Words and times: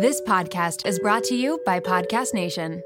This 0.00 0.20
podcast 0.20 0.86
is 0.86 1.00
brought 1.00 1.24
to 1.24 1.34
you 1.34 1.60
by 1.66 1.80
Podcast 1.80 2.32
Nation. 2.32 2.84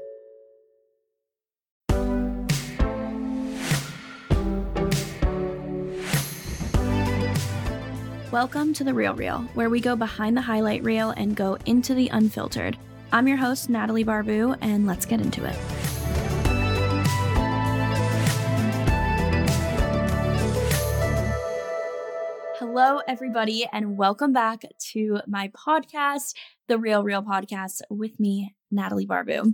Welcome 8.31 8.73
to 8.73 8.83
The 8.83 8.95
Real 8.95 9.13
Reel, 9.13 9.41
where 9.53 9.69
we 9.69 9.79
go 9.79 9.95
behind 9.95 10.35
the 10.35 10.41
highlight 10.41 10.83
reel 10.83 11.11
and 11.11 11.35
go 11.35 11.55
into 11.67 11.93
the 11.93 12.07
unfiltered. 12.07 12.79
I'm 13.11 13.27
your 13.27 13.37
host, 13.37 13.69
Natalie 13.69 14.03
Barbu, 14.03 14.57
and 14.61 14.87
let's 14.87 15.05
get 15.05 15.21
into 15.21 15.45
it. 15.45 15.55
Hello, 22.57 23.01
everybody, 23.07 23.67
and 23.71 23.97
welcome 23.97 24.33
back 24.33 24.63
to 24.93 25.19
my 25.27 25.49
podcast, 25.49 26.33
The 26.73 26.79
Real 26.79 27.03
Reel 27.03 27.21
Podcast, 27.21 27.81
with 27.91 28.19
me, 28.19 28.55
Natalie 28.71 29.05
Barbu. 29.05 29.53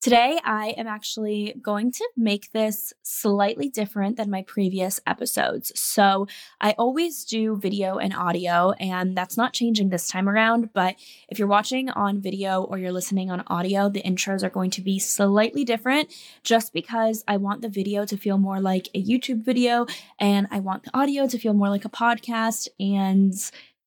Today, 0.00 0.38
I 0.44 0.68
am 0.78 0.86
actually 0.86 1.56
going 1.60 1.90
to 1.90 2.08
make 2.16 2.52
this 2.52 2.92
slightly 3.02 3.68
different 3.68 4.16
than 4.16 4.30
my 4.30 4.42
previous 4.42 5.00
episodes. 5.04 5.72
So, 5.74 6.28
I 6.60 6.76
always 6.78 7.24
do 7.24 7.56
video 7.56 7.98
and 7.98 8.14
audio, 8.14 8.70
and 8.78 9.16
that's 9.16 9.36
not 9.36 9.52
changing 9.52 9.88
this 9.88 10.06
time 10.06 10.28
around. 10.28 10.72
But 10.72 10.94
if 11.28 11.40
you're 11.40 11.48
watching 11.48 11.90
on 11.90 12.20
video 12.20 12.62
or 12.62 12.78
you're 12.78 12.92
listening 12.92 13.32
on 13.32 13.42
audio, 13.48 13.88
the 13.88 14.02
intros 14.02 14.44
are 14.44 14.48
going 14.48 14.70
to 14.70 14.80
be 14.80 15.00
slightly 15.00 15.64
different 15.64 16.14
just 16.44 16.72
because 16.72 17.24
I 17.26 17.36
want 17.38 17.62
the 17.62 17.68
video 17.68 18.04
to 18.04 18.16
feel 18.16 18.38
more 18.38 18.60
like 18.60 18.86
a 18.94 19.02
YouTube 19.02 19.44
video 19.44 19.86
and 20.20 20.46
I 20.52 20.60
want 20.60 20.84
the 20.84 20.96
audio 20.96 21.26
to 21.26 21.36
feel 21.36 21.52
more 21.52 21.68
like 21.68 21.84
a 21.84 21.90
podcast. 21.90 22.68
And 22.78 23.34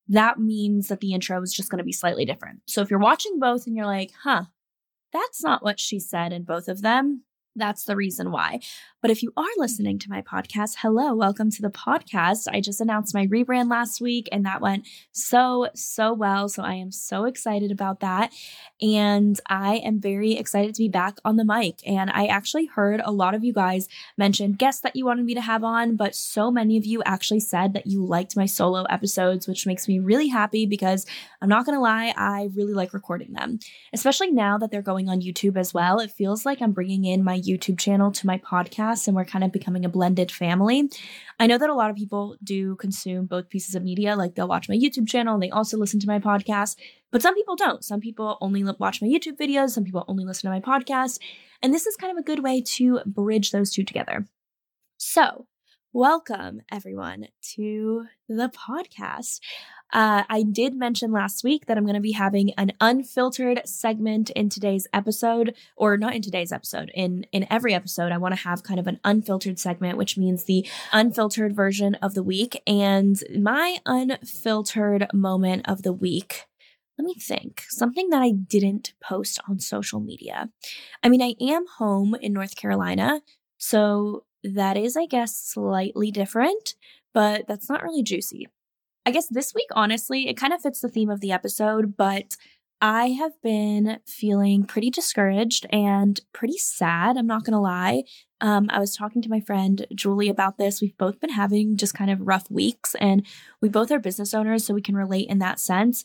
that 0.10 0.40
means 0.40 0.88
that 0.88 1.00
the 1.00 1.14
intro 1.14 1.42
is 1.42 1.54
just 1.54 1.70
going 1.70 1.78
to 1.78 1.84
be 1.84 1.94
slightly 1.94 2.26
different. 2.26 2.60
So, 2.66 2.82
if 2.82 2.90
you're 2.90 3.00
watching 3.00 3.40
both 3.40 3.68
and 3.68 3.76
you're 3.76 3.86
like, 3.86 4.12
huh, 4.24 4.44
that's 5.12 5.44
not 5.44 5.64
what 5.64 5.80
she 5.80 6.00
said 6.00 6.34
in 6.34 6.44
both 6.44 6.68
of 6.68 6.82
them. 6.82 7.24
That's 7.56 7.84
the 7.84 7.96
reason 7.96 8.32
why. 8.32 8.62
But 9.00 9.12
if 9.12 9.22
you 9.22 9.32
are 9.38 9.46
listening 9.58 10.00
to 10.00 10.10
my 10.10 10.22
podcast, 10.22 10.78
hello, 10.80 11.14
welcome 11.14 11.52
to 11.52 11.62
the 11.62 11.70
podcast. 11.70 12.48
I 12.50 12.62
just 12.62 12.82
announced 12.82 13.14
my 13.14 13.28
rebrand 13.28 13.70
last 13.70 14.02
week 14.02 14.30
and 14.32 14.46
that 14.46 14.62
went 14.62 14.88
so, 15.12 15.68
so 15.76 16.14
well. 16.14 16.48
So 16.50 16.64
I 16.64 16.76
am 16.76 16.92
so 16.92 17.26
excited 17.26 17.70
about 17.70 18.00
that. 18.00 18.32
And 18.82 19.40
I 19.50 19.76
am 19.78 20.00
very 20.00 20.34
excited 20.34 20.74
to 20.74 20.82
be 20.82 20.88
back 20.90 21.18
on 21.26 21.36
the 21.36 21.46
mic. 21.46 21.86
And 21.86 22.10
I 22.10 22.28
actually 22.28 22.66
heard 22.66 23.02
a 23.04 23.12
lot 23.12 23.36
of 23.36 23.44
you 23.44 23.54
guys 23.54 23.88
mention 24.18 24.54
guests 24.54 24.82
that 24.82 24.96
you 24.96 25.06
wanted 25.06 25.26
me 25.26 25.36
to 25.36 25.42
have 25.42 25.64
on, 25.64 25.96
but 25.96 26.16
so 26.16 26.50
many 26.50 26.78
of 26.78 26.86
you 26.86 27.04
actually 27.04 27.42
said 27.42 27.74
that 27.74 27.88
you 27.88 28.06
liked 28.06 28.38
my 28.38 28.46
solo 28.46 28.84
episodes, 28.84 29.48
which 29.48 29.68
makes 29.68 29.88
me 29.88 30.00
really 30.00 30.30
happy 30.30 30.66
because 30.66 31.06
I'm 31.42 31.50
not 31.50 31.66
going 31.66 31.78
to 31.78 31.82
lie, 31.82 32.14
I 32.16 32.50
really 32.56 32.74
like 32.74 32.94
recording 32.94 33.34
them, 33.34 33.60
especially 33.92 34.32
now 34.32 34.58
that 34.58 34.72
they're 34.72 34.82
going 34.82 35.10
on 35.10 35.22
YouTube 35.22 35.58
as 35.58 35.74
well. 35.74 36.00
It 36.00 36.10
feels 36.10 36.46
like 36.46 36.62
I'm 36.62 36.72
bringing 36.72 37.04
in 37.04 37.22
my 37.24 37.43
YouTube 37.44 37.78
channel 37.80 38.12
to 38.12 38.28
my 38.28 38.38
podcast 38.38 39.08
and 39.08 39.16
we're 39.16 39.26
kind 39.26 39.44
of 39.44 39.52
becoming 39.52 39.86
a 39.86 39.90
blended 39.90 40.32
family. 40.32 40.90
I 41.40 41.48
know 41.48 41.58
that 41.58 41.70
a 41.70 41.74
lot 41.74 41.90
of 41.90 41.96
people 41.96 42.38
do 42.44 42.76
consume 42.78 43.26
both 43.26 43.50
pieces 43.50 43.76
of 43.76 43.84
media, 43.84 44.16
like 44.16 44.36
they'll 44.36 44.48
watch 44.48 44.70
my 44.70 44.76
YouTube 44.76 45.08
channel 45.08 45.34
and 45.34 45.44
they 45.44 45.50
also 45.50 45.78
listen 45.78 46.00
to 46.00 46.08
my 46.08 46.20
podcast, 46.20 46.78
but 47.12 47.22
some 47.22 47.36
people 47.36 47.56
don't. 47.56 47.84
Some 47.84 48.00
people 48.00 48.38
only 48.42 48.64
watch 48.64 49.02
my 49.02 49.08
YouTube 49.08 49.38
videos, 49.38 49.72
some 49.72 49.84
people 49.84 50.06
only 50.08 50.26
listen 50.26 50.50
to 50.52 50.60
my 50.60 50.62
podcast. 50.62 51.20
And 51.62 51.74
this 51.74 51.86
is 51.86 51.96
kind 51.96 52.12
of 52.12 52.18
a 52.18 52.26
good 52.26 52.44
way 52.44 52.62
to 52.62 53.00
bridge 53.06 53.52
those 53.52 53.72
two 53.72 53.84
together. 53.84 54.26
So, 54.98 55.48
welcome 55.94 56.60
everyone 56.72 57.28
to 57.40 58.06
the 58.28 58.50
podcast. 58.50 59.40
Uh, 59.94 60.24
I 60.28 60.42
did 60.42 60.74
mention 60.74 61.12
last 61.12 61.44
week 61.44 61.68
that 61.68 61.78
I'm 61.78 61.84
going 61.84 61.94
to 61.94 62.02
be 62.02 62.14
having 62.14 62.50
an 62.58 62.72
unfiltered 62.82 63.62
segment 63.66 64.32
in 64.32 64.50
today's 64.50 64.88
episode, 64.92 65.56
or 65.78 65.96
not 65.98 66.16
in 66.16 66.24
today's 66.24 66.52
episode. 66.52 66.92
In 66.96 67.28
in 67.32 67.46
every 67.52 67.76
episode, 67.76 68.12
I 68.12 68.18
want 68.18 68.34
to 68.36 68.42
have 68.42 68.64
kind 68.64 68.80
of 68.80 68.88
an 68.88 69.00
unfiltered 69.04 69.60
segment, 69.60 70.00
which 70.00 70.18
means 70.18 70.46
the 70.46 70.68
unfiltered 70.92 71.56
version 71.56 71.94
of 71.96 72.16
the 72.16 72.24
week. 72.24 72.60
And 72.66 73.22
my 73.40 73.78
unfiltered 73.86 75.08
moment 75.14 75.70
of 75.70 75.84
the 75.84 75.94
week 75.94 76.46
let 76.98 77.06
me 77.06 77.16
think 77.16 77.64
something 77.70 78.10
that 78.10 78.22
I 78.22 78.32
didn't 78.32 78.94
post 79.04 79.40
on 79.50 79.60
social 79.60 80.00
media. 80.00 80.50
I 81.02 81.10
mean, 81.10 81.24
I 81.24 81.34
am 81.42 81.66
home 81.80 82.16
in 82.22 82.34
North 82.34 82.56
Carolina, 82.56 83.22
so 83.58 84.26
that 84.44 84.78
is, 84.78 84.96
I 84.98 85.06
guess, 85.06 85.38
slightly 85.38 86.12
different, 86.12 86.76
but 87.14 87.46
that's 87.48 87.70
not 87.70 87.84
really 87.84 88.04
juicy. 88.04 88.48
I 89.06 89.12
guess 89.12 89.28
this 89.30 89.54
week, 89.54 89.68
honestly, 89.74 90.28
it 90.28 90.38
kind 90.38 90.54
of 90.54 90.62
fits 90.62 90.82
the 90.82 90.90
theme 90.90 91.10
of 91.10 91.20
the 91.20 91.32
episode, 91.32 91.96
but 91.98 92.36
I 92.82 93.08
have 93.12 93.32
been 93.42 94.00
feeling 94.06 94.66
pretty 94.66 94.90
discouraged 94.90 95.66
and 95.72 96.20
pretty 96.34 96.58
sad. 96.58 97.18
I'm 97.18 97.28
not 97.28 97.46
going 97.46 97.54
to 97.54 97.60
lie. 97.60 98.04
Um, 98.42 98.68
I 98.70 98.80
was 98.80 98.94
talking 98.94 99.22
to 99.22 99.30
my 99.30 99.40
friend 99.40 99.86
Julie 99.96 100.28
about 100.28 100.58
this. 100.58 100.82
We've 100.82 100.98
both 100.98 101.22
been 101.22 101.30
having 101.30 101.78
just 101.78 101.94
kind 101.94 102.12
of 102.12 102.20
rough 102.22 102.52
weeks, 102.52 102.94
and 102.96 103.26
we 103.62 103.70
both 103.70 103.90
are 103.90 104.00
business 104.00 104.34
owners, 104.34 104.66
so 104.66 104.74
we 104.74 104.82
can 104.82 104.96
relate 104.96 105.30
in 105.30 105.40
that 105.40 105.62
sense. 105.62 106.04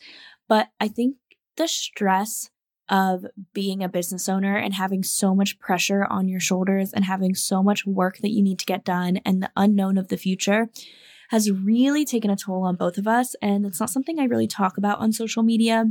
But 0.49 0.69
I 0.79 0.87
think 0.87 1.17
the 1.57 1.67
stress 1.67 2.51
of 2.89 3.25
being 3.53 3.83
a 3.83 3.89
business 3.89 4.29
owner 4.29 4.57
and 4.57 4.75
having 4.75 5.03
so 5.03 5.35
much 5.35 5.59
pressure 5.59 6.05
on 6.05 6.29
your 6.29 6.41
shoulders 6.41 6.93
and 6.93 7.05
having 7.05 7.35
so 7.35 7.63
much 7.63 7.87
work 7.87 8.19
that 8.19 8.31
you 8.31 8.43
need 8.43 8.59
to 8.59 8.67
get 8.67 8.85
done 8.85 9.19
and 9.25 9.43
the 9.43 9.51
unknown 9.57 9.99
of 9.99 10.09
the 10.09 10.17
future 10.17 10.69
has 11.31 11.51
really 11.51 12.05
taken 12.05 12.31
a 12.31 12.37
toll 12.37 12.65
on 12.65 12.77
both 12.77 12.99
of 12.99 13.07
us. 13.07 13.35
And 13.43 13.67
it's 13.67 13.81
not 13.81 13.91
something 13.91 14.19
I 14.19 14.25
really 14.25 14.47
talk 14.47 14.79
about 14.79 14.99
on 14.99 15.13
social 15.13 15.43
media. 15.43 15.85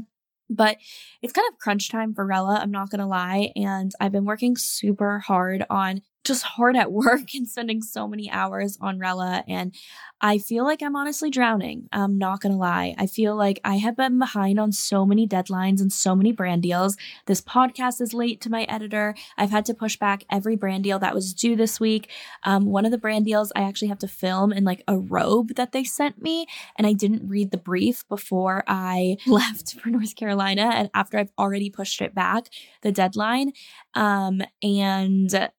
But 0.50 0.78
it's 1.22 1.34
kind 1.34 1.48
of 1.52 1.60
crunch 1.60 1.90
time 1.90 2.14
for 2.14 2.26
Rella, 2.26 2.60
I'm 2.62 2.72
not 2.72 2.90
gonna 2.90 3.08
lie. 3.08 3.52
And 3.56 3.92
I've 4.00 4.14
been 4.14 4.26
working 4.26 4.56
super 4.56 5.20
hard 5.20 5.66
on 5.70 6.02
just 6.24 6.44
hard 6.44 6.76
at 6.76 6.92
work 6.92 7.22
and 7.34 7.48
spending 7.48 7.82
so 7.82 8.08
many 8.08 8.30
hours 8.30 8.78
on 8.82 9.00
Rella. 9.00 9.44
And 9.48 9.74
I 10.20 10.40
feel 10.40 10.64
like 10.64 10.82
I'm 10.82 10.96
honestly 10.96 11.30
drowning. 11.30 11.88
I'm 11.92 12.18
not 12.18 12.42
going 12.42 12.52
to 12.52 12.58
lie. 12.58 12.96
I 12.98 13.06
feel 13.06 13.36
like 13.36 13.60
I 13.64 13.76
have 13.76 13.96
been 13.96 14.18
behind 14.18 14.60
on 14.60 14.72
so 14.72 15.06
many 15.06 15.28
deadlines 15.28 15.80
and 15.80 15.94
so 15.94 16.16
many 16.16 16.32
brand 16.32 16.64
deals. 16.64 16.98
This 17.28 17.40
podcast 17.40 18.02
is 18.02 18.14
late 18.16 18.42
to 18.42 18.50
my 18.50 18.64
editor. 18.64 19.14
I've 19.38 19.52
had 19.52 19.66
to 19.66 19.76
push 19.76 19.96
back 19.96 20.24
every 20.32 20.56
brand 20.56 20.84
deal 20.84 20.98
that 21.00 21.14
was 21.14 21.34
due 21.34 21.56
this 21.56 21.80
week. 21.80 22.10
Um, 22.44 22.66
one 22.66 22.86
of 22.86 22.92
the 22.92 22.98
brand 22.98 23.26
deals 23.26 23.52
I 23.56 23.62
actually 23.62 23.90
have 23.90 24.00
to 24.00 24.08
film 24.08 24.52
in 24.52 24.64
like 24.64 24.84
a 24.88 24.98
robe 24.98 25.56
that 25.56 25.72
they 25.72 25.84
sent 25.84 26.22
me. 26.22 26.48
And 26.78 26.88
I 26.88 26.94
didn't 26.94 27.28
read 27.28 27.52
the 27.52 27.58
brief 27.58 28.08
before 28.10 28.64
I 28.68 29.18
left 29.28 29.80
for 29.80 29.90
North 29.90 30.16
Carolina. 30.16 30.72
And 30.74 30.90
after 30.96 31.20
I've 31.20 31.32
already 31.38 31.70
pushed 31.70 32.02
it 32.02 32.16
back, 32.16 32.48
the 32.82 32.92
deadline. 32.92 33.54
Um, 33.94 34.42
and 34.64 35.50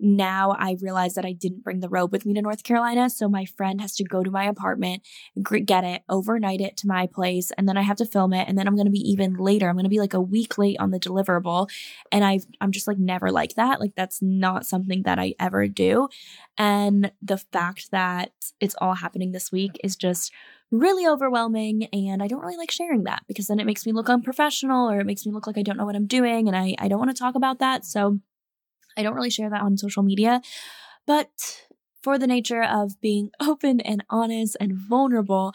now 0.00 0.56
I 0.58 0.76
realize 0.80 1.14
that 1.14 1.24
I 1.24 1.32
didn't 1.32 1.62
bring 1.62 1.80
the 1.80 1.88
robe 1.88 2.12
with 2.12 2.26
me 2.26 2.34
to 2.34 2.42
North 2.42 2.62
Carolina. 2.62 3.10
So 3.10 3.28
my 3.28 3.44
friend 3.44 3.80
has 3.80 3.94
to 3.96 4.04
go 4.04 4.22
to 4.22 4.30
my 4.30 4.44
apartment, 4.44 5.02
get 5.64 5.84
it, 5.84 6.02
overnight 6.08 6.60
it 6.60 6.76
to 6.78 6.86
my 6.86 7.06
place, 7.06 7.50
and 7.52 7.68
then 7.68 7.76
I 7.76 7.82
have 7.82 7.96
to 7.98 8.06
film 8.06 8.32
it. 8.32 8.48
And 8.48 8.58
then 8.58 8.66
I'm 8.66 8.74
going 8.74 8.86
to 8.86 8.92
be 8.92 9.10
even 9.10 9.34
later. 9.34 9.68
I'm 9.68 9.76
going 9.76 9.84
to 9.84 9.90
be 9.90 10.00
like 10.00 10.14
a 10.14 10.20
week 10.20 10.58
late 10.58 10.76
on 10.78 10.90
the 10.90 11.00
deliverable. 11.00 11.68
And 12.10 12.24
i 12.24 12.40
I'm 12.60 12.72
just 12.72 12.86
like 12.86 12.98
never 12.98 13.30
like 13.30 13.54
that. 13.54 13.80
Like 13.80 13.94
that's 13.94 14.20
not 14.22 14.66
something 14.66 15.02
that 15.02 15.18
I 15.18 15.34
ever 15.38 15.66
do. 15.68 16.08
And 16.58 17.12
the 17.22 17.38
fact 17.38 17.90
that 17.90 18.32
it's 18.60 18.74
all 18.80 18.94
happening 18.94 19.32
this 19.32 19.52
week 19.52 19.78
is 19.82 19.96
just 19.96 20.32
really 20.70 21.06
overwhelming 21.06 21.88
and 21.92 22.22
I 22.22 22.28
don't 22.28 22.40
really 22.40 22.56
like 22.56 22.70
sharing 22.70 23.04
that 23.04 23.24
because 23.26 23.48
then 23.48 23.58
it 23.58 23.66
makes 23.66 23.84
me 23.84 23.92
look 23.92 24.08
unprofessional 24.08 24.88
or 24.88 25.00
it 25.00 25.06
makes 25.06 25.26
me 25.26 25.32
look 25.32 25.46
like 25.46 25.58
I 25.58 25.62
don't 25.62 25.76
know 25.76 25.84
what 25.84 25.96
I'm 25.96 26.06
doing 26.06 26.46
and 26.46 26.56
I, 26.56 26.76
I 26.78 26.86
don't 26.86 27.00
want 27.00 27.10
to 27.10 27.18
talk 27.18 27.34
about 27.34 27.58
that. 27.58 27.84
So 27.84 28.20
I 29.00 29.02
don't 29.02 29.14
really 29.14 29.30
share 29.30 29.50
that 29.50 29.62
on 29.62 29.76
social 29.76 30.02
media, 30.02 30.42
but 31.06 31.30
for 32.02 32.18
the 32.18 32.26
nature 32.26 32.62
of 32.62 33.00
being 33.00 33.30
open 33.40 33.80
and 33.80 34.04
honest 34.10 34.56
and 34.60 34.74
vulnerable, 34.74 35.52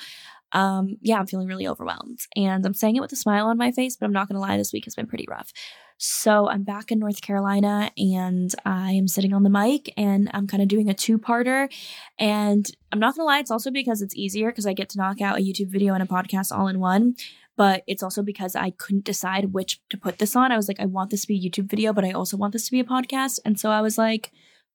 um, 0.52 0.98
yeah, 1.02 1.20
I'm 1.20 1.28
feeling 1.28 1.48
really 1.48 1.68
overwhelmed. 1.68 2.20
And 2.36 2.66
I'm 2.66 2.74
saying 2.74 2.96
it 2.96 3.02
with 3.02 3.12
a 3.12 3.18
smile 3.18 3.48
on 3.48 3.58
my 3.58 3.72
face, 3.72 3.98
but 3.98 4.06
I'm 4.06 4.14
not 4.14 4.28
going 4.28 4.36
to 4.36 4.42
lie, 4.42 4.58
this 4.58 4.72
week 4.72 4.86
has 4.86 4.96
been 4.96 5.08
pretty 5.08 5.26
rough. 5.30 5.52
So 5.98 6.50
I'm 6.50 6.64
back 6.64 6.92
in 6.92 7.00
North 7.00 7.22
Carolina 7.22 7.90
and 7.98 8.54
I 8.66 8.92
am 8.92 9.08
sitting 9.08 9.34
on 9.34 9.44
the 9.44 9.50
mic 9.50 9.94
and 9.96 10.30
I'm 10.34 10.46
kind 10.46 10.62
of 10.62 10.70
doing 10.70 10.90
a 10.90 10.94
two 10.94 11.18
parter. 11.18 11.72
And 12.20 12.70
I'm 12.92 13.00
not 13.00 13.16
going 13.16 13.24
to 13.24 13.28
lie, 13.28 13.40
it's 13.40 13.52
also 13.52 13.72
because 13.72 14.02
it's 14.02 14.16
easier 14.16 14.50
because 14.52 14.66
I 14.66 14.74
get 14.74 14.90
to 14.90 14.98
knock 14.98 15.22
out 15.22 15.38
a 15.38 15.42
YouTube 15.42 15.70
video 15.70 15.94
and 15.94 16.04
a 16.04 16.06
podcast 16.06 16.52
all 16.52 16.68
in 16.68 16.80
one 16.80 17.16
but 17.58 17.84
it's 17.88 18.04
also 18.04 18.22
because 18.22 18.56
I 18.56 18.72
couldn't 18.72 19.06
decide 19.06 19.54
which 19.54 19.80
to 19.90 19.98
put 19.98 20.18
this 20.18 20.36
on. 20.36 20.52
I 20.52 20.58
was 20.58 20.68
like, 20.68 20.80
I 20.80 20.86
want 20.86 21.10
this 21.10 21.22
to 21.22 21.28
be 21.28 21.38
a 21.38 21.50
YouTube 21.50 21.70
video, 21.70 21.94
but 21.94 22.06
I 22.06 22.12
also 22.12 22.38
want 22.38 22.54
this 22.54 22.66
to 22.66 22.72
be 22.72 22.80
a 22.80 22.86
podcast. 22.86 23.40
And 23.46 23.60
so 23.60 23.70
I 23.72 23.82
was 23.82 23.98
like, 23.98 24.32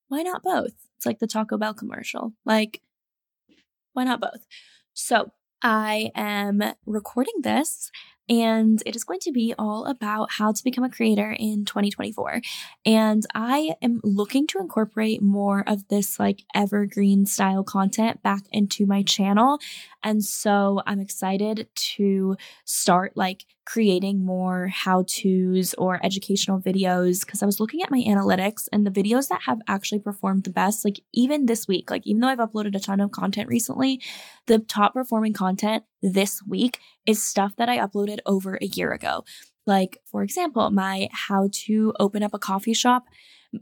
why 0.09 0.23
not 0.23 0.43
both? 0.43 0.73
It's 0.97 1.07
like 1.07 1.19
the 1.19 1.27
Taco 1.27 1.57
Bell 1.59 1.75
commercial. 1.75 2.33
Like, 2.45 2.83
why 3.93 4.05
not 4.05 4.21
both? 4.21 4.47
So 4.95 5.33
I 5.63 6.11
am 6.15 6.63
recording 6.87 7.35
this 7.43 7.91
and 8.31 8.81
it 8.87 8.95
is 8.95 9.03
going 9.03 9.19
to 9.21 9.33
be 9.33 9.53
all 9.59 9.85
about 9.87 10.31
how 10.31 10.53
to 10.53 10.65
become 10.65 10.85
a 10.85 10.89
creator 10.89 11.35
in 11.37 11.65
2024. 11.65 12.41
And 12.87 13.27
I 13.35 13.75
am 13.83 14.01
looking 14.05 14.47
to 14.49 14.59
incorporate 14.59 15.21
more 15.21 15.65
of 15.67 15.89
this 15.89 16.21
like 16.21 16.45
evergreen 16.55 17.27
style 17.27 17.65
content 17.65 18.23
back 18.23 18.43
into 18.53 18.87
my 18.87 19.03
channel. 19.03 19.59
And 20.05 20.25
so 20.25 20.81
I'm 20.87 21.01
excited 21.01 21.69
to 21.75 22.37
start 22.65 23.17
like 23.17 23.45
creating 23.73 24.25
more 24.25 24.67
how 24.67 25.05
to's 25.07 25.75
or 25.75 26.05
educational 26.05 26.61
videos 26.61 27.25
because 27.25 27.41
I 27.41 27.47
was 27.47 27.61
looking 27.61 27.83
at 27.83 27.91
my 27.91 28.01
analytics 28.01 28.67
and 28.73 28.85
the 28.85 28.91
videos 28.91 29.29
that 29.29 29.43
have 29.43 29.61
actually 29.69 30.01
performed 30.01 30.43
the 30.43 30.51
best, 30.51 30.85
like 30.85 30.99
even 31.13 31.47
this 31.47 31.69
week, 31.69 31.89
like 31.89 32.05
even 32.05 32.21
though 32.21 32.27
I've 32.27 32.39
uploaded 32.39 32.75
a 32.75 32.81
ton 32.81 32.99
of 32.99 33.13
content 33.13 33.49
recently, 33.49 34.03
the 34.47 34.59
top 34.59 34.95
performing 34.95 35.35
content 35.35 35.85
this 36.03 36.43
week 36.43 36.81
is 37.07 37.23
stuff 37.23 37.55
that 37.59 37.69
I 37.69 37.79
uploaded 37.79 38.19
over 38.27 38.57
a 38.57 38.67
year 38.67 38.91
ago. 38.91 39.25
Like, 39.69 39.99
for 40.05 40.25
example, 40.25 40.69
my 40.71 41.09
how 41.13 41.49
to 41.67 41.93
open 42.01 42.25
up 42.25 42.35
a 42.35 42.41
coffee 42.41 42.75
shop 42.75 43.05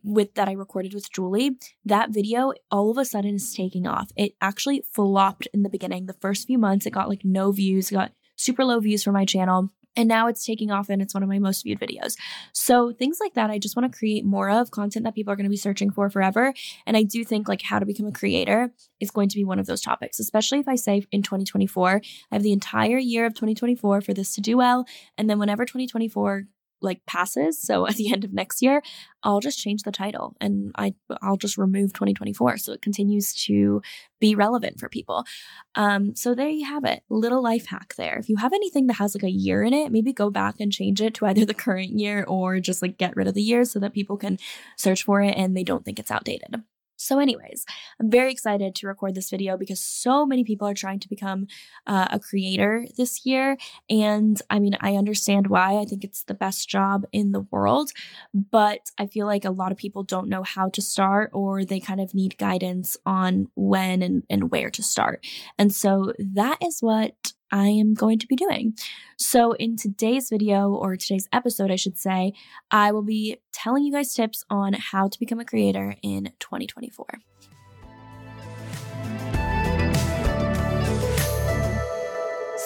with 0.03 0.33
that 0.37 0.49
I 0.49 0.53
recorded 0.53 0.95
with 0.95 1.13
Julie, 1.13 1.59
that 1.85 2.15
video 2.15 2.55
all 2.71 2.91
of 2.91 2.97
a 2.97 3.05
sudden 3.05 3.35
is 3.35 3.53
taking 3.55 3.87
off. 3.87 4.11
It 4.17 4.33
actually 4.41 4.85
flopped 4.91 5.49
in 5.53 5.65
the 5.65 5.71
beginning. 5.71 6.07
The 6.07 6.15
first 6.15 6.47
few 6.47 6.57
months, 6.57 6.87
it 6.87 6.93
got 6.93 7.11
like 7.11 7.27
no 7.27 7.53
views, 7.53 7.91
got 7.91 8.13
super 8.37 8.65
low 8.65 8.81
views 8.81 9.03
for 9.03 9.13
my 9.13 9.27
channel. 9.27 9.71
And 9.99 10.09
now 10.09 10.29
it's 10.29 10.47
taking 10.47 10.71
off 10.71 10.89
and 10.89 11.03
it's 11.03 11.13
one 11.13 11.25
of 11.25 11.29
my 11.29 11.41
most 11.41 11.65
viewed 11.65 11.81
videos. 11.81 12.17
So 12.53 12.93
things 12.93 13.19
like 13.21 13.35
that, 13.35 13.51
I 13.51 13.59
just 13.59 13.77
want 13.77 13.93
to 13.93 13.99
create 13.99 14.25
more 14.25 14.49
of 14.49 14.71
content 14.71 15.05
that 15.05 15.15
people 15.15 15.33
are 15.33 15.37
going 15.37 15.45
to 15.45 15.51
be 15.51 15.57
searching 15.57 15.91
for 15.91 16.09
forever. 16.09 16.55
And 16.87 16.97
I 16.97 17.03
do 17.03 17.25
think 17.25 17.49
like 17.49 17.63
how 17.63 17.81
to 17.81 17.85
become 17.85 18.07
a 18.07 18.13
creator 18.13 18.73
is 19.01 19.11
going 19.11 19.29
to 19.29 19.35
be 19.35 19.45
one 19.45 19.59
of 19.59 19.67
those 19.67 19.81
topics, 19.81 20.21
especially 20.21 20.61
if 20.61 20.69
I 20.69 20.77
say 20.77 21.05
in 21.11 21.23
2024, 21.23 22.01
I 22.31 22.35
have 22.35 22.45
the 22.45 22.53
entire 22.53 22.99
year 22.99 23.27
of 23.27 23.35
2024 23.35 24.01
for 24.01 24.15
this 24.15 24.35
to 24.37 24.41
do 24.41 24.57
well. 24.57 24.87
And 25.19 25.29
then 25.29 25.41
whenever 25.41 25.65
2024 25.65 26.45
like 26.81 27.05
passes 27.07 27.61
so 27.61 27.87
at 27.89 27.97
the 27.97 28.13
end 28.13 28.25
of 28.25 28.33
next 28.33 28.63
year 28.63 28.83
i'll 29.23 29.41
just 29.41 29.59
change 29.59 29.83
the 29.83 29.93
title 29.93 30.37
and 30.41 30.73
i 30.77 30.95
i'll 31.23 31.37
just 31.37 31.59
remove 31.59 31.93
2024 31.93 32.57
so 32.59 32.73
it 32.73 32.83
continues 32.83 33.33
to 33.33 33.83
be 34.21 34.35
relevant 34.35 34.79
for 34.79 34.89
people. 34.89 35.25
Um 35.75 36.15
so 36.15 36.35
there 36.35 36.49
you 36.49 36.67
have 36.67 36.85
it 36.85 37.03
little 37.09 37.43
life 37.43 37.67
hack 37.67 37.95
there. 37.97 38.17
If 38.19 38.29
you 38.29 38.37
have 38.37 38.53
anything 38.53 38.87
that 38.87 38.95
has 38.95 39.15
like 39.15 39.25
a 39.25 39.31
year 39.31 39.63
in 39.63 39.73
it 39.73 39.93
maybe 39.93 40.13
go 40.13 40.31
back 40.31 40.57
and 40.61 40.73
change 40.73 41.01
it 41.01 41.15
to 41.15 41.27
either 41.27 41.45
the 41.45 41.55
current 41.55 41.99
year 41.99 42.25
or 42.27 42.61
just 42.61 42.83
like 42.83 42.99
get 42.99 43.17
rid 43.17 43.29
of 43.29 43.35
the 43.35 43.43
year 43.43 43.65
so 43.65 43.79
that 43.81 43.93
people 43.93 44.17
can 44.17 44.39
search 44.77 45.05
for 45.05 45.21
it 45.23 45.35
and 45.37 45.57
they 45.57 45.65
don't 45.65 45.85
think 45.85 45.99
it's 45.99 46.11
outdated 46.11 46.63
so, 46.99 47.21
anyways, 47.21 47.65
I'm 48.01 48.11
very 48.11 48.33
excited 48.33 48.75
to 48.75 48.89
record 48.89 49.15
this 49.15 49.31
video 49.31 49.57
because 49.57 49.81
so 49.81 50.27
many 50.27 50.43
people 50.43 50.67
are 50.67 50.75
trying 50.75 50.99
to 50.99 51.09
become 51.09 51.47
uh, 51.87 52.09
a 52.11 52.19
creator 52.19 52.87
this 52.97 53.25
year. 53.25 53.57
And 53.89 54.43
I 54.51 54.59
mean, 54.59 54.77
I 54.81 54.97
understand 54.97 55.47
why. 55.47 55.79
I 55.79 55.85
think 55.85 56.03
it's 56.03 56.25
the 56.25 56.35
best 56.35 56.69
job 56.69 57.07
in 57.13 57.31
the 57.31 57.47
world, 57.53 57.93
but 58.35 58.91
I 58.99 59.07
feel 59.07 59.27
like 59.27 59.45
a 59.45 59.51
lot 59.51 59.71
of 59.71 59.79
people 59.79 60.03
don't 60.03 60.29
know 60.29 60.43
how 60.43 60.71
to 60.71 60.83
start 60.83 61.31
or 61.33 61.65
they 61.65 61.79
kind 61.79 62.01
of 62.01 62.15
need 62.15 62.37
guidance 62.37 62.97
on 63.07 63.49
when 63.55 64.03
and, 64.03 64.25
and 64.29 64.51
where 64.51 64.71
to 64.71 64.83
start. 64.83 65.25
And 65.57 65.73
so 65.73 66.13
that 66.19 66.59
is 66.61 66.81
what 66.81 67.33
I 67.51 67.69
am 67.69 67.95
going 67.95 68.19
to 68.19 68.27
be 68.27 68.37
doing. 68.37 68.75
So, 69.17 69.53
in 69.53 69.77
today's 69.77 70.29
video, 70.31 70.71
or 70.71 70.97
today's 70.97 71.29
episode, 71.33 71.71
I 71.71 71.77
should 71.77 71.99
say, 71.99 72.33
I 72.71 72.93
will 72.93 73.03
be 73.03 73.39
telling 73.53 73.85
you 73.85 73.93
guys 73.93 74.15
tips 74.15 74.45
on 74.51 74.75
how 74.75 75.09
to 75.09 75.19
become 75.19 75.41
a 75.41 75.45
creator 75.45 75.97
in 76.03 76.33
2024. 76.39 77.07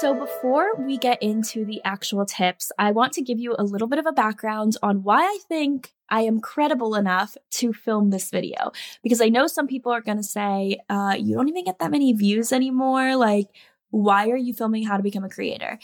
So, 0.02 0.14
before 0.14 0.75
we 0.81 0.99
get 0.99 1.23
into 1.23 1.64
the 1.64 1.81
actual 1.85 2.26
tips, 2.26 2.73
I 2.76 2.90
want 2.90 3.12
to 3.12 3.23
give 3.23 3.38
you 3.38 3.55
a 3.56 3.62
little 3.62 3.87
bit 3.87 4.00
of 4.00 4.06
a 4.06 4.12
background 4.12 4.76
on 4.82 5.05
why 5.05 5.23
I 5.23 5.38
think 5.49 5.93
I 6.08 6.23
am 6.23 6.40
credible 6.40 6.96
enough 6.96 7.37
to 7.52 7.73
film 7.73 8.11
this 8.11 8.28
video. 8.28 8.73
Because 9.05 9.20
I 9.20 9.28
know 9.28 9.46
some 9.46 9.69
people 9.69 9.93
are 9.93 10.00
going 10.00 10.17
to 10.17 10.25
say, 10.25 10.78
uh, 10.90 11.14
you 11.17 11.37
don't 11.37 11.49
even 11.49 11.62
get 11.62 11.78
that 11.78 11.93
many 11.93 12.12
views 12.14 12.52
anymore. 12.52 13.14
Like, 13.14 13.46
why 13.93 14.29
are 14.31 14.37
you 14.37 14.53
filming 14.53 14.85
how 14.85 14.97
to 14.97 15.03
become 15.03 15.23
a 15.23 15.29
creator? 15.29 15.79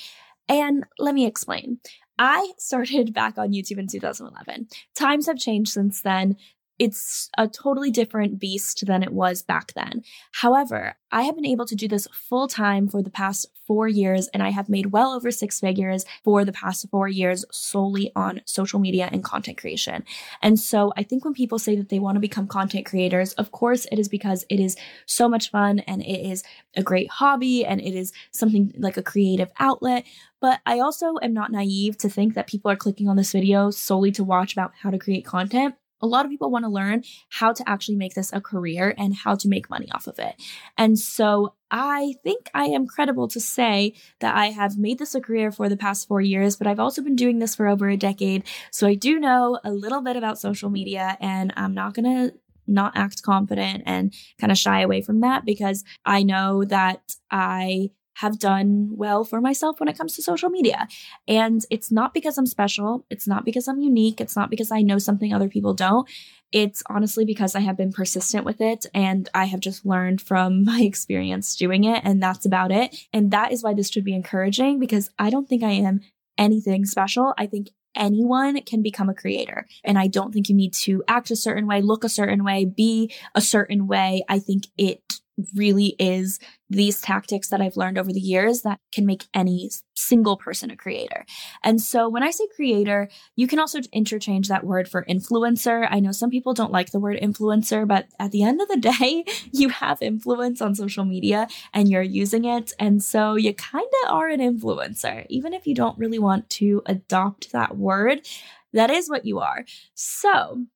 And 0.49 0.85
let 0.99 1.15
me 1.15 1.27
explain. 1.27 1.79
I 2.19 2.53
started 2.59 3.15
back 3.15 3.39
on 3.39 3.53
YouTube 3.53 3.79
in 3.79 3.87
2011. 3.87 4.69
Times 4.97 5.27
have 5.27 5.39
changed 5.39 5.71
since 5.71 6.03
then 6.03 6.37
it's 6.79 7.29
a 7.37 7.49
totally 7.49 7.91
different 7.91 8.39
beast 8.39 8.87
than 8.87 9.03
it 9.03 9.13
was 9.13 9.43
back 9.43 9.73
then. 9.75 10.03
However, 10.33 10.97
I 11.11 11.23
have 11.23 11.35
been 11.35 11.47
able 11.47 11.67
to 11.67 11.75
do 11.75 11.89
this 11.89 12.07
full 12.13 12.49
time 12.49 12.89
for 12.89 13.03
the 13.03 13.11
past 13.11 13.47
four 13.67 13.89
years, 13.89 14.29
and 14.29 14.43
I 14.43 14.51
have 14.51 14.69
made 14.69 14.93
well 14.93 15.13
over 15.13 15.31
six 15.31 15.61
figures 15.61 16.05
for 16.23 16.45
the 16.45 16.53
past 16.53 16.89
four 16.91 17.09
years 17.09 17.45
solely 17.51 18.13
on 18.15 18.43
social 18.45 18.79
media 18.79 19.09
and 19.11 19.25
content 19.25 19.59
creation. 19.59 20.05
And 20.43 20.59
so 20.59 20.93
I 20.97 21.03
think 21.03 21.25
when 21.25 21.35
people 21.35 21.59
say 21.59 21.77
that 21.77 21.89
they 21.89 21.99
want 21.99 22.17
to 22.17 22.21
become 22.21 22.47
content 22.47 22.87
creators, 22.87 23.33
of 23.35 23.51
course, 23.51 23.87
it 23.91 23.99
is 23.99 24.09
because 24.09 24.45
it 24.49 24.61
is 24.61 24.77
so 25.07 25.29
much 25.29 25.51
fun 25.51 25.81
and 25.81 26.03
it 26.03 26.27
is 26.27 26.45
a 26.77 26.83
great 26.83 27.11
hobby 27.11 27.65
and 27.65 27.81
it 27.81 27.95
is 27.95 28.13
something 28.31 28.73
like 28.79 28.97
a 28.97 29.03
creative 29.03 29.51
outlet. 29.59 30.05
But 30.41 30.61
I 30.65 30.79
also 30.79 31.15
am 31.23 31.33
not 31.33 31.51
naive 31.51 31.99
to 31.99 32.09
think 32.09 32.35
that 32.35 32.47
people 32.47 32.71
are 32.71 32.77
clicking 32.77 33.09
on 33.09 33.17
this 33.17 33.33
video 33.33 33.71
solely 33.71 34.13
to 34.13 34.25
watch 34.25 34.53
about 34.53 34.73
how 34.83 34.91
to 34.91 34.99
create 34.99 35.25
content 35.25 35.75
a 36.01 36.07
lot 36.07 36.25
of 36.25 36.31
people 36.31 36.51
want 36.51 36.65
to 36.65 36.71
learn 36.71 37.03
how 37.31 37.53
to 37.53 37.69
actually 37.69 37.97
make 37.97 38.15
this 38.15 38.33
a 38.33 38.41
career 38.41 38.95
and 38.97 39.15
how 39.15 39.35
to 39.35 39.49
make 39.49 39.71
money 39.71 39.89
off 39.93 40.07
of 40.07 40.19
it. 40.19 40.35
And 40.77 40.99
so 40.99 41.55
I 41.71 42.15
think 42.23 42.51
I 42.55 42.65
am 42.67 42.87
credible 42.87 43.29
to 43.29 43.41
say 43.41 43.95
that 44.21 44.35
I 44.35 44.47
have 44.47 44.79
made 44.79 44.99
this 44.99 45.15
a 45.15 45.21
career 45.21 45.53
for 45.53 45.69
the 45.69 45.77
past 45.77 46.09
four 46.09 46.21
years, 46.21 46.57
but 46.57 46.67
I've 46.67 46.81
also 46.81 47.03
been 47.03 47.17
doing 47.17 47.39
this 47.39 47.55
for 47.55 47.67
over 47.67 47.89
a 47.89 47.97
decade. 47.97 48.45
So 48.71 48.87
I 48.87 48.95
do 48.95 49.19
know 49.19 49.61
a 49.65 49.71
little 49.71 50.01
bit 50.01 50.17
about 50.17 50.39
social 50.39 50.71
media 50.71 51.17
and 51.21 51.53
I'm 51.57 51.75
not 51.75 51.95
going 51.95 52.05
to 52.05 52.39
not 52.69 52.93
act 52.97 53.23
confident 53.23 53.83
and 53.87 54.13
kind 54.39 54.53
of 54.53 54.59
shy 54.59 54.83
away 54.83 55.01
from 55.01 55.21
that 55.21 55.45
because 55.45 55.85
I 56.05 56.23
know 56.23 56.65
that 56.65 57.01
I 57.31 57.91
have 58.19 58.39
done 58.39 58.89
well 58.91 59.23
for 59.23 59.41
myself 59.41 59.79
when 59.79 59.89
it 59.89 59.97
comes 59.97 60.17
to 60.17 60.23
social 60.23 60.51
media. 60.51 60.89
And 61.29 61.65
it's 61.71 61.93
not 61.93 62.13
because 62.13 62.37
I'm 62.37 62.47
special. 62.47 63.07
It's 63.11 63.29
not 63.29 63.45
because 63.45 63.69
I'm 63.69 63.79
unique. 63.79 64.21
It's 64.21 64.35
not 64.35 64.51
because 64.51 64.73
I 64.73 64.83
know 64.83 64.99
something 64.99 65.33
other 65.33 65.49
people 65.49 65.73
don't. 65.73 66.09
It's 66.51 66.83
honestly 66.89 67.25
because 67.25 67.55
I 67.55 67.61
have 67.61 67.77
been 67.77 67.93
persistent 67.93 68.45
with 68.45 68.61
it 68.61 68.87
and 68.93 69.29
I 69.35 69.45
have 69.45 69.61
just 69.61 69.87
learned 69.87 70.21
from 70.21 70.65
my 70.65 70.81
experience 70.81 71.55
doing 71.55 71.85
it. 71.85 72.03
And 72.05 72.21
that's 72.21 72.45
about 72.45 72.73
it. 72.73 72.97
And 73.13 73.31
that 73.31 73.53
is 73.53 73.63
why 73.63 73.73
this 73.73 73.89
should 73.89 74.05
be 74.05 74.15
encouraging 74.15 74.81
because 74.81 75.11
I 75.17 75.31
don't 75.31 75.49
think 75.49 75.63
I 75.63 75.73
am 75.73 76.01
anything 76.37 76.87
special. 76.87 77.35
I 77.39 77.47
think 77.47 77.71
anyone 77.95 78.61
can 78.63 78.83
become 78.83 79.09
a 79.09 79.15
creator. 79.15 79.69
And 79.85 79.97
I 79.97 80.09
don't 80.09 80.33
think 80.33 80.49
you 80.49 80.57
need 80.57 80.75
to 80.75 81.05
act 81.07 81.31
a 81.31 81.37
certain 81.37 81.69
way, 81.69 81.83
look 81.83 82.03
a 82.03 82.09
certain 82.09 82.43
way, 82.43 82.65
be 82.65 83.13
a 83.37 83.41
certain 83.41 83.87
way. 83.87 84.25
I 84.29 84.41
think 84.41 84.65
it 84.77 85.21
really 85.55 85.95
is 85.99 86.41
these 86.71 87.01
tactics 87.01 87.49
that 87.49 87.61
I've 87.61 87.77
learned 87.77 87.99
over 87.99 88.13
the 88.13 88.21
years 88.21 88.63
that 88.63 88.81
can 88.93 89.07
make 89.07 89.27
any 89.33 89.71
single 89.95 90.37
person 90.37 90.71
a 90.71 90.77
creator. 90.77 91.25
And 91.63 91.81
so 91.81 92.09
when 92.09 92.23
I 92.23 92.31
say 92.31 92.47
creator, 92.55 93.09
you 93.37 93.47
can 93.47 93.59
also 93.59 93.81
interchange 93.93 94.49
that 94.49 94.65
word 94.65 94.89
for 94.89 95.05
influencer. 95.05 95.87
I 95.91 96.01
know 96.01 96.13
some 96.13 96.31
people 96.31 96.55
don't 96.55 96.73
like 96.73 96.91
the 96.91 97.01
word 97.01 97.19
influencer, 97.21 97.87
but 97.87 98.09
at 98.19 98.33
the 98.33 98.43
end 98.43 98.61
of 98.61 98.69
the 98.69 98.77
day, 98.99 99.25
you 99.53 99.71
have 99.71 100.03
influence 100.03 100.61
on 100.61 100.75
social 100.75 101.05
media 101.05 101.49
and 101.73 101.89
you're 101.89 102.03
using 102.03 102.45
it. 102.45 102.73
And 102.79 103.03
so 103.03 103.35
you 103.35 103.55
kind 103.55 103.89
of 104.05 104.13
are 104.13 104.29
an 104.29 104.41
influencer, 104.41 105.27
even 105.29 105.55
if 105.55 105.67
you 105.67 105.75
don't 105.75 105.99
really 105.99 106.19
want 106.19 106.49
to 106.51 106.83
adopt 106.87 107.53
that 107.53 107.77
word. 107.77 108.27
That 108.75 108.91
is 108.91 109.09
what 109.09 109.25
you 109.25 109.39
are. 109.39 109.65
So 109.95 110.67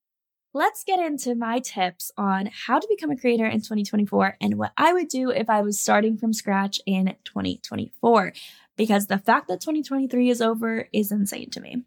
let's 0.54 0.84
get 0.84 1.00
into 1.00 1.34
my 1.34 1.58
tips 1.58 2.10
on 2.16 2.50
how 2.66 2.78
to 2.78 2.86
become 2.88 3.10
a 3.10 3.16
creator 3.16 3.46
in 3.46 3.60
2024 3.60 4.36
and 4.40 4.58
what 4.58 4.72
I 4.76 4.92
would 4.92 5.08
do 5.08 5.30
if 5.30 5.48
I 5.48 5.62
was 5.62 5.80
starting 5.80 6.18
from 6.18 6.32
scratch 6.32 6.80
in 6.86 7.14
2024. 7.24 8.32
Because 8.76 9.06
the 9.06 9.18
fact 9.18 9.48
that 9.48 9.60
2023 9.60 10.30
is 10.30 10.42
over 10.42 10.88
is 10.92 11.12
insane 11.12 11.50
to 11.50 11.60
me. 11.60 11.82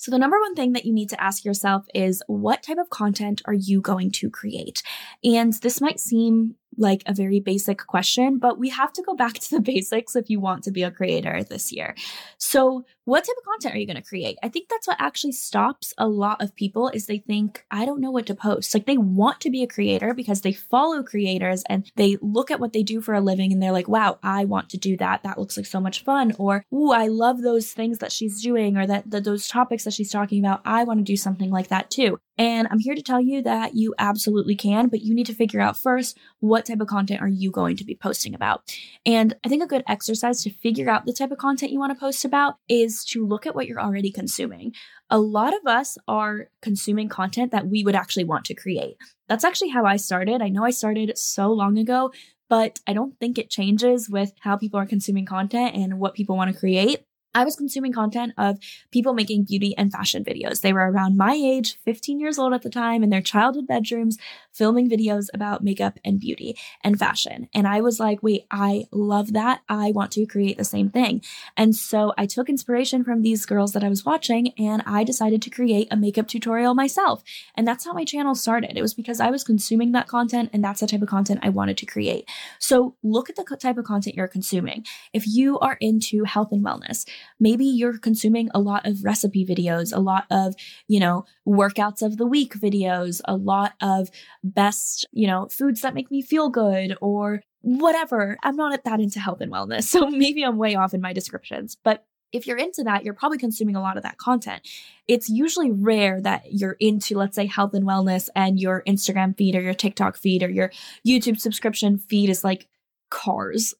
So, 0.00 0.12
the 0.12 0.18
number 0.18 0.38
one 0.38 0.54
thing 0.54 0.74
that 0.74 0.84
you 0.84 0.92
need 0.92 1.08
to 1.10 1.20
ask 1.20 1.44
yourself 1.44 1.86
is 1.92 2.22
what 2.28 2.62
type 2.62 2.78
of 2.78 2.88
content 2.88 3.42
are 3.46 3.52
you 3.52 3.80
going 3.80 4.12
to 4.12 4.30
create? 4.30 4.80
And 5.24 5.52
this 5.54 5.80
might 5.80 5.98
seem 5.98 6.54
like 6.76 7.02
a 7.06 7.12
very 7.12 7.40
basic 7.40 7.78
question, 7.78 8.38
but 8.38 8.60
we 8.60 8.68
have 8.68 8.92
to 8.92 9.02
go 9.02 9.16
back 9.16 9.34
to 9.34 9.56
the 9.56 9.60
basics 9.72 10.14
if 10.14 10.30
you 10.30 10.38
want 10.38 10.62
to 10.64 10.70
be 10.70 10.84
a 10.84 10.92
creator 10.92 11.42
this 11.42 11.72
year. 11.72 11.96
So, 12.38 12.84
what 13.08 13.24
type 13.24 13.36
of 13.38 13.44
content 13.44 13.74
are 13.74 13.78
you 13.78 13.86
going 13.86 13.96
to 13.96 14.06
create? 14.06 14.36
I 14.42 14.50
think 14.50 14.68
that's 14.68 14.86
what 14.86 15.00
actually 15.00 15.32
stops 15.32 15.94
a 15.96 16.06
lot 16.06 16.42
of 16.42 16.54
people 16.54 16.90
is 16.90 17.06
they 17.06 17.16
think, 17.16 17.64
I 17.70 17.86
don't 17.86 18.02
know 18.02 18.10
what 18.10 18.26
to 18.26 18.34
post. 18.34 18.74
Like 18.74 18.84
they 18.84 18.98
want 18.98 19.40
to 19.40 19.50
be 19.50 19.62
a 19.62 19.66
creator 19.66 20.12
because 20.12 20.42
they 20.42 20.52
follow 20.52 21.02
creators 21.02 21.62
and 21.70 21.90
they 21.96 22.18
look 22.20 22.50
at 22.50 22.60
what 22.60 22.74
they 22.74 22.82
do 22.82 23.00
for 23.00 23.14
a 23.14 23.22
living 23.22 23.50
and 23.50 23.62
they're 23.62 23.72
like, 23.72 23.88
wow, 23.88 24.18
I 24.22 24.44
want 24.44 24.68
to 24.70 24.76
do 24.76 24.94
that. 24.98 25.22
That 25.22 25.38
looks 25.38 25.56
like 25.56 25.64
so 25.64 25.80
much 25.80 26.04
fun. 26.04 26.34
Or, 26.38 26.66
ooh, 26.70 26.92
I 26.92 27.06
love 27.06 27.40
those 27.40 27.72
things 27.72 27.96
that 28.00 28.12
she's 28.12 28.42
doing 28.42 28.76
or 28.76 28.86
that, 28.86 29.10
that 29.10 29.24
those 29.24 29.48
topics 29.48 29.84
that 29.84 29.94
she's 29.94 30.12
talking 30.12 30.44
about. 30.44 30.60
I 30.66 30.84
want 30.84 30.98
to 31.00 31.04
do 31.04 31.16
something 31.16 31.50
like 31.50 31.68
that 31.68 31.90
too. 31.90 32.18
And 32.38 32.68
I'm 32.70 32.78
here 32.78 32.94
to 32.94 33.02
tell 33.02 33.20
you 33.20 33.42
that 33.42 33.74
you 33.74 33.94
absolutely 33.98 34.54
can, 34.54 34.88
but 34.88 35.02
you 35.02 35.12
need 35.12 35.26
to 35.26 35.34
figure 35.34 35.60
out 35.60 35.76
first 35.76 36.16
what 36.38 36.66
type 36.66 36.80
of 36.80 36.86
content 36.86 37.20
are 37.20 37.28
you 37.28 37.50
going 37.50 37.76
to 37.76 37.84
be 37.84 37.96
posting 37.96 38.32
about. 38.32 38.72
And 39.04 39.34
I 39.44 39.48
think 39.48 39.62
a 39.62 39.66
good 39.66 39.82
exercise 39.88 40.44
to 40.44 40.50
figure 40.50 40.88
out 40.88 41.04
the 41.04 41.12
type 41.12 41.32
of 41.32 41.38
content 41.38 41.72
you 41.72 41.80
want 41.80 41.92
to 41.92 41.98
post 41.98 42.24
about 42.24 42.58
is 42.68 42.97
to 43.06 43.26
look 43.26 43.46
at 43.46 43.54
what 43.54 43.66
you're 43.66 43.80
already 43.80 44.10
consuming. 44.10 44.72
A 45.10 45.18
lot 45.18 45.54
of 45.54 45.66
us 45.66 45.98
are 46.06 46.48
consuming 46.62 47.08
content 47.08 47.52
that 47.52 47.66
we 47.66 47.82
would 47.82 47.94
actually 47.94 48.24
want 48.24 48.44
to 48.46 48.54
create. 48.54 48.96
That's 49.28 49.44
actually 49.44 49.70
how 49.70 49.84
I 49.84 49.96
started. 49.96 50.42
I 50.42 50.48
know 50.48 50.64
I 50.64 50.70
started 50.70 51.16
so 51.18 51.52
long 51.52 51.78
ago, 51.78 52.12
but 52.48 52.80
I 52.86 52.92
don't 52.92 53.18
think 53.18 53.38
it 53.38 53.50
changes 53.50 54.08
with 54.08 54.32
how 54.40 54.56
people 54.56 54.80
are 54.80 54.86
consuming 54.86 55.26
content 55.26 55.74
and 55.74 55.98
what 55.98 56.14
people 56.14 56.36
want 56.36 56.52
to 56.52 56.58
create. 56.58 57.04
I 57.34 57.44
was 57.44 57.56
consuming 57.56 57.92
content 57.92 58.32
of 58.38 58.58
people 58.90 59.12
making 59.12 59.44
beauty 59.44 59.76
and 59.76 59.92
fashion 59.92 60.24
videos. 60.24 60.62
They 60.62 60.72
were 60.72 60.90
around 60.90 61.16
my 61.16 61.34
age, 61.34 61.78
15 61.84 62.18
years 62.18 62.38
old 62.38 62.54
at 62.54 62.62
the 62.62 62.70
time, 62.70 63.04
in 63.04 63.10
their 63.10 63.20
childhood 63.20 63.66
bedrooms, 63.66 64.16
filming 64.58 64.90
videos 64.90 65.28
about 65.32 65.62
makeup 65.62 65.98
and 66.04 66.18
beauty 66.18 66.58
and 66.82 66.98
fashion. 66.98 67.48
And 67.54 67.66
I 67.66 67.80
was 67.80 68.00
like, 68.00 68.22
wait, 68.22 68.46
I 68.50 68.86
love 68.92 69.32
that. 69.32 69.60
I 69.68 69.92
want 69.92 70.10
to 70.12 70.26
create 70.26 70.58
the 70.58 70.64
same 70.64 70.90
thing. 70.90 71.22
And 71.56 71.74
so 71.74 72.12
I 72.18 72.26
took 72.26 72.48
inspiration 72.48 73.04
from 73.04 73.22
these 73.22 73.46
girls 73.46 73.72
that 73.72 73.84
I 73.84 73.88
was 73.88 74.04
watching 74.04 74.52
and 74.58 74.82
I 74.84 75.04
decided 75.04 75.40
to 75.42 75.50
create 75.50 75.88
a 75.90 75.96
makeup 75.96 76.26
tutorial 76.26 76.74
myself. 76.74 77.22
And 77.54 77.66
that's 77.66 77.84
how 77.84 77.92
my 77.92 78.04
channel 78.04 78.34
started. 78.34 78.76
It 78.76 78.82
was 78.82 78.94
because 78.94 79.20
I 79.20 79.30
was 79.30 79.44
consuming 79.44 79.92
that 79.92 80.08
content 80.08 80.50
and 80.52 80.62
that's 80.62 80.80
the 80.80 80.86
type 80.86 81.02
of 81.02 81.08
content 81.08 81.40
I 81.42 81.50
wanted 81.50 81.78
to 81.78 81.86
create. 81.86 82.28
So 82.58 82.96
look 83.02 83.30
at 83.30 83.36
the 83.36 83.44
type 83.56 83.78
of 83.78 83.84
content 83.84 84.16
you're 84.16 84.28
consuming. 84.28 84.84
If 85.12 85.26
you 85.26 85.58
are 85.60 85.76
into 85.80 86.24
health 86.24 86.48
and 86.50 86.64
wellness, 86.64 87.08
maybe 87.38 87.64
you're 87.64 87.98
consuming 87.98 88.50
a 88.52 88.60
lot 88.60 88.86
of 88.86 89.04
recipe 89.04 89.46
videos, 89.46 89.94
a 89.96 90.00
lot 90.00 90.24
of, 90.30 90.54
you 90.88 90.98
know, 90.98 91.24
workouts 91.46 92.02
of 92.02 92.16
the 92.16 92.26
week 92.26 92.54
videos, 92.54 93.20
a 93.24 93.36
lot 93.36 93.74
of 93.80 94.10
best, 94.48 95.06
you 95.12 95.26
know, 95.26 95.48
foods 95.50 95.80
that 95.82 95.94
make 95.94 96.10
me 96.10 96.22
feel 96.22 96.48
good 96.48 96.96
or 97.00 97.42
whatever. 97.62 98.38
I'm 98.42 98.56
not 98.56 98.84
that 98.84 99.00
into 99.00 99.20
health 99.20 99.40
and 99.40 99.52
wellness. 99.52 99.84
So 99.98 100.08
maybe 100.10 100.44
I'm 100.44 100.58
way 100.58 100.74
off 100.74 100.94
in 100.94 101.00
my 101.00 101.12
descriptions, 101.12 101.76
but 101.82 102.04
if 102.30 102.46
you're 102.46 102.58
into 102.58 102.82
that, 102.84 103.04
you're 103.04 103.14
probably 103.14 103.38
consuming 103.38 103.74
a 103.74 103.80
lot 103.80 103.96
of 103.96 104.02
that 104.02 104.18
content. 104.18 104.62
It's 105.06 105.30
usually 105.30 105.70
rare 105.70 106.20
that 106.20 106.52
you're 106.52 106.76
into, 106.78 107.16
let's 107.16 107.34
say, 107.34 107.46
health 107.46 107.72
and 107.74 107.86
wellness 107.86 108.28
and 108.36 108.60
your 108.60 108.82
Instagram 108.86 109.36
feed 109.36 109.54
or 109.54 109.62
your 109.62 109.74
TikTok 109.74 110.16
feed 110.16 110.42
or 110.42 110.50
your 110.50 110.70
YouTube 111.06 111.40
subscription 111.40 111.98
feed 111.98 112.28
is 112.28 112.44
like 112.44 112.68
cars 113.10 113.74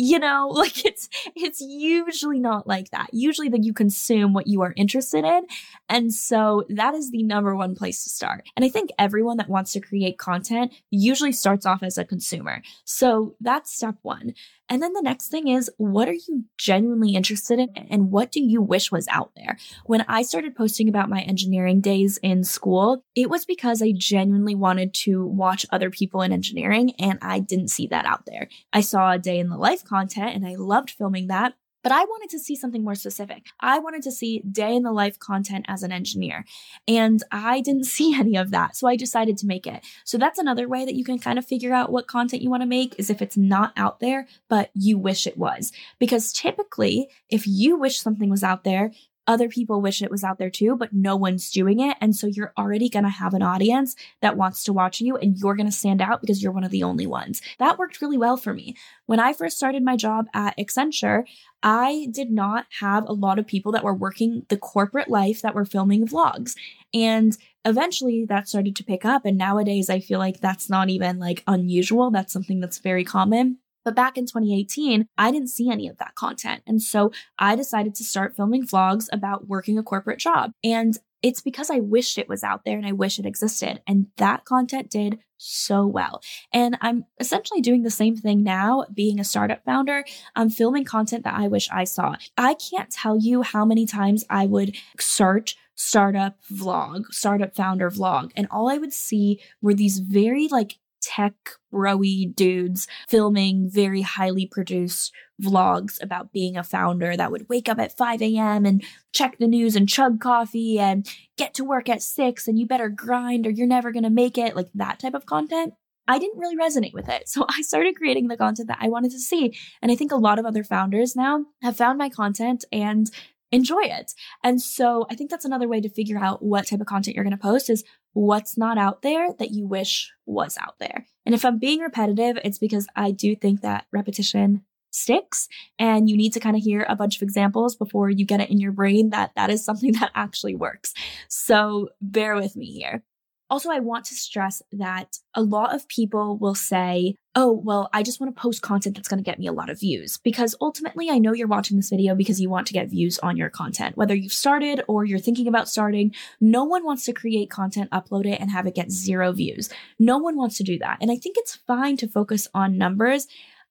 you 0.00 0.18
know 0.18 0.48
like 0.54 0.84
it's 0.84 1.08
it's 1.36 1.60
usually 1.60 2.40
not 2.40 2.66
like 2.66 2.90
that 2.90 3.08
usually 3.12 3.48
that 3.48 3.62
you 3.62 3.72
consume 3.72 4.32
what 4.32 4.46
you 4.46 4.62
are 4.62 4.72
interested 4.76 5.24
in 5.24 5.46
and 5.88 6.12
so 6.12 6.64
that 6.70 6.94
is 6.94 7.10
the 7.10 7.22
number 7.22 7.54
one 7.54 7.74
place 7.74 8.02
to 8.02 8.10
start 8.10 8.48
and 8.56 8.64
i 8.64 8.68
think 8.68 8.90
everyone 8.98 9.36
that 9.36 9.48
wants 9.48 9.72
to 9.72 9.80
create 9.80 10.18
content 10.18 10.72
usually 10.90 11.32
starts 11.32 11.66
off 11.66 11.82
as 11.82 11.98
a 11.98 12.04
consumer 12.04 12.62
so 12.84 13.34
that's 13.40 13.74
step 13.74 13.96
one 14.02 14.32
and 14.70 14.80
then 14.80 14.92
the 14.92 15.02
next 15.02 15.28
thing 15.28 15.48
is, 15.48 15.68
what 15.78 16.08
are 16.08 16.12
you 16.12 16.44
genuinely 16.56 17.16
interested 17.16 17.58
in 17.58 17.70
and 17.90 18.12
what 18.12 18.30
do 18.30 18.40
you 18.40 18.62
wish 18.62 18.92
was 18.92 19.08
out 19.08 19.32
there? 19.34 19.58
When 19.84 20.02
I 20.02 20.22
started 20.22 20.54
posting 20.54 20.88
about 20.88 21.10
my 21.10 21.22
engineering 21.22 21.80
days 21.80 22.18
in 22.22 22.44
school, 22.44 23.04
it 23.16 23.28
was 23.28 23.44
because 23.44 23.82
I 23.82 23.92
genuinely 23.92 24.54
wanted 24.54 24.94
to 24.94 25.26
watch 25.26 25.66
other 25.72 25.90
people 25.90 26.22
in 26.22 26.32
engineering 26.32 26.92
and 27.00 27.18
I 27.20 27.40
didn't 27.40 27.68
see 27.68 27.88
that 27.88 28.06
out 28.06 28.26
there. 28.26 28.48
I 28.72 28.80
saw 28.80 29.10
a 29.10 29.18
day 29.18 29.40
in 29.40 29.48
the 29.48 29.56
life 29.56 29.84
content 29.90 30.34
and 30.34 30.46
I 30.46 30.54
loved 30.54 30.90
filming 30.90 31.26
that. 31.26 31.54
But 31.82 31.92
I 31.92 32.04
wanted 32.04 32.30
to 32.30 32.38
see 32.38 32.56
something 32.56 32.84
more 32.84 32.94
specific. 32.94 33.46
I 33.58 33.78
wanted 33.78 34.02
to 34.02 34.12
see 34.12 34.40
day 34.40 34.74
in 34.76 34.82
the 34.82 34.92
life 34.92 35.18
content 35.18 35.64
as 35.66 35.82
an 35.82 35.92
engineer. 35.92 36.44
And 36.86 37.22
I 37.32 37.60
didn't 37.60 37.84
see 37.96 38.14
any 38.14 38.36
of 38.36 38.50
that. 38.50 38.76
So 38.76 38.86
I 38.86 38.96
decided 38.96 39.38
to 39.38 39.46
make 39.46 39.66
it. 39.66 39.82
So 40.04 40.18
that's 40.18 40.38
another 40.38 40.68
way 40.68 40.84
that 40.84 40.94
you 40.94 41.04
can 41.04 41.18
kind 41.18 41.38
of 41.38 41.46
figure 41.46 41.72
out 41.72 41.92
what 41.92 42.06
content 42.06 42.42
you 42.42 42.50
want 42.50 42.62
to 42.62 42.66
make 42.66 42.94
is 42.98 43.10
if 43.10 43.22
it's 43.22 43.36
not 43.36 43.72
out 43.76 44.00
there, 44.00 44.28
but 44.48 44.70
you 44.74 44.98
wish 44.98 45.26
it 45.26 45.38
was. 45.38 45.72
Because 45.98 46.32
typically, 46.32 47.08
if 47.28 47.46
you 47.46 47.78
wish 47.78 48.00
something 48.00 48.28
was 48.28 48.44
out 48.44 48.64
there, 48.64 48.92
other 49.30 49.48
people 49.48 49.80
wish 49.80 50.02
it 50.02 50.10
was 50.10 50.24
out 50.24 50.38
there 50.38 50.50
too, 50.50 50.74
but 50.74 50.92
no 50.92 51.14
one's 51.14 51.52
doing 51.52 51.78
it. 51.78 51.96
And 52.00 52.16
so 52.16 52.26
you're 52.26 52.52
already 52.58 52.88
going 52.88 53.04
to 53.04 53.08
have 53.08 53.32
an 53.32 53.42
audience 53.42 53.94
that 54.22 54.36
wants 54.36 54.64
to 54.64 54.72
watch 54.72 55.00
you 55.00 55.16
and 55.16 55.38
you're 55.38 55.54
going 55.54 55.70
to 55.70 55.72
stand 55.72 56.02
out 56.02 56.20
because 56.20 56.42
you're 56.42 56.50
one 56.50 56.64
of 56.64 56.72
the 56.72 56.82
only 56.82 57.06
ones. 57.06 57.40
That 57.60 57.78
worked 57.78 58.02
really 58.02 58.18
well 58.18 58.36
for 58.36 58.52
me. 58.52 58.76
When 59.06 59.20
I 59.20 59.32
first 59.32 59.56
started 59.56 59.84
my 59.84 59.94
job 59.94 60.26
at 60.34 60.58
Accenture, 60.58 61.22
I 61.62 62.08
did 62.10 62.32
not 62.32 62.66
have 62.80 63.08
a 63.08 63.12
lot 63.12 63.38
of 63.38 63.46
people 63.46 63.70
that 63.70 63.84
were 63.84 63.94
working 63.94 64.46
the 64.48 64.56
corporate 64.56 65.08
life 65.08 65.42
that 65.42 65.54
were 65.54 65.64
filming 65.64 66.08
vlogs. 66.08 66.56
And 66.92 67.38
eventually 67.64 68.24
that 68.24 68.48
started 68.48 68.74
to 68.74 68.84
pick 68.84 69.04
up. 69.04 69.24
And 69.24 69.38
nowadays 69.38 69.88
I 69.88 70.00
feel 70.00 70.18
like 70.18 70.40
that's 70.40 70.68
not 70.68 70.90
even 70.90 71.20
like 71.20 71.44
unusual. 71.46 72.10
That's 72.10 72.32
something 72.32 72.58
that's 72.58 72.78
very 72.78 73.04
common. 73.04 73.58
But 73.84 73.96
back 73.96 74.16
in 74.16 74.26
2018, 74.26 75.06
I 75.16 75.30
didn't 75.30 75.48
see 75.48 75.70
any 75.70 75.88
of 75.88 75.98
that 75.98 76.14
content. 76.14 76.62
And 76.66 76.82
so 76.82 77.12
I 77.38 77.56
decided 77.56 77.94
to 77.96 78.04
start 78.04 78.36
filming 78.36 78.66
vlogs 78.66 79.06
about 79.12 79.48
working 79.48 79.78
a 79.78 79.82
corporate 79.82 80.18
job. 80.18 80.52
And 80.62 80.98
it's 81.22 81.40
because 81.40 81.70
I 81.70 81.80
wished 81.80 82.18
it 82.18 82.28
was 82.28 82.42
out 82.42 82.64
there 82.64 82.78
and 82.78 82.86
I 82.86 82.92
wish 82.92 83.18
it 83.18 83.26
existed. 83.26 83.82
And 83.86 84.06
that 84.16 84.44
content 84.44 84.90
did 84.90 85.18
so 85.36 85.86
well. 85.86 86.20
And 86.52 86.76
I'm 86.80 87.04
essentially 87.18 87.60
doing 87.60 87.82
the 87.82 87.90
same 87.90 88.16
thing 88.16 88.42
now, 88.42 88.84
being 88.92 89.18
a 89.18 89.24
startup 89.24 89.64
founder. 89.64 90.04
I'm 90.36 90.50
filming 90.50 90.84
content 90.84 91.24
that 91.24 91.38
I 91.38 91.48
wish 91.48 91.68
I 91.70 91.84
saw. 91.84 92.16
I 92.36 92.54
can't 92.54 92.90
tell 92.90 93.18
you 93.18 93.42
how 93.42 93.64
many 93.64 93.86
times 93.86 94.24
I 94.28 94.46
would 94.46 94.76
search 94.98 95.56
startup 95.74 96.36
vlog, 96.52 97.06
startup 97.06 97.54
founder 97.54 97.90
vlog, 97.90 98.30
and 98.36 98.46
all 98.50 98.68
I 98.68 98.76
would 98.76 98.92
see 98.92 99.40
were 99.62 99.72
these 99.72 99.98
very 99.98 100.46
like 100.46 100.78
tech 101.00 101.34
broy 101.72 102.34
dudes 102.34 102.86
filming 103.08 103.68
very 103.70 104.02
highly 104.02 104.46
produced 104.46 105.12
vlogs 105.42 106.02
about 106.02 106.32
being 106.32 106.56
a 106.56 106.62
founder 106.62 107.16
that 107.16 107.30
would 107.30 107.48
wake 107.48 107.68
up 107.68 107.78
at 107.78 107.96
5 107.96 108.22
a.m. 108.22 108.66
and 108.66 108.84
check 109.12 109.38
the 109.38 109.46
news 109.46 109.76
and 109.76 109.88
chug 109.88 110.20
coffee 110.20 110.78
and 110.78 111.08
get 111.36 111.54
to 111.54 111.64
work 111.64 111.88
at 111.88 112.02
6 112.02 112.46
and 112.46 112.58
you 112.58 112.66
better 112.66 112.88
grind 112.88 113.46
or 113.46 113.50
you're 113.50 113.66
never 113.66 113.92
going 113.92 114.02
to 114.02 114.10
make 114.10 114.36
it, 114.36 114.56
like 114.56 114.68
that 114.74 114.98
type 114.98 115.14
of 115.14 115.26
content. 115.26 115.74
I 116.06 116.18
didn't 116.18 116.38
really 116.38 116.56
resonate 116.56 116.92
with 116.92 117.08
it. 117.08 117.28
So 117.28 117.46
I 117.48 117.62
started 117.62 117.96
creating 117.96 118.26
the 118.26 118.36
content 118.36 118.68
that 118.68 118.78
I 118.80 118.88
wanted 118.88 119.12
to 119.12 119.20
see. 119.20 119.56
And 119.80 119.92
I 119.92 119.94
think 119.94 120.10
a 120.10 120.16
lot 120.16 120.38
of 120.38 120.44
other 120.44 120.64
founders 120.64 121.14
now 121.14 121.44
have 121.62 121.76
found 121.76 121.96
my 121.96 122.08
content 122.08 122.64
and 122.72 123.08
enjoy 123.52 123.82
it. 123.82 124.12
And 124.42 124.60
so 124.60 125.06
I 125.10 125.14
think 125.14 125.30
that's 125.30 125.44
another 125.44 125.68
way 125.68 125.80
to 125.80 125.88
figure 125.88 126.18
out 126.18 126.42
what 126.42 126.66
type 126.66 126.80
of 126.80 126.86
content 126.86 127.14
you're 127.14 127.24
going 127.24 127.36
to 127.36 127.42
post 127.42 127.70
is 127.70 127.84
what's 128.12 128.56
not 128.56 128.78
out 128.78 129.02
there 129.02 129.32
that 129.38 129.50
you 129.50 129.66
wish 129.66 130.12
was 130.26 130.56
out 130.60 130.78
there. 130.78 131.06
And 131.26 131.34
if 131.34 131.44
I'm 131.44 131.58
being 131.58 131.80
repetitive, 131.80 132.38
it's 132.44 132.58
because 132.58 132.86
I 132.96 133.10
do 133.10 133.34
think 133.36 133.60
that 133.60 133.86
repetition 133.92 134.64
sticks 134.92 135.48
and 135.78 136.10
you 136.10 136.16
need 136.16 136.32
to 136.32 136.40
kind 136.40 136.56
of 136.56 136.62
hear 136.62 136.84
a 136.88 136.96
bunch 136.96 137.16
of 137.16 137.22
examples 137.22 137.76
before 137.76 138.10
you 138.10 138.24
get 138.24 138.40
it 138.40 138.50
in 138.50 138.58
your 138.58 138.72
brain 138.72 139.10
that 139.10 139.30
that 139.36 139.50
is 139.50 139.64
something 139.64 139.92
that 140.00 140.10
actually 140.14 140.54
works. 140.54 140.92
So 141.28 141.90
bear 142.00 142.34
with 142.34 142.56
me 142.56 142.66
here. 142.66 143.02
Also, 143.50 143.70
I 143.70 143.80
want 143.80 144.04
to 144.06 144.14
stress 144.14 144.62
that 144.72 145.18
a 145.34 145.42
lot 145.42 145.74
of 145.74 145.88
people 145.88 146.38
will 146.38 146.54
say, 146.54 147.16
oh, 147.34 147.52
well, 147.52 147.90
I 147.92 148.02
just 148.02 148.20
want 148.20 148.34
to 148.34 148.40
post 148.40 148.62
content 148.62 148.96
that's 148.96 149.08
going 149.08 149.18
to 149.18 149.28
get 149.28 149.38
me 149.38 149.46
a 149.46 149.52
lot 149.52 149.68
of 149.70 149.80
views. 149.80 150.18
Because 150.18 150.54
ultimately, 150.60 151.10
I 151.10 151.18
know 151.18 151.32
you're 151.32 151.48
watching 151.48 151.76
this 151.76 151.90
video 151.90 152.14
because 152.14 152.40
you 152.40 152.48
want 152.48 152.66
to 152.68 152.72
get 152.72 152.88
views 152.88 153.18
on 153.18 153.36
your 153.36 153.50
content. 153.50 153.96
Whether 153.96 154.14
you've 154.14 154.32
started 154.32 154.82
or 154.88 155.04
you're 155.04 155.18
thinking 155.18 155.48
about 155.48 155.68
starting, 155.68 156.14
no 156.40 156.64
one 156.64 156.84
wants 156.84 157.04
to 157.06 157.12
create 157.12 157.50
content, 157.50 157.90
upload 157.90 158.26
it, 158.26 158.40
and 158.40 158.50
have 158.50 158.66
it 158.66 158.74
get 158.74 158.90
zero 158.90 159.32
views. 159.32 159.68
No 159.98 160.18
one 160.18 160.36
wants 160.36 160.56
to 160.58 160.62
do 160.62 160.78
that. 160.78 160.98
And 161.00 161.10
I 161.10 161.16
think 161.16 161.36
it's 161.38 161.56
fine 161.56 161.96
to 161.98 162.08
focus 162.08 162.48
on 162.54 162.78
numbers. 162.78 163.26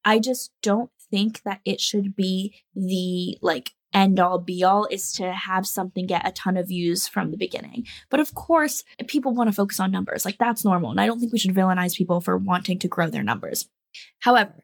I 0.05 0.19
just 0.19 0.51
don't 0.61 0.91
think 1.11 1.43
that 1.43 1.61
it 1.65 1.81
should 1.81 2.15
be 2.15 2.55
the 2.75 3.37
like 3.41 3.71
end 3.93 4.19
all 4.19 4.37
be 4.37 4.63
all 4.63 4.85
is 4.85 5.11
to 5.13 5.31
have 5.31 5.65
something 5.65 6.05
get 6.05 6.27
a 6.27 6.31
ton 6.31 6.57
of 6.57 6.67
views 6.67 7.07
from 7.07 7.31
the 7.31 7.37
beginning. 7.37 7.85
But 8.09 8.19
of 8.19 8.35
course, 8.35 8.83
people 9.07 9.33
want 9.33 9.49
to 9.49 9.55
focus 9.55 9.79
on 9.79 9.91
numbers. 9.91 10.25
Like 10.25 10.37
that's 10.37 10.63
normal. 10.65 10.91
And 10.91 11.01
I 11.01 11.07
don't 11.07 11.19
think 11.19 11.33
we 11.33 11.39
should 11.39 11.55
villainize 11.55 11.95
people 11.95 12.21
for 12.21 12.37
wanting 12.37 12.79
to 12.79 12.87
grow 12.87 13.09
their 13.09 13.23
numbers. 13.23 13.67
However, 14.19 14.63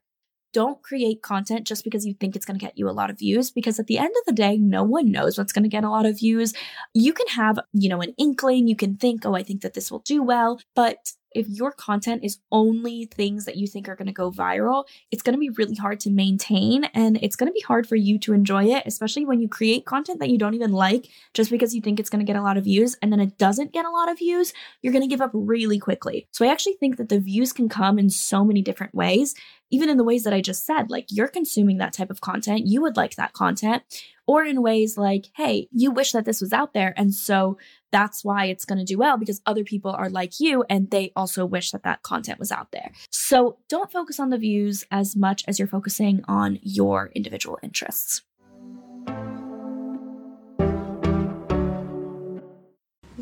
don't 0.56 0.82
create 0.82 1.22
content 1.22 1.68
just 1.68 1.84
because 1.84 2.06
you 2.06 2.14
think 2.14 2.34
it's 2.34 2.46
going 2.46 2.58
to 2.58 2.66
get 2.66 2.78
you 2.78 2.88
a 2.88 2.96
lot 3.00 3.10
of 3.10 3.20
views 3.20 3.52
because 3.52 3.78
at 3.78 3.88
the 3.88 3.98
end 3.98 4.14
of 4.18 4.26
the 4.26 4.32
day 4.32 4.56
no 4.56 4.84
one 4.84 5.12
knows 5.12 5.38
what's 5.38 5.52
going 5.52 5.64
to 5.64 5.70
get 5.70 5.84
a 5.84 5.90
lot 5.90 6.06
of 6.06 6.18
views 6.18 6.54
you 6.94 7.12
can 7.12 7.28
have 7.28 7.60
you 7.74 7.90
know 7.90 8.00
an 8.00 8.14
inkling 8.18 8.66
you 8.66 8.76
can 8.76 8.96
think 8.96 9.26
oh 9.26 9.36
i 9.36 9.44
think 9.44 9.62
that 9.62 9.74
this 9.74 9.92
will 9.92 10.00
do 10.00 10.24
well 10.24 10.62
but 10.74 11.12
if 11.36 11.50
your 11.50 11.72
content 11.72 12.24
is 12.24 12.40
only 12.52 13.06
things 13.14 13.44
that 13.44 13.58
you 13.58 13.68
think 13.68 13.90
are 13.90 13.96
going 13.96 14.08
to 14.08 14.14
go 14.14 14.32
viral, 14.32 14.86
it's 15.12 15.22
going 15.22 15.34
to 15.34 15.40
be 15.40 15.50
really 15.50 15.76
hard 15.76 16.00
to 16.00 16.10
maintain 16.10 16.86
and 16.86 17.20
it's 17.22 17.36
going 17.36 17.50
to 17.50 17.54
be 17.54 17.60
hard 17.60 17.86
for 17.86 17.98
you 17.98 18.18
to 18.20 18.32
enjoy 18.34 18.64
it, 18.64 18.84
especially 18.86 19.26
when 19.26 19.42
you 19.42 19.50
create 19.50 19.86
content 19.86 20.20
that 20.22 20.30
you 20.30 20.38
don't 20.38 20.54
even 20.54 20.72
like 20.72 21.10
just 21.34 21.52
because 21.52 21.76
you 21.76 21.82
think 21.82 22.00
it's 22.00 22.10
going 22.10 22.26
to 22.26 22.32
get 22.32 22.40
a 22.40 22.42
lot 22.42 22.56
of 22.56 22.64
views 22.64 22.96
and 23.02 23.12
then 23.12 23.20
it 23.20 23.38
doesn't 23.38 23.74
get 23.74 23.86
a 23.86 23.90
lot 23.90 24.10
of 24.10 24.18
views, 24.18 24.54
you're 24.82 24.94
going 24.94 25.04
to 25.04 25.10
give 25.10 25.22
up 25.22 25.32
really 25.34 25.78
quickly. 25.78 26.26
So 26.32 26.46
I 26.46 26.52
actually 26.52 26.78
think 26.80 26.96
that 26.96 27.10
the 27.10 27.20
views 27.20 27.52
can 27.52 27.68
come 27.68 28.00
in 28.00 28.10
so 28.10 28.46
many 28.46 28.62
different 28.62 28.96
ways, 28.96 29.36
even 29.76 29.90
in 29.90 29.98
the 29.98 30.06
ways 30.06 30.24
that 30.24 30.34
I 30.34 30.40
just 30.40 30.66
said. 30.66 30.90
Like 30.90 31.08
you're 31.10 31.28
consuming 31.28 31.80
that 31.80 31.92
type 31.92 32.10
of 32.10 32.22
content, 32.22 32.66
you 32.66 32.82
would 32.82 32.96
like 32.96 33.16
that 33.16 33.34
content 33.34 33.84
or 34.26 34.46
in 34.46 34.62
ways 34.62 34.98
like, 34.98 35.26
hey, 35.36 35.68
you 35.72 35.92
wish 35.92 36.14
that 36.14 36.24
this 36.24 36.40
was 36.40 36.54
out 36.54 36.74
there. 36.74 36.94
And 36.96 37.14
so 37.14 37.58
that's 37.92 38.24
why 38.24 38.46
it's 38.46 38.64
going 38.64 38.80
to 38.80 38.86
do 38.86 38.98
well 38.98 39.18
because 39.18 39.42
other 39.46 39.66
people 39.66 39.92
are 39.92 40.10
like 40.10 40.40
you 40.40 40.64
and 40.70 40.90
they 40.92 41.12
also 41.14 41.46
wish 41.46 41.72
that 41.72 41.84
that 41.84 42.04
content 42.04 42.40
was 42.40 42.54
out 42.54 42.72
there. 42.72 42.92
So 43.10 43.58
don't 43.68 43.92
focus 43.92 44.18
on 44.18 44.30
the 44.30 44.38
views 44.38 44.86
as 44.92 45.14
much 45.14 45.44
as 45.46 45.60
you're 45.60 45.68
focusing 45.68 46.24
on 46.26 46.60
your 46.62 47.12
individual 47.14 47.60
interests. 47.62 48.22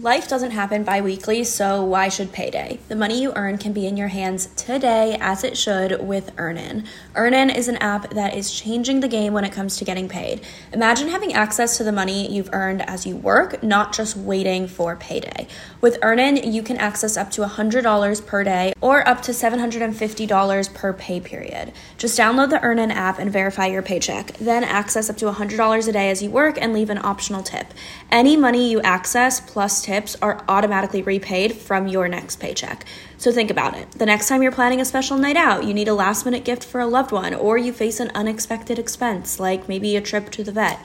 Life 0.04 0.28
doesn't 0.28 0.52
happen 0.52 0.84
bi 0.84 1.00
weekly, 1.00 1.46
so 1.46 1.82
why 1.82 2.10
should 2.10 2.34
payday? 2.34 2.78
The 2.90 2.96
money 2.98 3.22
you 3.22 3.32
earn 3.38 3.58
can 3.58 3.72
be 3.72 3.88
in 3.88 3.96
your 3.96 4.10
hands 4.10 4.48
today, 4.58 5.16
as 5.22 5.46
it 5.46 5.58
should, 5.58 6.06
with 6.06 6.34
Earnin. 6.38 6.84
Earnin 7.16 7.50
is 7.50 7.70
an 7.70 7.78
app 7.78 8.10
that 8.10 8.36
is 8.36 8.52
changing 8.52 9.00
the 9.00 9.08
game 9.08 9.32
when 9.32 9.46
it 9.46 9.54
comes 9.54 9.78
to 9.78 9.86
getting 9.86 10.10
paid. 10.10 10.42
Imagine 10.74 11.08
having 11.08 11.34
access 11.34 11.78
to 11.78 11.86
the 11.86 11.94
money 11.94 12.30
you've 12.30 12.50
earned 12.52 12.82
as 12.82 13.06
you 13.06 13.16
work, 13.16 13.64
not 13.64 13.94
just 13.94 14.18
waiting 14.18 14.68
for 14.68 14.98
payday. 14.98 15.48
With 15.84 15.98
Earnin, 16.02 16.38
you 16.38 16.64
can 16.64 16.78
access 16.78 17.18
up 17.18 17.30
to 17.32 17.42
$100 17.42 18.26
per 18.26 18.44
day 18.46 18.72
or 18.80 19.06
up 19.06 19.22
to 19.24 19.34
$750 19.34 20.74
per 20.74 20.94
pay 20.94 21.20
period. 21.20 21.74
Just 21.98 22.18
download 22.18 22.52
the 22.52 22.64
Earnin 22.64 22.90
app 22.90 23.20
and 23.20 23.30
verify 23.30 23.66
your 23.66 23.82
paycheck. 23.82 24.32
Then 24.38 24.64
access 24.64 25.10
up 25.10 25.18
to 25.18 25.26
$100 25.26 25.88
a 25.90 25.92
day 25.92 26.10
as 26.10 26.24
you 26.24 26.30
work 26.30 26.58
and 26.58 26.72
leave 26.72 26.90
an 26.90 27.04
optional 27.04 27.44
tip. 27.44 27.74
Any 28.10 28.38
money 28.38 28.72
you 28.72 28.80
access 28.80 29.42
plus 29.42 29.82
tips 29.82 30.16
are 30.22 30.46
automatically 30.48 31.02
repaid 31.02 31.52
from 31.52 31.90
your 31.90 32.08
next 32.08 32.40
paycheck. 32.40 32.86
So 33.18 33.34
think 33.34 33.52
about 33.52 33.76
it. 33.76 33.92
The 33.92 34.06
next 34.06 34.30
time 34.30 34.42
you're 34.42 34.54
planning 34.54 34.80
a 34.80 34.86
special 34.86 35.18
night 35.18 35.36
out, 35.36 35.66
you 35.66 35.74
need 35.74 35.90
a 35.90 35.94
last 35.94 36.24
minute 36.24 36.46
gift 36.46 36.64
for 36.64 36.80
a 36.80 36.88
loved 36.88 37.12
one, 37.12 37.34
or 37.34 37.58
you 37.58 37.74
face 37.74 38.00
an 38.00 38.10
unexpected 38.16 38.80
expense, 38.80 39.38
like 39.38 39.68
maybe 39.68 39.98
a 39.98 40.02
trip 40.02 40.30
to 40.32 40.46
the 40.46 40.54
vet. 40.54 40.80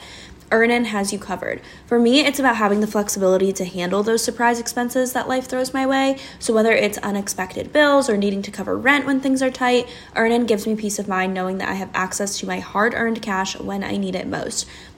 Earnin 0.51 0.85
has 0.85 1.13
you 1.13 1.19
covered. 1.19 1.61
For 1.85 1.99
me, 1.99 2.21
it's 2.21 2.39
about 2.39 2.55
having 2.55 2.79
the 2.79 2.87
flexibility 2.87 3.53
to 3.53 3.65
handle 3.65 4.01
those 4.01 4.23
surprise 4.23 4.59
expenses 4.59 5.13
that 5.13 5.27
life 5.27 5.47
throws 5.47 5.73
my 5.73 5.85
way. 5.85 6.17
So 6.39 6.53
whether 6.53 6.71
it's 6.71 6.97
unexpected 6.99 7.71
bills 7.71 8.09
or 8.09 8.17
needing 8.17 8.41
to 8.41 8.51
cover 8.51 8.77
rent 8.77 9.05
when 9.05 9.19
things 9.19 9.43
are 9.43 9.51
tight, 9.51 9.87
Earnin 10.15 10.45
gives 10.45 10.65
me 10.65 10.75
peace 10.75 10.97
of 10.97 11.07
mind 11.07 11.33
knowing 11.33 11.59
that 11.59 11.69
I 11.69 11.73
have 11.73 11.91
access 11.93 12.37
to 12.39 12.47
my 12.47 12.59
hard-earned 12.59 13.21
cash 13.21 13.59
when 13.59 13.83
I 13.83 13.97
need 13.97 14.15
it 14.15 14.27
most. 14.27 14.67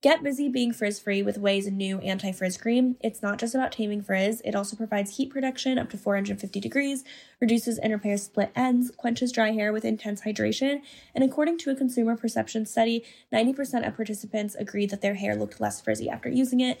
Get 0.00 0.22
busy 0.22 0.48
being 0.48 0.72
frizz 0.72 1.00
free 1.00 1.22
with 1.24 1.40
Ouai's 1.40 1.68
new 1.68 1.98
anti 1.98 2.30
frizz 2.30 2.56
cream. 2.56 2.96
It's 3.00 3.20
not 3.20 3.36
just 3.36 3.52
about 3.52 3.72
taming 3.72 4.00
frizz, 4.00 4.40
it 4.44 4.54
also 4.54 4.76
provides 4.76 5.16
heat 5.16 5.28
protection 5.28 5.76
up 5.76 5.90
to 5.90 5.98
450 5.98 6.60
degrees, 6.60 7.02
reduces 7.40 7.78
and 7.78 7.92
repairs 7.92 8.22
split 8.22 8.52
ends, 8.54 8.92
quenches 8.96 9.32
dry 9.32 9.50
hair 9.50 9.72
with 9.72 9.84
intense 9.84 10.20
hydration, 10.20 10.82
and 11.16 11.24
according 11.24 11.58
to 11.58 11.70
a 11.70 11.74
consumer 11.74 12.16
perception 12.16 12.64
study, 12.64 13.04
90% 13.32 13.88
of 13.88 13.96
participants 13.96 14.54
agreed 14.54 14.90
that 14.90 15.00
their 15.00 15.14
hair 15.14 15.34
looked 15.34 15.60
less 15.60 15.80
frizzy 15.80 16.08
after 16.08 16.28
using 16.28 16.60
it, 16.60 16.80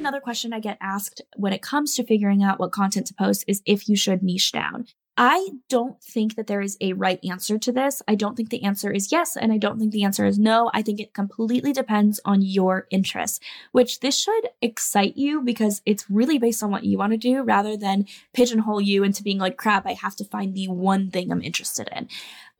Another 0.00 0.20
question 0.20 0.52
I 0.52 0.60
get 0.60 0.78
asked 0.80 1.20
when 1.36 1.52
it 1.52 1.62
comes 1.62 1.94
to 1.94 2.04
figuring 2.04 2.42
out 2.42 2.58
what 2.58 2.72
content 2.72 3.06
to 3.08 3.14
post 3.14 3.44
is 3.46 3.62
if 3.66 3.88
you 3.88 3.96
should 3.96 4.22
niche 4.22 4.50
down. 4.50 4.86
I 5.16 5.50
don't 5.68 6.02
think 6.02 6.36
that 6.36 6.46
there 6.46 6.62
is 6.62 6.78
a 6.80 6.94
right 6.94 7.20
answer 7.22 7.58
to 7.58 7.72
this. 7.72 8.00
I 8.08 8.14
don't 8.14 8.36
think 8.36 8.48
the 8.48 8.62
answer 8.62 8.90
is 8.90 9.12
yes, 9.12 9.36
and 9.36 9.52
I 9.52 9.58
don't 9.58 9.78
think 9.78 9.92
the 9.92 10.04
answer 10.04 10.24
is 10.24 10.38
no. 10.38 10.70
I 10.72 10.80
think 10.80 10.98
it 10.98 11.12
completely 11.12 11.74
depends 11.74 12.20
on 12.24 12.40
your 12.40 12.86
interests, 12.90 13.38
which 13.72 14.00
this 14.00 14.18
should 14.18 14.48
excite 14.62 15.18
you 15.18 15.42
because 15.42 15.82
it's 15.84 16.08
really 16.08 16.38
based 16.38 16.62
on 16.62 16.70
what 16.70 16.84
you 16.84 16.96
want 16.96 17.12
to 17.12 17.18
do 17.18 17.42
rather 17.42 17.76
than 17.76 18.06
pigeonhole 18.32 18.80
you 18.80 19.04
into 19.04 19.22
being 19.22 19.38
like, 19.38 19.58
crap, 19.58 19.86
I 19.86 19.92
have 19.92 20.16
to 20.16 20.24
find 20.24 20.54
the 20.54 20.68
one 20.68 21.10
thing 21.10 21.30
I'm 21.30 21.42
interested 21.42 21.90
in. 21.94 22.08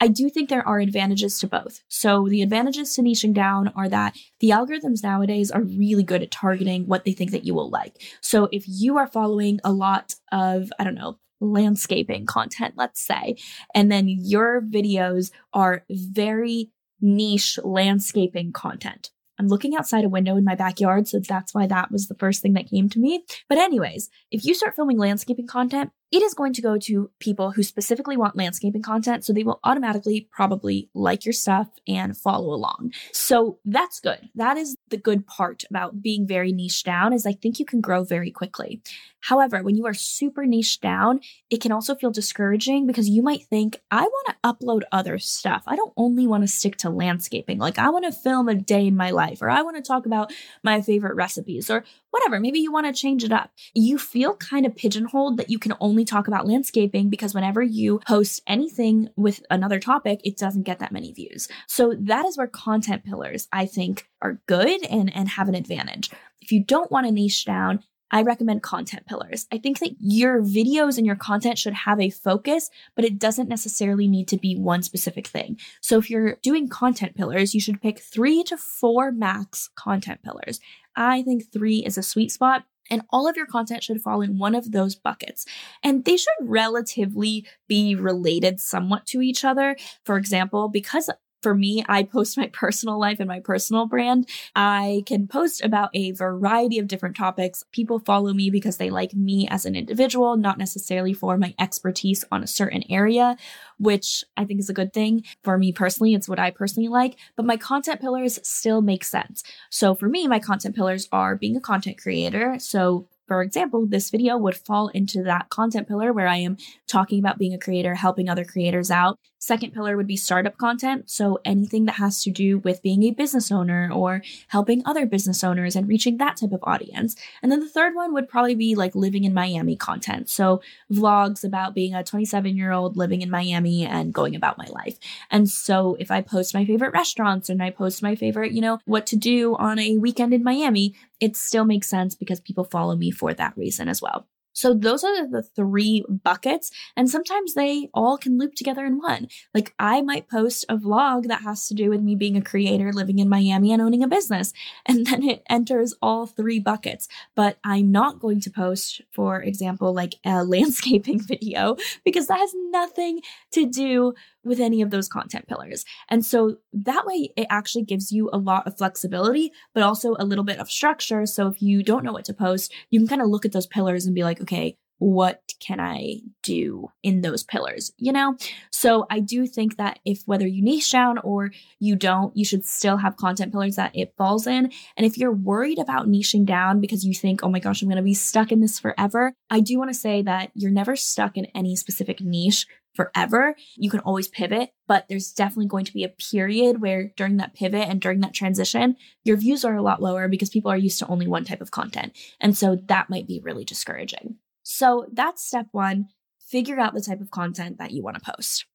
I 0.00 0.08
do 0.08 0.30
think 0.30 0.48
there 0.48 0.66
are 0.66 0.78
advantages 0.78 1.38
to 1.40 1.46
both. 1.46 1.82
So 1.88 2.26
the 2.26 2.40
advantages 2.42 2.94
to 2.94 3.02
niching 3.02 3.34
down 3.34 3.68
are 3.76 3.88
that 3.88 4.16
the 4.40 4.50
algorithms 4.50 5.02
nowadays 5.02 5.50
are 5.50 5.62
really 5.62 6.02
good 6.02 6.22
at 6.22 6.30
targeting 6.30 6.86
what 6.86 7.04
they 7.04 7.12
think 7.12 7.32
that 7.32 7.44
you 7.44 7.54
will 7.54 7.68
like. 7.68 8.02
So 8.22 8.48
if 8.50 8.64
you 8.66 8.96
are 8.96 9.06
following 9.06 9.60
a 9.62 9.72
lot 9.72 10.14
of, 10.32 10.72
I 10.78 10.84
don't 10.84 10.94
know, 10.94 11.18
landscaping 11.40 12.26
content, 12.26 12.74
let's 12.76 13.00
say, 13.00 13.36
and 13.74 13.92
then 13.92 14.08
your 14.08 14.62
videos 14.62 15.30
are 15.52 15.84
very 15.90 16.70
niche 17.00 17.58
landscaping 17.62 18.52
content. 18.52 19.10
I'm 19.38 19.48
looking 19.48 19.74
outside 19.74 20.04
a 20.04 20.08
window 20.10 20.36
in 20.36 20.44
my 20.44 20.54
backyard, 20.54 21.08
so 21.08 21.18
that's 21.18 21.54
why 21.54 21.66
that 21.66 21.90
was 21.90 22.08
the 22.08 22.14
first 22.14 22.42
thing 22.42 22.52
that 22.54 22.68
came 22.68 22.90
to 22.90 22.98
me. 22.98 23.24
But, 23.48 23.56
anyways, 23.56 24.10
if 24.30 24.44
you 24.44 24.52
start 24.52 24.76
filming 24.76 24.98
landscaping 24.98 25.46
content, 25.46 25.92
it 26.12 26.22
is 26.22 26.34
going 26.34 26.52
to 26.54 26.62
go 26.62 26.76
to 26.76 27.10
people 27.20 27.52
who 27.52 27.62
specifically 27.62 28.16
want 28.16 28.36
landscaping 28.36 28.82
content. 28.82 29.24
So 29.24 29.32
they 29.32 29.44
will 29.44 29.60
automatically 29.62 30.28
probably 30.30 30.88
like 30.92 31.24
your 31.24 31.32
stuff 31.32 31.68
and 31.86 32.16
follow 32.16 32.52
along. 32.52 32.92
So 33.12 33.58
that's 33.64 34.00
good. 34.00 34.28
That 34.34 34.56
is 34.56 34.76
the 34.88 34.96
good 34.96 35.26
part 35.26 35.64
about 35.70 36.02
being 36.02 36.26
very 36.26 36.52
niche 36.52 36.82
down 36.82 37.12
is 37.12 37.26
I 37.26 37.32
think 37.32 37.58
you 37.58 37.64
can 37.64 37.80
grow 37.80 38.02
very 38.02 38.30
quickly. 38.30 38.82
However, 39.20 39.62
when 39.62 39.76
you 39.76 39.86
are 39.86 39.94
super 39.94 40.46
niche 40.46 40.80
down, 40.80 41.20
it 41.50 41.60
can 41.60 41.72
also 41.72 41.94
feel 41.94 42.10
discouraging 42.10 42.86
because 42.86 43.08
you 43.08 43.22
might 43.22 43.44
think, 43.44 43.80
I 43.90 44.02
want 44.02 44.28
to 44.28 44.36
upload 44.42 44.82
other 44.90 45.18
stuff. 45.18 45.62
I 45.66 45.76
don't 45.76 45.92
only 45.96 46.26
want 46.26 46.42
to 46.42 46.48
stick 46.48 46.76
to 46.78 46.90
landscaping. 46.90 47.58
Like 47.58 47.78
I 47.78 47.90
want 47.90 48.06
to 48.06 48.12
film 48.12 48.48
a 48.48 48.54
day 48.54 48.86
in 48.86 48.96
my 48.96 49.10
life 49.10 49.42
or 49.42 49.50
I 49.50 49.62
want 49.62 49.76
to 49.76 49.82
talk 49.82 50.06
about 50.06 50.32
my 50.62 50.80
favorite 50.80 51.16
recipes 51.16 51.70
or 51.70 51.84
whatever. 52.10 52.40
Maybe 52.40 52.58
you 52.60 52.72
want 52.72 52.86
to 52.86 52.92
change 52.92 53.24
it 53.24 53.32
up. 53.32 53.50
You 53.74 53.98
feel 53.98 54.36
kind 54.36 54.66
of 54.66 54.76
pigeonholed 54.76 55.36
that 55.36 55.50
you 55.50 55.58
can 55.58 55.74
only 55.80 56.04
talk 56.04 56.28
about 56.28 56.46
landscaping 56.46 57.08
because 57.08 57.34
whenever 57.34 57.62
you 57.62 58.00
post 58.06 58.42
anything 58.46 59.08
with 59.16 59.42
another 59.50 59.78
topic, 59.78 60.20
it 60.24 60.36
doesn't 60.36 60.64
get 60.64 60.78
that 60.80 60.92
many 60.92 61.12
views. 61.12 61.48
So 61.66 61.94
that 62.00 62.26
is 62.26 62.36
where 62.36 62.46
content 62.46 63.04
pillars, 63.04 63.48
I 63.52 63.66
think, 63.66 64.08
are 64.22 64.40
good 64.46 64.84
and, 64.86 65.14
and 65.14 65.28
have 65.28 65.48
an 65.48 65.54
advantage. 65.54 66.10
If 66.40 66.52
you 66.52 66.64
don't 66.64 66.90
want 66.90 67.06
to 67.06 67.12
niche 67.12 67.44
down, 67.44 67.84
I 68.10 68.22
recommend 68.22 68.62
content 68.62 69.06
pillars. 69.06 69.46
I 69.52 69.58
think 69.58 69.78
that 69.78 69.94
your 70.00 70.42
videos 70.42 70.98
and 70.98 71.06
your 71.06 71.16
content 71.16 71.58
should 71.58 71.74
have 71.74 72.00
a 72.00 72.10
focus, 72.10 72.70
but 72.96 73.04
it 73.04 73.18
doesn't 73.18 73.48
necessarily 73.48 74.08
need 74.08 74.26
to 74.28 74.36
be 74.36 74.56
one 74.56 74.82
specific 74.82 75.28
thing. 75.28 75.58
So 75.80 75.98
if 75.98 76.10
you're 76.10 76.36
doing 76.42 76.68
content 76.68 77.14
pillars, 77.14 77.54
you 77.54 77.60
should 77.60 77.80
pick 77.80 78.00
three 78.00 78.42
to 78.44 78.56
four 78.56 79.12
max 79.12 79.70
content 79.76 80.22
pillars. 80.24 80.60
I 81.00 81.22
think 81.22 81.50
three 81.50 81.78
is 81.78 81.96
a 81.96 82.02
sweet 82.02 82.30
spot. 82.30 82.64
And 82.90 83.02
all 83.10 83.28
of 83.28 83.36
your 83.36 83.46
content 83.46 83.84
should 83.84 84.02
fall 84.02 84.20
in 84.20 84.38
one 84.38 84.54
of 84.54 84.72
those 84.72 84.96
buckets. 84.96 85.46
And 85.82 86.04
they 86.04 86.16
should 86.16 86.34
relatively 86.40 87.46
be 87.68 87.94
related 87.94 88.60
somewhat 88.60 89.06
to 89.06 89.22
each 89.22 89.44
other. 89.44 89.76
For 90.04 90.16
example, 90.16 90.68
because 90.68 91.08
for 91.42 91.54
me, 91.54 91.84
I 91.88 92.02
post 92.02 92.36
my 92.36 92.46
personal 92.52 92.98
life 92.98 93.20
and 93.20 93.28
my 93.28 93.40
personal 93.40 93.86
brand. 93.86 94.28
I 94.54 95.02
can 95.06 95.26
post 95.26 95.62
about 95.62 95.90
a 95.94 96.12
variety 96.12 96.78
of 96.78 96.88
different 96.88 97.16
topics. 97.16 97.64
People 97.72 97.98
follow 98.00 98.32
me 98.32 98.50
because 98.50 98.76
they 98.76 98.90
like 98.90 99.14
me 99.14 99.48
as 99.48 99.64
an 99.64 99.76
individual, 99.76 100.36
not 100.36 100.58
necessarily 100.58 101.12
for 101.12 101.36
my 101.36 101.54
expertise 101.58 102.24
on 102.30 102.42
a 102.42 102.48
certain 102.48 102.84
area, 102.90 103.36
which 103.78 104.24
I 104.36 104.44
think 104.44 104.60
is 104.60 104.70
a 104.70 104.74
good 104.74 104.92
thing. 104.92 105.24
For 105.42 105.58
me 105.58 105.72
personally, 105.72 106.14
it's 106.14 106.28
what 106.28 106.38
I 106.38 106.50
personally 106.50 106.88
like, 106.88 107.16
but 107.36 107.46
my 107.46 107.56
content 107.56 108.00
pillars 108.00 108.38
still 108.42 108.82
make 108.82 109.04
sense. 109.04 109.42
So 109.70 109.94
for 109.94 110.08
me, 110.08 110.28
my 110.28 110.38
content 110.38 110.76
pillars 110.76 111.08
are 111.12 111.36
being 111.36 111.56
a 111.56 111.60
content 111.60 111.98
creator. 111.98 112.58
So 112.58 113.08
for 113.30 113.42
example, 113.42 113.86
this 113.86 114.10
video 114.10 114.36
would 114.36 114.56
fall 114.56 114.88
into 114.88 115.22
that 115.22 115.50
content 115.50 115.86
pillar 115.86 116.12
where 116.12 116.26
I 116.26 116.38
am 116.38 116.56
talking 116.88 117.20
about 117.20 117.38
being 117.38 117.54
a 117.54 117.58
creator, 117.58 117.94
helping 117.94 118.28
other 118.28 118.44
creators 118.44 118.90
out. 118.90 119.20
Second 119.40 119.72
pillar 119.72 119.96
would 119.96 120.06
be 120.06 120.18
startup 120.18 120.58
content. 120.58 121.08
So 121.08 121.40
anything 121.46 121.86
that 121.86 121.94
has 121.94 122.22
to 122.24 122.30
do 122.30 122.58
with 122.58 122.82
being 122.82 123.04
a 123.04 123.10
business 123.10 123.50
owner 123.50 123.90
or 123.90 124.22
helping 124.48 124.82
other 124.84 125.06
business 125.06 125.42
owners 125.42 125.74
and 125.74 125.88
reaching 125.88 126.18
that 126.18 126.36
type 126.36 126.52
of 126.52 126.62
audience. 126.62 127.16
And 127.42 127.50
then 127.50 127.60
the 127.60 127.68
third 127.68 127.94
one 127.94 128.12
would 128.12 128.28
probably 128.28 128.54
be 128.54 128.74
like 128.74 128.94
living 128.94 129.24
in 129.24 129.32
Miami 129.32 129.76
content. 129.76 130.28
So 130.28 130.60
vlogs 130.92 131.42
about 131.42 131.74
being 131.74 131.94
a 131.94 132.04
27 132.04 132.54
year 132.54 132.70
old 132.70 132.98
living 132.98 133.22
in 133.22 133.30
Miami 133.30 133.86
and 133.86 134.12
going 134.12 134.36
about 134.36 134.58
my 134.58 134.66
life. 134.66 134.98
And 135.30 135.48
so 135.48 135.96
if 135.98 136.10
I 136.10 136.20
post 136.20 136.52
my 136.52 136.66
favorite 136.66 136.92
restaurants 136.92 137.48
and 137.48 137.62
I 137.62 137.70
post 137.70 138.02
my 138.02 138.14
favorite, 138.14 138.52
you 138.52 138.60
know, 138.60 138.78
what 138.84 139.06
to 139.06 139.16
do 139.16 139.56
on 139.56 139.78
a 139.78 139.96
weekend 139.96 140.34
in 140.34 140.44
Miami, 140.44 140.94
it 141.18 141.34
still 141.34 141.64
makes 141.64 141.88
sense 141.88 142.14
because 142.14 142.40
people 142.40 142.64
follow 142.64 142.94
me 142.94 143.10
for 143.10 143.32
that 143.32 143.56
reason 143.56 143.88
as 143.88 144.02
well. 144.02 144.26
So 144.52 144.74
those 144.74 145.04
are 145.04 145.26
the 145.26 145.42
three 145.42 146.04
buckets. 146.08 146.70
And 146.96 147.08
sometimes 147.08 147.54
they 147.54 147.88
all 147.94 148.18
can 148.18 148.38
loop 148.38 148.54
together 148.54 148.84
in 148.84 148.98
one. 148.98 149.28
Like 149.54 149.74
I 149.78 150.02
might 150.02 150.28
post 150.28 150.64
a 150.68 150.76
vlog 150.76 151.28
that 151.28 151.42
has 151.42 151.68
to 151.68 151.74
do 151.74 151.90
with 151.90 152.00
me 152.00 152.14
being 152.14 152.36
a 152.36 152.42
creator 152.42 152.92
living 152.92 153.18
in 153.18 153.28
Miami 153.28 153.72
and 153.72 153.80
owning 153.80 154.02
a 154.02 154.08
business. 154.08 154.52
And 154.86 155.06
then 155.10 155.22
it 155.22 155.42
enters 155.48 155.94
all 156.02 156.26
three 156.26 156.58
buckets. 156.58 157.08
But 157.34 157.58
I'm 157.64 157.90
not 157.90 158.20
going 158.20 158.40
to 158.42 158.50
post, 158.50 159.02
for 159.10 159.42
example, 159.42 159.92
like 159.92 160.16
a 160.24 160.44
landscaping 160.50 161.20
video 161.20 161.76
because 162.04 162.26
that 162.26 162.38
has 162.38 162.52
nothing 162.70 163.20
to 163.52 163.66
do 163.66 164.14
with 164.44 164.60
any 164.60 164.82
of 164.82 164.90
those 164.90 165.08
content 165.08 165.46
pillars. 165.46 165.84
And 166.08 166.24
so 166.24 166.56
that 166.72 167.06
way 167.06 167.30
it 167.36 167.46
actually 167.50 167.84
gives 167.84 168.10
you 168.10 168.30
a 168.32 168.38
lot 168.38 168.66
of 168.66 168.78
flexibility, 168.78 169.52
but 169.74 169.82
also 169.82 170.16
a 170.18 170.24
little 170.24 170.44
bit 170.44 170.58
of 170.58 170.70
structure. 170.70 171.26
So 171.26 171.48
if 171.48 171.60
you 171.60 171.82
don't 171.82 172.04
know 172.04 172.12
what 172.12 172.24
to 172.26 172.34
post, 172.34 172.72
you 172.90 173.00
can 173.00 173.08
kind 173.08 173.22
of 173.22 173.28
look 173.28 173.44
at 173.44 173.52
those 173.52 173.66
pillars 173.66 174.06
and 174.06 174.14
be 174.14 174.24
like, 174.24 174.40
okay, 174.40 174.76
what 175.00 175.42
can 175.60 175.80
I 175.80 176.20
do 176.42 176.90
in 177.02 177.22
those 177.22 177.42
pillars, 177.42 177.90
you 177.96 178.12
know? 178.12 178.36
So 178.70 179.06
I 179.10 179.20
do 179.20 179.46
think 179.46 179.78
that 179.78 179.98
if 180.04 180.22
whether 180.26 180.46
you 180.46 180.62
niche 180.62 180.92
down 180.92 181.16
or 181.18 181.52
you 181.78 181.96
don't, 181.96 182.36
you 182.36 182.44
should 182.44 182.66
still 182.66 182.98
have 182.98 183.16
content 183.16 183.50
pillars 183.50 183.76
that 183.76 183.96
it 183.96 184.14
falls 184.18 184.46
in. 184.46 184.70
And 184.96 185.06
if 185.06 185.16
you're 185.16 185.32
worried 185.32 185.78
about 185.78 186.06
niching 186.06 186.44
down 186.44 186.80
because 186.80 187.04
you 187.04 187.14
think, 187.14 187.42
oh 187.42 187.48
my 187.48 187.60
gosh, 187.60 187.80
I'm 187.80 187.88
going 187.88 187.96
to 187.96 188.02
be 188.02 188.14
stuck 188.14 188.52
in 188.52 188.60
this 188.60 188.78
forever, 188.78 189.32
I 189.48 189.60
do 189.60 189.78
want 189.78 189.90
to 189.90 189.98
say 189.98 190.20
that 190.22 190.50
you're 190.54 190.70
never 190.70 190.96
stuck 190.96 191.38
in 191.38 191.46
any 191.46 191.76
specific 191.76 192.20
niche 192.20 192.66
forever. 192.94 193.54
You 193.76 193.88
can 193.88 194.00
always 194.00 194.28
pivot, 194.28 194.70
but 194.86 195.06
there's 195.08 195.32
definitely 195.32 195.68
going 195.68 195.86
to 195.86 195.94
be 195.94 196.04
a 196.04 196.10
period 196.10 196.82
where 196.82 197.12
during 197.16 197.38
that 197.38 197.54
pivot 197.54 197.88
and 197.88 198.02
during 198.02 198.20
that 198.20 198.34
transition, 198.34 198.96
your 199.24 199.38
views 199.38 199.64
are 199.64 199.76
a 199.76 199.82
lot 199.82 200.02
lower 200.02 200.28
because 200.28 200.50
people 200.50 200.70
are 200.70 200.76
used 200.76 200.98
to 200.98 201.06
only 201.06 201.26
one 201.26 201.44
type 201.44 201.62
of 201.62 201.70
content. 201.70 202.12
And 202.38 202.56
so 202.56 202.76
that 202.88 203.08
might 203.08 203.26
be 203.26 203.40
really 203.40 203.64
discouraging. 203.64 204.36
So 204.72 205.06
that's 205.12 205.44
step 205.44 205.66
one 205.72 206.10
figure 206.38 206.78
out 206.78 206.94
the 206.94 207.00
type 207.00 207.20
of 207.20 207.32
content 207.32 207.78
that 207.78 207.90
you 207.90 208.04
want 208.04 208.22
to 208.22 208.32
post. 208.32 208.66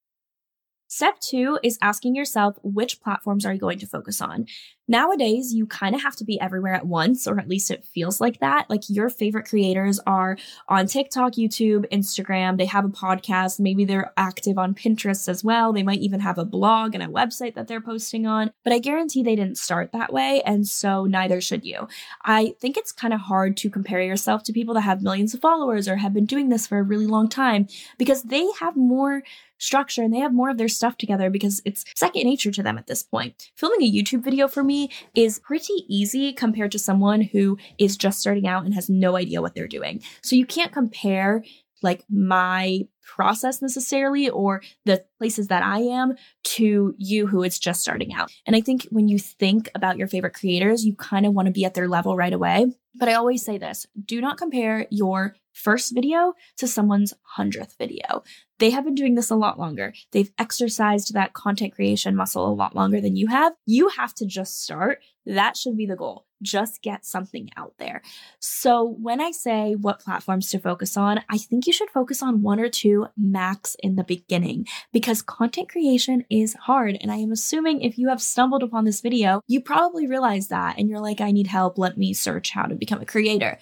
Step 0.88 1.18
two 1.20 1.58
is 1.62 1.78
asking 1.80 2.14
yourself 2.14 2.58
which 2.62 3.00
platforms 3.00 3.46
are 3.46 3.54
you 3.54 3.58
going 3.58 3.78
to 3.78 3.86
focus 3.86 4.20
on? 4.20 4.46
Nowadays, 4.88 5.52
you 5.52 5.66
kind 5.66 5.94
of 5.94 6.02
have 6.02 6.14
to 6.16 6.24
be 6.24 6.40
everywhere 6.40 6.74
at 6.74 6.86
once, 6.86 7.26
or 7.26 7.40
at 7.40 7.48
least 7.48 7.70
it 7.70 7.84
feels 7.84 8.20
like 8.20 8.38
that. 8.38 8.70
Like 8.70 8.82
your 8.88 9.08
favorite 9.08 9.48
creators 9.48 9.98
are 10.06 10.36
on 10.68 10.86
TikTok, 10.86 11.32
YouTube, 11.32 11.90
Instagram. 11.90 12.56
They 12.56 12.66
have 12.66 12.84
a 12.84 12.88
podcast. 12.88 13.58
Maybe 13.58 13.84
they're 13.84 14.12
active 14.16 14.58
on 14.58 14.74
Pinterest 14.74 15.28
as 15.28 15.42
well. 15.42 15.72
They 15.72 15.82
might 15.82 16.00
even 16.00 16.20
have 16.20 16.38
a 16.38 16.44
blog 16.44 16.94
and 16.94 17.02
a 17.02 17.08
website 17.08 17.54
that 17.54 17.66
they're 17.66 17.80
posting 17.80 18.26
on. 18.26 18.52
But 18.62 18.72
I 18.72 18.78
guarantee 18.78 19.22
they 19.22 19.36
didn't 19.36 19.58
start 19.58 19.90
that 19.92 20.12
way. 20.12 20.42
And 20.46 20.68
so 20.68 21.04
neither 21.04 21.40
should 21.40 21.64
you. 21.64 21.88
I 22.24 22.54
think 22.60 22.76
it's 22.76 22.92
kind 22.92 23.12
of 23.12 23.20
hard 23.20 23.56
to 23.58 23.70
compare 23.70 24.02
yourself 24.02 24.44
to 24.44 24.52
people 24.52 24.74
that 24.74 24.82
have 24.82 25.02
millions 25.02 25.34
of 25.34 25.40
followers 25.40 25.88
or 25.88 25.96
have 25.96 26.14
been 26.14 26.26
doing 26.26 26.48
this 26.48 26.66
for 26.66 26.78
a 26.78 26.82
really 26.82 27.06
long 27.06 27.28
time 27.28 27.66
because 27.98 28.22
they 28.22 28.46
have 28.60 28.76
more 28.76 29.22
structure 29.58 30.02
and 30.02 30.12
they 30.12 30.18
have 30.18 30.32
more 30.32 30.50
of 30.50 30.58
their 30.58 30.68
stuff 30.68 30.96
together 30.96 31.30
because 31.30 31.62
it's 31.64 31.84
second 31.94 32.24
nature 32.24 32.50
to 32.50 32.62
them 32.62 32.78
at 32.78 32.86
this 32.86 33.02
point. 33.02 33.50
Filming 33.56 33.82
a 33.82 33.90
YouTube 33.90 34.22
video 34.22 34.48
for 34.48 34.62
me 34.62 34.75
is 35.14 35.38
pretty 35.38 35.84
easy 35.88 36.32
compared 36.32 36.72
to 36.72 36.78
someone 36.78 37.20
who 37.20 37.58
is 37.78 37.96
just 37.96 38.20
starting 38.20 38.46
out 38.46 38.64
and 38.64 38.74
has 38.74 38.88
no 38.88 39.16
idea 39.16 39.42
what 39.42 39.54
they're 39.54 39.68
doing. 39.68 40.02
So 40.22 40.36
you 40.36 40.46
can't 40.46 40.72
compare 40.72 41.42
like 41.82 42.04
my 42.08 42.80
process 43.02 43.62
necessarily 43.62 44.28
or 44.28 44.62
the 44.84 45.04
places 45.18 45.48
that 45.48 45.62
I 45.62 45.80
am 45.80 46.14
to 46.44 46.94
you 46.98 47.26
who 47.26 47.42
is 47.42 47.58
just 47.58 47.80
starting 47.80 48.12
out. 48.14 48.30
And 48.46 48.56
I 48.56 48.60
think 48.60 48.86
when 48.90 49.08
you 49.08 49.18
think 49.18 49.70
about 49.74 49.96
your 49.96 50.08
favorite 50.08 50.34
creators, 50.34 50.84
you 50.84 50.94
kind 50.94 51.26
of 51.26 51.34
want 51.34 51.46
to 51.46 51.52
be 51.52 51.64
at 51.64 51.74
their 51.74 51.88
level 51.88 52.16
right 52.16 52.32
away. 52.32 52.66
But 52.98 53.08
I 53.08 53.14
always 53.14 53.44
say 53.44 53.58
this 53.58 53.86
do 54.04 54.20
not 54.20 54.38
compare 54.38 54.86
your 54.90 55.36
first 55.56 55.94
video 55.94 56.34
to 56.58 56.68
someone's 56.68 57.14
hundredth 57.22 57.76
video. 57.78 58.22
They 58.58 58.70
have 58.70 58.84
been 58.84 58.94
doing 58.94 59.14
this 59.14 59.30
a 59.30 59.36
lot 59.36 59.58
longer. 59.58 59.92
They've 60.12 60.32
exercised 60.38 61.12
that 61.12 61.34
content 61.34 61.74
creation 61.74 62.16
muscle 62.16 62.46
a 62.46 62.54
lot 62.54 62.74
longer 62.74 63.00
than 63.00 63.16
you 63.16 63.26
have. 63.28 63.52
You 63.66 63.88
have 63.88 64.14
to 64.14 64.26
just 64.26 64.62
start. 64.62 65.02
That 65.26 65.56
should 65.56 65.76
be 65.76 65.86
the 65.86 65.96
goal. 65.96 66.26
Just 66.42 66.82
get 66.82 67.04
something 67.04 67.50
out 67.56 67.74
there. 67.78 68.02
So, 68.38 68.96
when 69.00 69.20
I 69.20 69.30
say 69.30 69.74
what 69.74 70.00
platforms 70.00 70.50
to 70.50 70.58
focus 70.58 70.96
on, 70.96 71.20
I 71.30 71.38
think 71.38 71.66
you 71.66 71.72
should 71.72 71.90
focus 71.90 72.22
on 72.22 72.42
one 72.42 72.60
or 72.60 72.68
two 72.68 73.06
max 73.16 73.74
in 73.82 73.96
the 73.96 74.04
beginning 74.04 74.66
because 74.92 75.22
content 75.22 75.70
creation 75.70 76.24
is 76.30 76.54
hard. 76.54 76.98
And 77.00 77.10
I 77.10 77.16
am 77.16 77.32
assuming 77.32 77.80
if 77.80 77.96
you 77.96 78.10
have 78.10 78.20
stumbled 78.20 78.62
upon 78.62 78.84
this 78.84 79.00
video, 79.00 79.40
you 79.46 79.62
probably 79.62 80.06
realize 80.06 80.48
that 80.48 80.78
and 80.78 80.90
you're 80.90 81.00
like, 81.00 81.22
I 81.22 81.30
need 81.30 81.46
help. 81.46 81.78
Let 81.78 81.96
me 81.96 82.12
search 82.12 82.50
how 82.50 82.64
to 82.64 82.74
become 82.86 83.02
a 83.02 83.06
creator. 83.06 83.58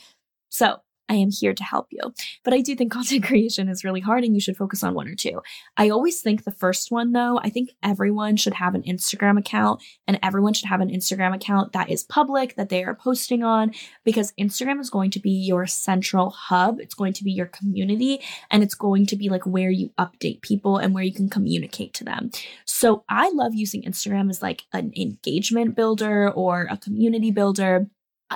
So, 0.50 0.80
I 1.08 1.14
am 1.14 1.30
here 1.30 1.52
to 1.52 1.64
help 1.64 1.88
you. 1.90 2.00
But 2.42 2.54
I 2.54 2.60
do 2.60 2.74
think 2.74 2.92
content 2.92 3.24
creation 3.24 3.68
is 3.68 3.84
really 3.84 4.00
hard 4.00 4.24
and 4.24 4.34
you 4.34 4.40
should 4.40 4.56
focus 4.56 4.82
on 4.82 4.94
one 4.94 5.08
or 5.08 5.14
two. 5.14 5.42
I 5.76 5.90
always 5.90 6.20
think 6.20 6.44
the 6.44 6.52
first 6.52 6.90
one, 6.90 7.12
though, 7.12 7.38
I 7.42 7.50
think 7.50 7.70
everyone 7.82 8.36
should 8.36 8.54
have 8.54 8.74
an 8.74 8.82
Instagram 8.82 9.38
account 9.38 9.82
and 10.06 10.18
everyone 10.22 10.54
should 10.54 10.68
have 10.68 10.80
an 10.80 10.88
Instagram 10.88 11.34
account 11.34 11.72
that 11.72 11.90
is 11.90 12.04
public, 12.04 12.56
that 12.56 12.68
they 12.68 12.84
are 12.84 12.94
posting 12.94 13.42
on, 13.42 13.72
because 14.04 14.32
Instagram 14.40 14.80
is 14.80 14.90
going 14.90 15.10
to 15.12 15.20
be 15.20 15.30
your 15.30 15.66
central 15.66 16.30
hub. 16.30 16.80
It's 16.80 16.94
going 16.94 17.12
to 17.14 17.24
be 17.24 17.32
your 17.32 17.46
community 17.46 18.20
and 18.50 18.62
it's 18.62 18.74
going 18.74 19.06
to 19.06 19.16
be 19.16 19.28
like 19.28 19.44
where 19.44 19.70
you 19.70 19.90
update 19.98 20.42
people 20.42 20.78
and 20.78 20.94
where 20.94 21.04
you 21.04 21.12
can 21.12 21.28
communicate 21.28 21.92
to 21.94 22.04
them. 22.04 22.30
So 22.64 23.04
I 23.08 23.30
love 23.30 23.54
using 23.54 23.82
Instagram 23.82 24.30
as 24.30 24.42
like 24.42 24.62
an 24.72 24.92
engagement 24.96 25.76
builder 25.76 26.30
or 26.30 26.66
a 26.70 26.76
community 26.76 27.30
builder 27.30 27.88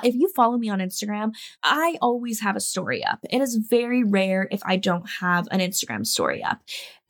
if 0.03 0.15
you 0.15 0.29
follow 0.29 0.57
me 0.57 0.69
on 0.69 0.79
Instagram, 0.79 1.33
I 1.63 1.97
always 2.01 2.41
have 2.41 2.55
a 2.55 2.61
story 2.61 3.03
up. 3.03 3.19
It 3.29 3.41
is 3.41 3.55
very 3.55 4.03
rare 4.03 4.47
if 4.51 4.61
I 4.65 4.77
don't 4.77 5.07
have 5.19 5.47
an 5.51 5.59
Instagram 5.59 6.05
story 6.05 6.43
up. 6.43 6.59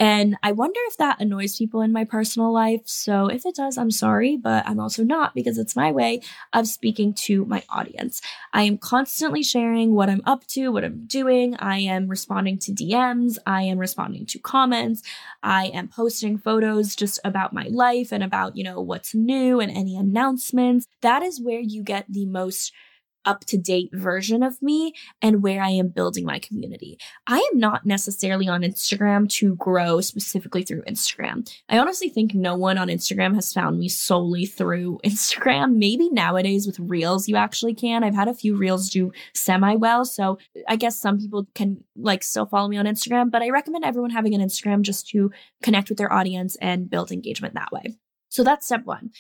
And 0.02 0.38
I 0.42 0.54
wonder 0.54 0.80
if 0.86 0.96
that 0.98 1.20
annoys 1.20 1.58
people 1.58 1.82
in 1.82 1.92
my 1.92 2.06
personal 2.06 2.54
life. 2.54 2.84
So 2.86 3.28
if 3.28 3.46
it 3.46 3.56
does, 3.56 3.78
I'm 3.78 3.92
sorry, 3.92 4.38
but 4.38 4.66
I'm 4.66 4.80
also 4.80 5.04
not 5.04 5.36
because 5.36 5.58
it's 5.58 5.76
my 5.76 5.92
way 5.92 6.22
of 6.54 6.68
speaking 6.68 7.14
to 7.26 7.44
my 7.44 7.64
audience. 7.70 8.22
I 8.54 8.64
am 8.64 8.78
constantly 8.78 9.44
sharing 9.44 9.94
what 9.94 10.10
I'm 10.10 10.22
up 10.26 10.48
to, 10.48 10.70
what 10.70 10.86
I'm 10.86 11.06
doing. 11.06 11.58
I 11.58 11.80
am 11.80 12.08
responding 12.08 12.58
to 12.60 12.72
DMs. 12.72 13.38
I 13.46 13.64
am 13.64 13.78
responding 13.78 14.26
to 14.28 14.40
comments. 14.40 15.04
I 15.44 15.66
am 15.66 15.90
posting 15.90 16.38
photos 16.38 16.96
just 16.96 17.20
about 17.26 17.52
my 17.52 17.68
life 17.70 18.14
and 18.14 18.24
about, 18.24 18.56
you 18.56 18.64
know, 18.64 18.80
what's 18.80 19.14
new 19.14 19.60
and 19.60 19.70
any 19.70 19.98
announcements. 19.98 20.88
That 21.02 21.24
is 21.24 21.42
where 21.42 21.60
you 21.60 21.84
get 21.84 22.06
the 22.08 22.26
most 22.26 22.72
up 23.26 23.46
to 23.46 23.58
date 23.58 23.90
version 23.94 24.44
of 24.44 24.62
me 24.62 24.94
and 25.22 25.44
where 25.44 25.62
I 25.62 25.70
am 25.70 25.90
building 25.90 26.26
my 26.26 26.40
community. 26.40 26.98
I 27.28 27.38
am 27.52 27.60
not 27.60 27.86
necessarily 27.86 28.48
on 28.48 28.62
Instagram 28.62 29.30
to 29.34 29.56
grow 29.56 30.02
specifically 30.02 30.64
through 30.64 30.84
Instagram. 30.84 31.50
I 31.68 31.78
honestly 31.78 32.10
think 32.10 32.34
no 32.34 32.56
one 32.56 32.78
on 32.78 32.88
Instagram 32.88 33.36
has 33.36 33.54
found 33.54 33.80
me 33.80 33.90
solely 33.90 34.46
through 34.46 35.00
Instagram. 35.06 35.76
Maybe 35.76 36.10
nowadays 36.10 36.66
with 36.66 36.80
Reels, 36.80 37.28
you 37.28 37.36
actually 37.36 37.74
can. 37.74 38.04
I've 38.04 38.16
had 38.16 38.28
a 38.28 38.34
few 38.34 38.56
Reels 38.56 38.90
do 38.90 39.12
semi 39.34 39.76
well. 39.76 40.06
So 40.06 40.38
I 40.68 40.76
guess 40.76 41.00
some 41.00 41.20
people 41.20 41.48
can 41.56 41.84
like 41.96 42.24
still 42.24 42.46
follow 42.46 42.68
me 42.68 42.78
on 42.78 42.86
Instagram, 42.86 43.32
but 43.32 43.42
I 43.42 43.50
recommend 43.50 43.86
everyone 43.86 44.12
having 44.12 44.34
an 44.34 44.42
Instagram 44.42 44.82
just 44.82 45.08
to 45.10 45.32
connect 45.62 45.90
with 45.90 45.98
their 45.98 46.12
audience 46.12 46.56
and 46.62 46.90
build 46.90 47.12
engagement 47.12 47.54
that 47.54 47.72
way. 47.72 47.98
So 48.30 48.44
that's 48.44 48.66
step 48.66 48.86
one. 48.86 49.12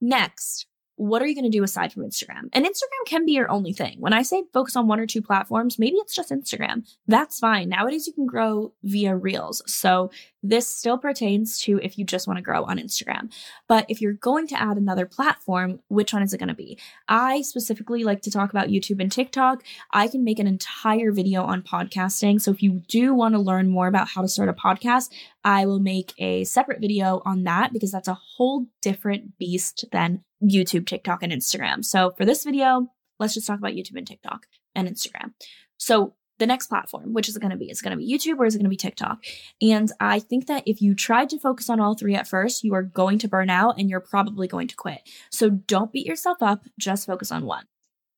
Next, 0.00 0.66
what 1.00 1.22
are 1.22 1.26
you 1.26 1.34
going 1.34 1.50
to 1.50 1.56
do 1.58 1.64
aside 1.64 1.92
from 1.94 2.02
Instagram? 2.02 2.50
And 2.52 2.66
Instagram 2.66 3.06
can 3.06 3.24
be 3.24 3.32
your 3.32 3.50
only 3.50 3.72
thing. 3.72 3.96
When 4.00 4.12
I 4.12 4.20
say 4.20 4.44
focus 4.52 4.76
on 4.76 4.86
one 4.86 5.00
or 5.00 5.06
two 5.06 5.22
platforms, 5.22 5.78
maybe 5.78 5.96
it's 5.96 6.14
just 6.14 6.30
Instagram. 6.30 6.86
That's 7.06 7.38
fine. 7.38 7.70
Nowadays, 7.70 8.06
you 8.06 8.12
can 8.12 8.26
grow 8.26 8.74
via 8.82 9.16
Reels. 9.16 9.62
So 9.66 10.10
this 10.42 10.66
still 10.68 10.98
pertains 10.98 11.58
to 11.60 11.78
if 11.82 11.98
you 11.98 12.04
just 12.04 12.26
want 12.26 12.38
to 12.38 12.42
grow 12.42 12.64
on 12.64 12.78
Instagram. 12.78 13.32
But 13.68 13.86
if 13.88 14.00
you're 14.00 14.14
going 14.14 14.46
to 14.48 14.60
add 14.60 14.76
another 14.76 15.06
platform, 15.06 15.80
which 15.88 16.12
one 16.12 16.22
is 16.22 16.32
it 16.32 16.38
going 16.38 16.48
to 16.48 16.54
be? 16.54 16.78
I 17.08 17.42
specifically 17.42 18.04
like 18.04 18.22
to 18.22 18.30
talk 18.30 18.50
about 18.50 18.68
YouTube 18.68 19.00
and 19.00 19.12
TikTok. 19.12 19.62
I 19.92 20.08
can 20.08 20.24
make 20.24 20.38
an 20.38 20.46
entire 20.46 21.12
video 21.12 21.42
on 21.42 21.62
podcasting. 21.62 22.40
So 22.40 22.50
if 22.50 22.62
you 22.62 22.82
do 22.88 23.14
want 23.14 23.34
to 23.34 23.40
learn 23.40 23.68
more 23.68 23.88
about 23.88 24.08
how 24.08 24.22
to 24.22 24.28
start 24.28 24.48
a 24.48 24.52
podcast, 24.52 25.10
I 25.44 25.66
will 25.66 25.80
make 25.80 26.14
a 26.18 26.44
separate 26.44 26.80
video 26.80 27.22
on 27.24 27.44
that 27.44 27.72
because 27.72 27.92
that's 27.92 28.08
a 28.08 28.18
whole 28.36 28.66
different 28.82 29.38
beast 29.38 29.84
than 29.92 30.24
YouTube, 30.42 30.86
TikTok, 30.86 31.22
and 31.22 31.32
Instagram. 31.32 31.84
So 31.84 32.12
for 32.16 32.24
this 32.24 32.44
video, 32.44 32.90
let's 33.18 33.34
just 33.34 33.46
talk 33.46 33.58
about 33.58 33.72
YouTube 33.72 33.96
and 33.96 34.06
TikTok 34.06 34.46
and 34.74 34.88
Instagram. 34.88 35.32
So 35.76 36.14
the 36.40 36.46
next 36.46 36.66
platform, 36.66 37.12
which 37.12 37.28
is 37.28 37.36
it 37.36 37.40
going 37.40 37.52
to 37.52 37.56
be? 37.56 37.70
Is 37.70 37.80
it 37.80 37.84
going 37.84 37.96
to 37.96 38.04
be 38.04 38.12
YouTube 38.12 38.38
or 38.38 38.46
is 38.46 38.56
it 38.56 38.58
going 38.58 38.64
to 38.64 38.70
be 38.70 38.76
TikTok? 38.76 39.22
And 39.62 39.92
I 40.00 40.18
think 40.18 40.48
that 40.48 40.64
if 40.66 40.82
you 40.82 40.96
tried 40.96 41.30
to 41.30 41.38
focus 41.38 41.70
on 41.70 41.78
all 41.78 41.94
three 41.94 42.16
at 42.16 42.26
first, 42.26 42.64
you 42.64 42.74
are 42.74 42.82
going 42.82 43.18
to 43.20 43.28
burn 43.28 43.48
out 43.48 43.78
and 43.78 43.88
you're 43.88 44.00
probably 44.00 44.48
going 44.48 44.66
to 44.66 44.74
quit. 44.74 45.08
So 45.30 45.50
don't 45.50 45.92
beat 45.92 46.06
yourself 46.06 46.38
up, 46.42 46.64
just 46.78 47.06
focus 47.06 47.30
on 47.30 47.44
one. 47.44 47.66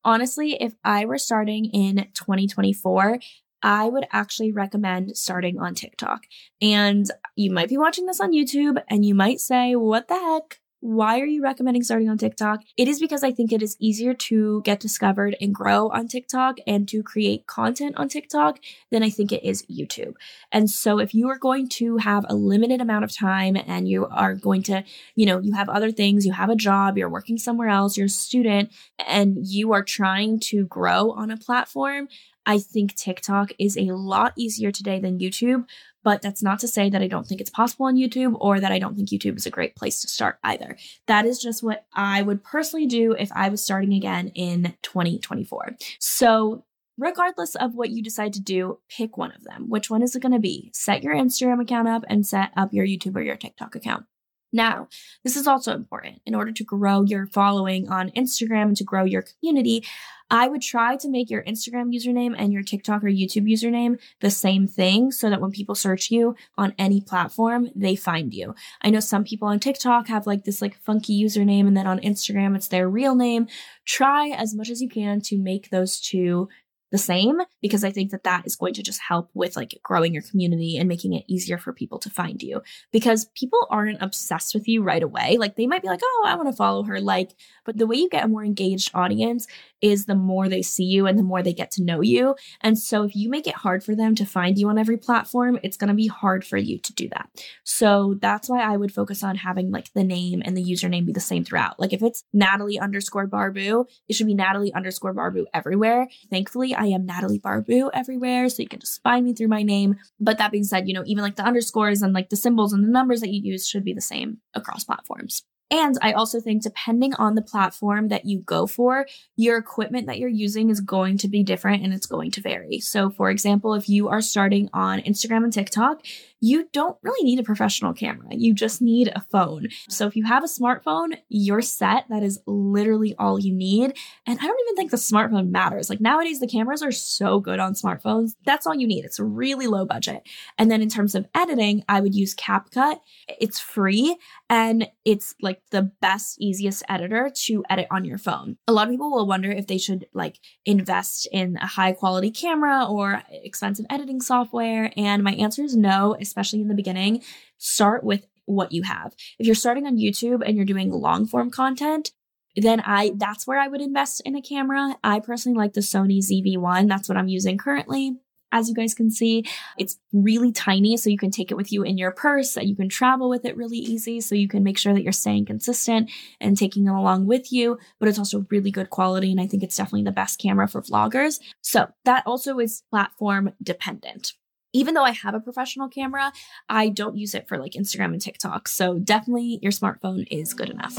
Honestly, 0.05 0.57
if 0.61 0.75
I 0.83 1.05
were 1.05 1.19
starting 1.19 1.67
in 1.67 2.09
2024, 2.15 3.19
I 3.63 3.89
would 3.89 4.07
actually 4.11 4.51
recommend 4.51 5.17
starting 5.17 5.59
on 5.61 5.75
TikTok. 5.75 6.25
And 6.61 7.07
you 7.37 7.53
might 7.53 7.69
be 7.69 7.79
watching 7.79 8.07
this 8.07 8.21
on 8.21 8.33
YouTube 8.33 8.83
and 8.89 9.05
you 9.05 9.15
might 9.15 9.41
say, 9.41 9.77
what 9.77 10.09
the 10.09 10.15
heck? 10.15 10.62
Why 10.83 11.21
are 11.21 11.27
you 11.27 11.45
recommending 11.45 11.85
starting 11.85 12.09
on 12.09 12.19
TikTok? 12.19 12.63
It 12.77 12.89
is 12.89 12.99
because 12.99 13.23
I 13.23 13.31
think 13.31 13.53
it 13.53 13.63
is 13.63 13.77
easier 13.79 14.15
to 14.15 14.63
get 14.63 14.81
discovered 14.81 15.37
and 15.41 15.55
grow 15.55 15.89
on 15.91 16.09
TikTok 16.09 16.57
and 16.67 16.89
to 16.89 17.05
create 17.05 17.47
content 17.47 17.95
on 17.97 18.09
TikTok 18.09 18.59
than 18.91 19.05
I 19.05 19.09
think 19.09 19.31
it 19.31 19.45
is 19.45 19.65
YouTube. 19.67 20.15
And 20.51 20.69
so 20.69 20.99
if 20.99 21.15
you 21.15 21.29
are 21.29 21.39
going 21.39 21.69
to 21.79 21.99
have 21.99 22.27
a 22.29 22.35
limited 22.35 22.81
amount 22.81 23.05
of 23.05 23.17
time 23.17 23.57
and 23.65 23.89
you 23.89 24.07
are 24.07 24.35
going 24.35 24.65
to, 24.65 24.83
you 25.15 25.25
know, 25.25 25.39
you 25.39 25.53
have 25.53 25.69
other 25.69 25.93
things, 25.93 26.27
you 26.27 26.33
have 26.33 26.51
a 26.51 26.57
job, 26.57 26.99
you're 26.99 27.09
working 27.09 27.39
somewhere 27.39 27.69
else, 27.69 27.97
you're 27.97 28.07
a 28.07 28.11
student, 28.11 28.73
and 29.07 29.47
you 29.47 29.73
are 29.73 29.85
trying 29.85 30.41
to 30.41 30.65
grow 30.65 31.13
on 31.13 31.31
a 31.31 31.37
platform, 31.37 32.09
I 32.45 32.59
think 32.59 32.97
TikTok 32.97 33.53
is 33.59 33.77
a 33.77 33.93
lot 33.93 34.33
easier 34.37 34.73
today 34.73 34.99
than 34.99 35.21
YouTube, 35.21 35.65
but 36.03 36.23
that's 36.23 36.43
not 36.43 36.59
to 36.61 36.69
say 36.69 36.91
that 36.91 37.03
I 37.03 37.07
don't 37.07 37.27
think 37.27 37.41
it's 37.41 37.51
possible 37.51 37.87
on 37.87 37.97
YouTube 37.97 38.37
or 38.41 38.61
that 38.61 38.73
I 38.73 38.79
don't 38.79 38.97
think 38.97 39.11
YouTube 39.11 39.37
is 39.37 39.47
a 39.47 39.51
great 39.51 39.77
place 39.77 40.01
to 40.03 40.09
start 40.09 40.39
either. 40.43 40.77
That 41.07 41.27
is 41.27 41.41
just 41.41 41.63
what 41.63 41.87
I 41.95 42.23
would 42.23 42.43
personally 42.43 42.87
do 42.87 43.13
if 43.13 43.31
I 43.33 43.49
was 43.49 43.63
starting 43.63 43.93
again 43.93 44.29
in 44.35 44.75
2024. 44.83 45.77
So, 45.99 46.65
regardless 46.99 47.55
of 47.55 47.75
what 47.75 47.91
you 47.91 48.03
decide 48.03 48.33
to 48.35 48.41
do, 48.41 48.79
pick 48.89 49.17
one 49.17 49.33
of 49.33 49.45
them. 49.45 49.69
Which 49.69 49.91
one 49.91 50.03
is 50.03 50.15
it 50.15 50.23
going 50.23 50.33
to 50.33 50.39
be? 50.39 50.71
Set 50.75 51.03
your 51.03 51.15
Instagram 51.15 51.63
account 51.63 51.89
up 51.89 52.05
and 52.09 52.27
set 52.27 52.51
up 52.57 52.73
your 52.73 52.87
YouTube 52.87 53.17
or 53.17 53.23
your 53.23 53.37
TikTok 53.37 53.75
account. 53.75 54.05
Now, 54.53 54.89
this 55.25 55.37
is 55.37 55.47
also 55.47 55.75
important. 55.75 56.21
In 56.27 56.35
order 56.35 56.53
to 56.53 56.65
grow 56.65 57.03
your 57.03 57.27
following 57.27 57.89
on 57.89 58.11
Instagram 58.11 58.65
and 58.65 58.77
to 58.77 58.85
grow 58.85 59.05
your 59.05 59.23
community, 59.23 59.85
I 60.33 60.49
would 60.49 60.63
try 60.63 60.97
to 60.97 61.11
make 61.11 61.29
your 61.29 61.43
Instagram 61.43 61.95
username 61.95 62.35
and 62.39 62.55
your 62.55 62.63
TikTok 62.63 63.05
or 63.05 63.09
YouTube 63.09 63.47
username 63.47 64.01
the 64.21 64.31
same 64.31 64.67
thing 64.67 65.13
so 65.13 65.29
that 65.29 65.43
when 65.43 65.51
people 65.51 65.75
search 65.75 66.11
you 66.11 66.37
on 66.57 66.75
any 66.79 67.03
platform, 67.03 67.69
they 67.77 67.97
find 67.97 68.33
you. 68.33 68.55
I 68.81 68.89
know 68.89 69.01
some 69.01 69.25
people 69.25 69.49
on 69.49 69.61
TikTok 69.61 70.09
have 70.09 70.27
like 70.27 70.45
this 70.45 70.63
like 70.63 70.79
funky 70.79 71.23
username 71.23 71.67
and 71.67 71.77
then 71.77 71.87
on 71.87 72.01
Instagram 72.01 72.57
it's 72.57 72.69
their 72.69 72.89
real 72.89 73.15
name. 73.15 73.47
Try 73.85 74.29
as 74.31 74.55
much 74.55 74.71
as 74.71 74.81
you 74.81 74.89
can 74.89 75.21
to 75.23 75.37
make 75.37 75.69
those 75.69 76.01
two 76.01 76.49
the 76.93 76.99
same 76.99 77.41
because 77.61 77.83
I 77.83 77.91
think 77.91 78.11
that 78.11 78.25
that 78.25 78.47
is 78.47 78.55
going 78.55 78.75
to 78.75 78.83
just 78.83 79.01
help 79.01 79.31
with 79.35 79.57
like 79.57 79.81
growing 79.83 80.13
your 80.13 80.23
community 80.23 80.77
and 80.77 80.89
making 80.89 81.15
it 81.15 81.25
easier 81.27 81.59
for 81.59 81.73
people 81.73 81.99
to 81.99 82.11
find 82.11 82.41
you 82.43 82.63
because 82.93 83.25
people 83.35 83.67
aren't 83.71 84.03
obsessed 84.03 84.55
with 84.55 84.69
you 84.69 84.83
right 84.83 85.03
away. 85.03 85.39
Like 85.39 85.57
they 85.57 85.67
might 85.67 85.83
be 85.83 85.89
like, 85.89 86.03
oh, 86.05 86.25
I 86.27 86.37
want 86.37 86.49
to 86.49 86.57
follow 86.57 86.85
her. 86.85 87.01
Like, 87.01 87.33
but 87.65 87.79
the 87.79 87.87
way 87.87 87.97
you 87.97 88.09
get 88.09 88.25
a 88.25 88.29
more 88.29 88.45
engaged 88.45 88.91
audience 88.95 89.47
is 89.81 90.07
the 90.07 90.15
more 90.15 90.49
they 90.49 90.63
see 90.63 90.85
you 90.85 91.07
and 91.07 91.19
the 91.19 91.23
more 91.25 91.43
they 91.43 91.53
get 91.53 91.71
to 91.73 91.83
know 91.83 92.01
you. 92.01 92.37
And 92.61 92.79
so 92.79 93.03
if 93.03 93.17
you 93.17 93.29
make 93.29 93.47
it 93.47 93.57
hard 93.57 93.83
for 93.83 93.97
them 93.97 94.15
to 94.15 94.25
find 94.25 94.59
you 94.59 94.69
on 94.69 94.79
every 94.79 94.97
platform, 94.97 95.59
it's 95.63 95.77
going 95.77 95.89
to 95.89 95.95
be 95.95 96.07
hard 96.07 96.45
for 96.45 96.57
you 96.57 96.79
to 96.79 96.93
do 96.93 97.09
that. 97.09 97.29
So 97.65 98.17
that's 98.21 98.49
why 98.49 98.63
I 98.63 98.77
would 98.77 98.95
focus 98.95 99.25
on 99.25 99.37
having 99.37 99.71
like 99.73 99.93
the 99.93 100.05
name 100.05 100.43
and 100.45 100.57
the 100.57 100.65
username 100.65 101.07
be 101.07 101.13
the 101.13 101.21
same 101.21 101.45
throughout. 101.45 101.81
Like 101.81 101.93
if 101.93 102.03
it's 102.03 102.23
Natalie 102.33 102.79
underscore 102.79 103.27
Barbu, 103.27 103.87
it 104.09 104.15
should 104.15 104.27
be 104.27 104.35
Natalie 104.35 104.73
underscore 104.73 105.15
Barbu 105.15 105.47
everywhere. 105.53 106.09
Thankfully, 106.31 106.75
I 106.83 106.87
am 106.87 107.07
Natalie 107.07 107.39
Barbu 107.39 107.91
everywhere. 107.95 108.49
So 108.49 108.61
you 108.61 108.69
can 108.69 108.81
just 108.81 109.01
find 109.05 109.25
me 109.25 109.35
through 109.35 109.47
my 109.47 109.63
name. 109.63 109.97
But 110.19 110.39
that 110.39 110.51
being 110.51 110.65
said, 110.65 110.89
you 110.89 110.95
know, 110.95 111.05
even 111.07 111.23
like 111.23 111.37
the 111.37 111.45
underscores 111.45 112.03
and 112.03 112.13
like 112.13 112.29
the 112.29 112.37
symbols 112.37 112.73
and 112.73 112.83
the 112.83 112.91
numbers 112.91 113.21
that 113.21 113.31
you 113.31 113.41
use 113.41 113.69
should 113.69 113.85
be 113.85 113.95
the 113.95 114.01
same 114.01 114.39
across 114.53 114.83
platforms. 114.83 115.45
And 115.71 115.97
I 116.03 116.13
also 116.13 116.41
think 116.41 116.63
depending 116.63 117.15
on 117.15 117.35
the 117.37 117.41
platform 117.41 118.09
that 118.09 118.27
you 118.27 118.41
go 118.41 118.67
for, 118.67 119.07
your 119.37 119.57
equipment 119.57 120.07
that 120.09 120.19
you're 120.19 120.29
using 120.29 120.71
is 120.71 120.81
going 120.81 121.19
to 121.19 121.29
be 121.29 121.45
different 121.45 121.85
and 121.85 121.95
it's 121.95 122.05
going 122.05 122.33
to 122.33 122.43
vary. 122.43 122.81
So, 122.81 123.09
for 123.11 123.31
example, 123.31 123.75
if 123.75 123.89
you 123.89 124.09
are 124.09 124.21
starting 124.21 124.69
on 124.75 125.01
Instagram 125.01 125.45
and 125.45 125.53
TikTok, 125.53 126.03
you 126.43 126.69
don't 126.73 126.99
really 127.03 127.25
need 127.25 127.39
a 127.39 127.45
professional 127.45 127.95
camera. 127.95 128.27
You 128.33 128.53
just 128.53 128.83
need 128.83 129.13
a 129.15 129.21
phone. 129.21 129.69
So 129.89 130.09
if 130.09 130.17
you 130.17 130.25
have 130.25 130.43
a 130.43 130.49
smartphone, 130.49 131.17
you're 131.29 131.63
set. 131.63 132.07
That 132.11 132.25
is 132.25 132.41
literally 132.47 133.15
all 133.17 133.39
you 133.39 133.55
need. 133.55 133.97
And 134.27 134.39
I 134.41 134.47
don't 134.47 134.61
even 134.67 134.75
think 134.75 134.91
the 134.91 134.97
smartphone 134.97 135.51
matters. 135.51 135.89
Like 135.89 136.01
nowadays, 136.01 136.41
the 136.41 136.49
cameras 136.49 136.83
are 136.83 136.91
so 136.91 137.39
good 137.39 137.61
on 137.61 137.75
smartphones. 137.75 138.35
That's 138.45 138.67
all 138.67 138.75
you 138.75 138.89
need. 138.89 139.05
It's 139.05 139.21
really 139.21 139.69
low 139.69 139.85
budget. 139.85 140.29
And 140.59 140.69
then 140.69 140.83
in 140.83 140.89
terms 140.89 141.15
of 141.15 141.27
editing, 141.33 141.85
I 141.89 142.01
would 142.01 142.15
use 142.15 142.35
CapCut. 142.35 142.99
It's 143.29 143.61
free 143.61 144.17
and 144.51 144.89
it's 145.05 145.37
like 145.41 145.63
the 145.71 145.83
best, 146.01 146.41
easiest 146.41 146.83
editor 146.89 147.31
to 147.45 147.65
edit 147.71 147.87
on 147.93 148.05
your 148.05 148.19
phone. 148.19 148.57
A 148.67 148.73
lot 148.73 148.89
of 148.89 148.91
people 148.91 149.13
will 149.13 149.29
wonder 149.29 149.51
if 149.53 149.69
they 149.69 149.79
should 149.79 150.07
like 150.13 150.41
invest 150.67 151.29
in 151.31 151.57
a 151.59 151.67
high 151.67 151.93
quality 151.93 152.33
camera 152.33 152.85
or 152.85 153.23
expensive 153.31 153.87
editing 153.89 154.21
software. 154.21 154.93
And 154.97 155.23
my 155.23 155.35
answer 155.35 155.63
is 155.63 155.77
no, 155.77 156.17
especially 156.33 156.63
in 156.63 156.69
the 156.69 156.75
beginning, 156.75 157.23
start 157.59 158.03
with 158.05 158.27
what 158.47 158.73
you 158.73 158.83
have. 158.83 159.15
If 159.39 159.47
you're 159.47 159.55
starting 159.55 159.87
on 159.87 159.99
YouTube 159.99 160.43
and 160.45 160.57
you're 160.57 160.65
doing 160.65 160.91
long 160.91 161.27
form 161.27 161.51
content, 161.51 162.13
then 162.57 162.81
I 162.81 163.13
that's 163.17 163.47
where 163.47 163.61
I 163.61 163.69
would 163.69 163.81
invest 163.81 164.23
in 164.25 164.35
a 164.35 164.43
camera. 164.43 164.97
I 165.05 165.21
personally 165.21 165.59
like 165.59 165.75
the 165.75 165.81
Sony 165.81 166.19
ZV-1. 166.19 166.89
That's 166.89 167.09
what 167.09 167.19
I'm 167.19 167.29
using 167.29 167.59
currently. 167.59 168.17
As 168.55 168.69
you 168.69 168.75
guys 168.75 168.93
can 168.93 169.11
see, 169.11 169.47
it's 169.79 169.99
really 170.13 170.53
tiny, 170.53 170.99
so 170.99 171.09
you 171.09 171.17
can 171.17 171.31
take 171.31 171.51
it 171.51 171.57
with 171.57 171.73
you 171.73 171.83
in 171.83 171.97
your 171.97 172.11
purse. 172.11 172.53
That 172.53 172.67
you 172.67 172.77
can 172.77 172.91
travel 172.91 173.31
with 173.31 173.47
it 173.47 173.57
really 173.57 173.79
easy, 173.79 174.21
so 174.21 174.35
you 174.35 174.49
can 174.49 174.63
make 174.63 174.77
sure 174.77 174.93
that 174.93 175.03
you're 175.03 175.13
staying 175.13 175.47
consistent 175.47 176.11
and 176.39 176.55
taking 176.55 176.87
it 176.87 176.91
along 176.91 177.27
with 177.27 177.51
you. 177.51 177.79
But 177.99 178.11
it's 178.11 178.19
also 178.19 178.45
really 178.51 178.71
good 178.71 178.91
quality, 178.91 179.31
and 179.31 179.41
I 179.41 179.47
think 179.47 179.63
it's 179.63 179.77
definitely 179.77 180.05
the 180.05 180.13
best 180.13 180.39
camera 180.39 180.69
for 180.69 180.83
vloggers. 180.83 181.41
So 181.63 181.89
that 182.05 182.25
also 182.27 182.59
is 182.59 182.83
platform 182.91 183.55
dependent 183.63 184.35
even 184.73 184.95
though 184.95 185.05
I 185.05 185.11
have 185.11 185.35
a 185.35 185.41
professional 185.41 185.89
camera, 185.89 186.33
I 186.69 186.89
don't 186.89 187.17
use 187.17 187.35
it 187.35 187.49
for 187.49 187.59
like 187.59 187.73
Instagram 187.73 188.13
and 188.13 188.21
TikTok. 188.21 188.69
So 188.69 188.99
definitely 188.99 189.59
your 189.63 189.73
smartphone 189.73 190.27
is 190.31 190.55
good 190.55 190.71
enough. 190.71 190.99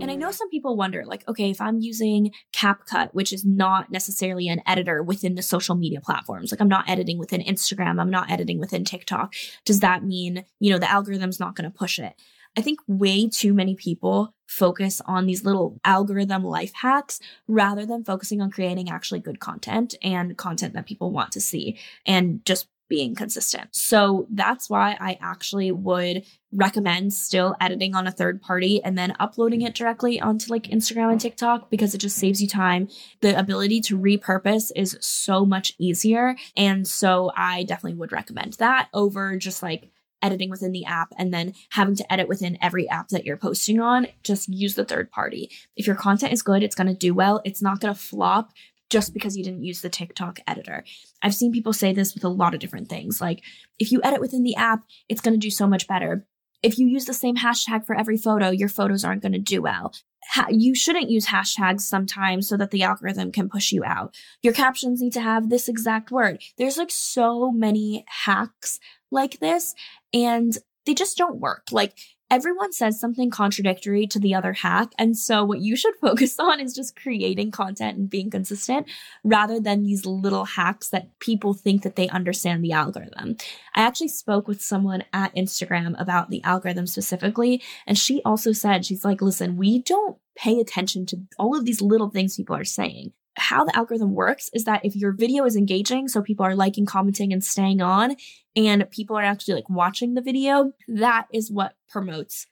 And 0.00 0.10
I 0.10 0.14
know 0.14 0.30
some 0.30 0.48
people 0.48 0.76
wonder 0.76 1.04
like, 1.04 1.26
okay, 1.28 1.50
if 1.50 1.60
I'm 1.60 1.80
using 1.80 2.30
CapCut, 2.54 3.12
which 3.12 3.32
is 3.32 3.44
not 3.44 3.90
necessarily 3.90 4.48
an 4.48 4.62
editor 4.66 5.02
within 5.02 5.34
the 5.34 5.42
social 5.42 5.74
media 5.74 6.00
platforms, 6.00 6.52
like 6.52 6.60
I'm 6.60 6.68
not 6.68 6.88
editing 6.88 7.18
within 7.18 7.42
Instagram, 7.42 8.00
I'm 8.00 8.10
not 8.10 8.30
editing 8.30 8.58
within 8.60 8.84
TikTok, 8.84 9.34
does 9.64 9.80
that 9.80 10.04
mean, 10.04 10.44
you 10.60 10.72
know, 10.72 10.78
the 10.78 10.90
algorithm's 10.90 11.40
not 11.40 11.56
going 11.56 11.70
to 11.70 11.76
push 11.76 11.98
it? 11.98 12.14
I 12.58 12.60
think 12.60 12.80
way 12.88 13.28
too 13.28 13.54
many 13.54 13.76
people 13.76 14.34
focus 14.48 15.00
on 15.06 15.26
these 15.26 15.44
little 15.44 15.78
algorithm 15.84 16.42
life 16.42 16.72
hacks 16.74 17.20
rather 17.46 17.86
than 17.86 18.02
focusing 18.02 18.40
on 18.40 18.50
creating 18.50 18.90
actually 18.90 19.20
good 19.20 19.38
content 19.38 19.94
and 20.02 20.36
content 20.36 20.74
that 20.74 20.84
people 20.84 21.12
want 21.12 21.30
to 21.30 21.40
see 21.40 21.78
and 22.04 22.44
just 22.44 22.66
being 22.88 23.14
consistent. 23.14 23.68
So 23.70 24.26
that's 24.28 24.68
why 24.68 24.96
I 24.98 25.18
actually 25.20 25.70
would 25.70 26.24
recommend 26.50 27.12
still 27.12 27.54
editing 27.60 27.94
on 27.94 28.08
a 28.08 28.10
third 28.10 28.42
party 28.42 28.82
and 28.82 28.98
then 28.98 29.14
uploading 29.20 29.62
it 29.62 29.76
directly 29.76 30.20
onto 30.20 30.50
like 30.50 30.64
Instagram 30.64 31.12
and 31.12 31.20
TikTok 31.20 31.70
because 31.70 31.94
it 31.94 31.98
just 31.98 32.16
saves 32.16 32.42
you 32.42 32.48
time. 32.48 32.88
The 33.20 33.38
ability 33.38 33.82
to 33.82 33.96
repurpose 33.96 34.72
is 34.74 34.98
so 35.00 35.46
much 35.46 35.74
easier. 35.78 36.34
And 36.56 36.88
so 36.88 37.30
I 37.36 37.62
definitely 37.62 37.98
would 38.00 38.10
recommend 38.10 38.54
that 38.54 38.88
over 38.92 39.36
just 39.36 39.62
like 39.62 39.90
editing 40.22 40.50
within 40.50 40.72
the 40.72 40.84
app 40.84 41.12
and 41.18 41.32
then 41.32 41.54
having 41.70 41.96
to 41.96 42.12
edit 42.12 42.28
within 42.28 42.58
every 42.60 42.88
app 42.88 43.08
that 43.08 43.24
you're 43.24 43.36
posting 43.36 43.80
on, 43.80 44.06
just 44.22 44.48
use 44.48 44.74
the 44.74 44.84
third 44.84 45.10
party. 45.10 45.50
If 45.76 45.86
your 45.86 45.96
content 45.96 46.32
is 46.32 46.42
good, 46.42 46.62
it's 46.62 46.74
going 46.74 46.88
to 46.88 46.94
do 46.94 47.14
well. 47.14 47.40
It's 47.44 47.62
not 47.62 47.80
going 47.80 47.94
to 47.94 48.00
flop 48.00 48.52
just 48.90 49.12
because 49.12 49.36
you 49.36 49.44
didn't 49.44 49.64
use 49.64 49.82
the 49.82 49.90
TikTok 49.90 50.40
editor. 50.46 50.84
I've 51.22 51.34
seen 51.34 51.52
people 51.52 51.72
say 51.72 51.92
this 51.92 52.14
with 52.14 52.24
a 52.24 52.28
lot 52.28 52.54
of 52.54 52.60
different 52.60 52.88
things. 52.88 53.20
Like, 53.20 53.42
if 53.78 53.92
you 53.92 54.00
edit 54.02 54.20
within 54.20 54.44
the 54.44 54.56
app, 54.56 54.84
it's 55.08 55.20
going 55.20 55.34
to 55.34 55.38
do 55.38 55.50
so 55.50 55.66
much 55.66 55.86
better. 55.86 56.26
If 56.62 56.78
you 56.78 56.88
use 56.88 57.04
the 57.04 57.14
same 57.14 57.36
hashtag 57.36 57.86
for 57.86 57.94
every 57.94 58.16
photo, 58.16 58.50
your 58.50 58.68
photos 58.68 59.04
aren't 59.04 59.22
going 59.22 59.32
to 59.32 59.38
do 59.38 59.62
well. 59.62 59.92
Ha- 60.32 60.48
you 60.50 60.74
shouldn't 60.74 61.10
use 61.10 61.26
hashtags 61.26 61.82
sometimes 61.82 62.48
so 62.48 62.56
that 62.56 62.70
the 62.70 62.82
algorithm 62.82 63.30
can 63.30 63.48
push 63.48 63.72
you 63.72 63.84
out. 63.84 64.16
Your 64.42 64.52
captions 64.52 65.00
need 65.00 65.12
to 65.12 65.20
have 65.20 65.48
this 65.48 65.68
exact 65.68 66.10
word. 66.10 66.42
There's 66.56 66.76
like 66.76 66.90
so 66.90 67.52
many 67.52 68.04
hacks 68.08 68.80
like 69.10 69.40
this 69.40 69.74
and 70.12 70.56
they 70.86 70.94
just 70.94 71.16
don't 71.16 71.38
work. 71.38 71.68
Like 71.70 71.98
everyone 72.30 72.72
says 72.72 73.00
something 73.00 73.30
contradictory 73.30 74.06
to 74.06 74.18
the 74.18 74.34
other 74.34 74.52
hack. 74.52 74.92
And 74.98 75.16
so 75.16 75.44
what 75.44 75.60
you 75.60 75.76
should 75.76 75.94
focus 76.00 76.38
on 76.38 76.60
is 76.60 76.74
just 76.74 77.00
creating 77.00 77.50
content 77.50 77.98
and 77.98 78.10
being 78.10 78.30
consistent 78.30 78.86
rather 79.24 79.60
than 79.60 79.82
these 79.82 80.04
little 80.04 80.44
hacks 80.44 80.88
that 80.90 81.18
people 81.20 81.54
think 81.54 81.82
that 81.82 81.96
they 81.96 82.08
understand 82.08 82.62
the 82.62 82.72
algorithm. 82.72 83.36
I 83.74 83.82
actually 83.82 84.08
spoke 84.08 84.46
with 84.46 84.60
someone 84.60 85.04
at 85.12 85.34
Instagram 85.34 86.00
about 86.00 86.30
the 86.30 86.42
algorithm 86.44 86.86
specifically. 86.86 87.62
And 87.86 87.96
she 87.96 88.22
also 88.24 88.52
said, 88.52 88.84
she's 88.84 89.04
like, 89.04 89.22
listen, 89.22 89.56
we 89.56 89.82
don't 89.82 90.18
pay 90.38 90.60
attention 90.60 91.04
to 91.06 91.18
all 91.38 91.56
of 91.56 91.64
these 91.64 91.82
little 91.82 92.10
things 92.10 92.36
people 92.36 92.56
are 92.56 92.64
saying. 92.64 93.12
How 93.36 93.64
the 93.64 93.76
algorithm 93.76 94.14
works 94.14 94.50
is 94.52 94.64
that 94.64 94.84
if 94.84 94.96
your 94.96 95.12
video 95.12 95.44
is 95.44 95.56
engaging, 95.56 96.08
so 96.08 96.22
people 96.22 96.46
are 96.46 96.56
liking, 96.56 96.86
commenting, 96.86 97.32
and 97.32 97.44
staying 97.44 97.80
on, 97.80 98.16
and 98.56 98.90
people 98.90 99.16
are 99.16 99.22
actually 99.22 99.54
like 99.54 99.68
watching 99.68 100.14
the 100.14 100.22
video, 100.22 100.72
that 100.88 101.26
is 101.32 101.50
what 101.50 101.74
promotes 101.88 102.46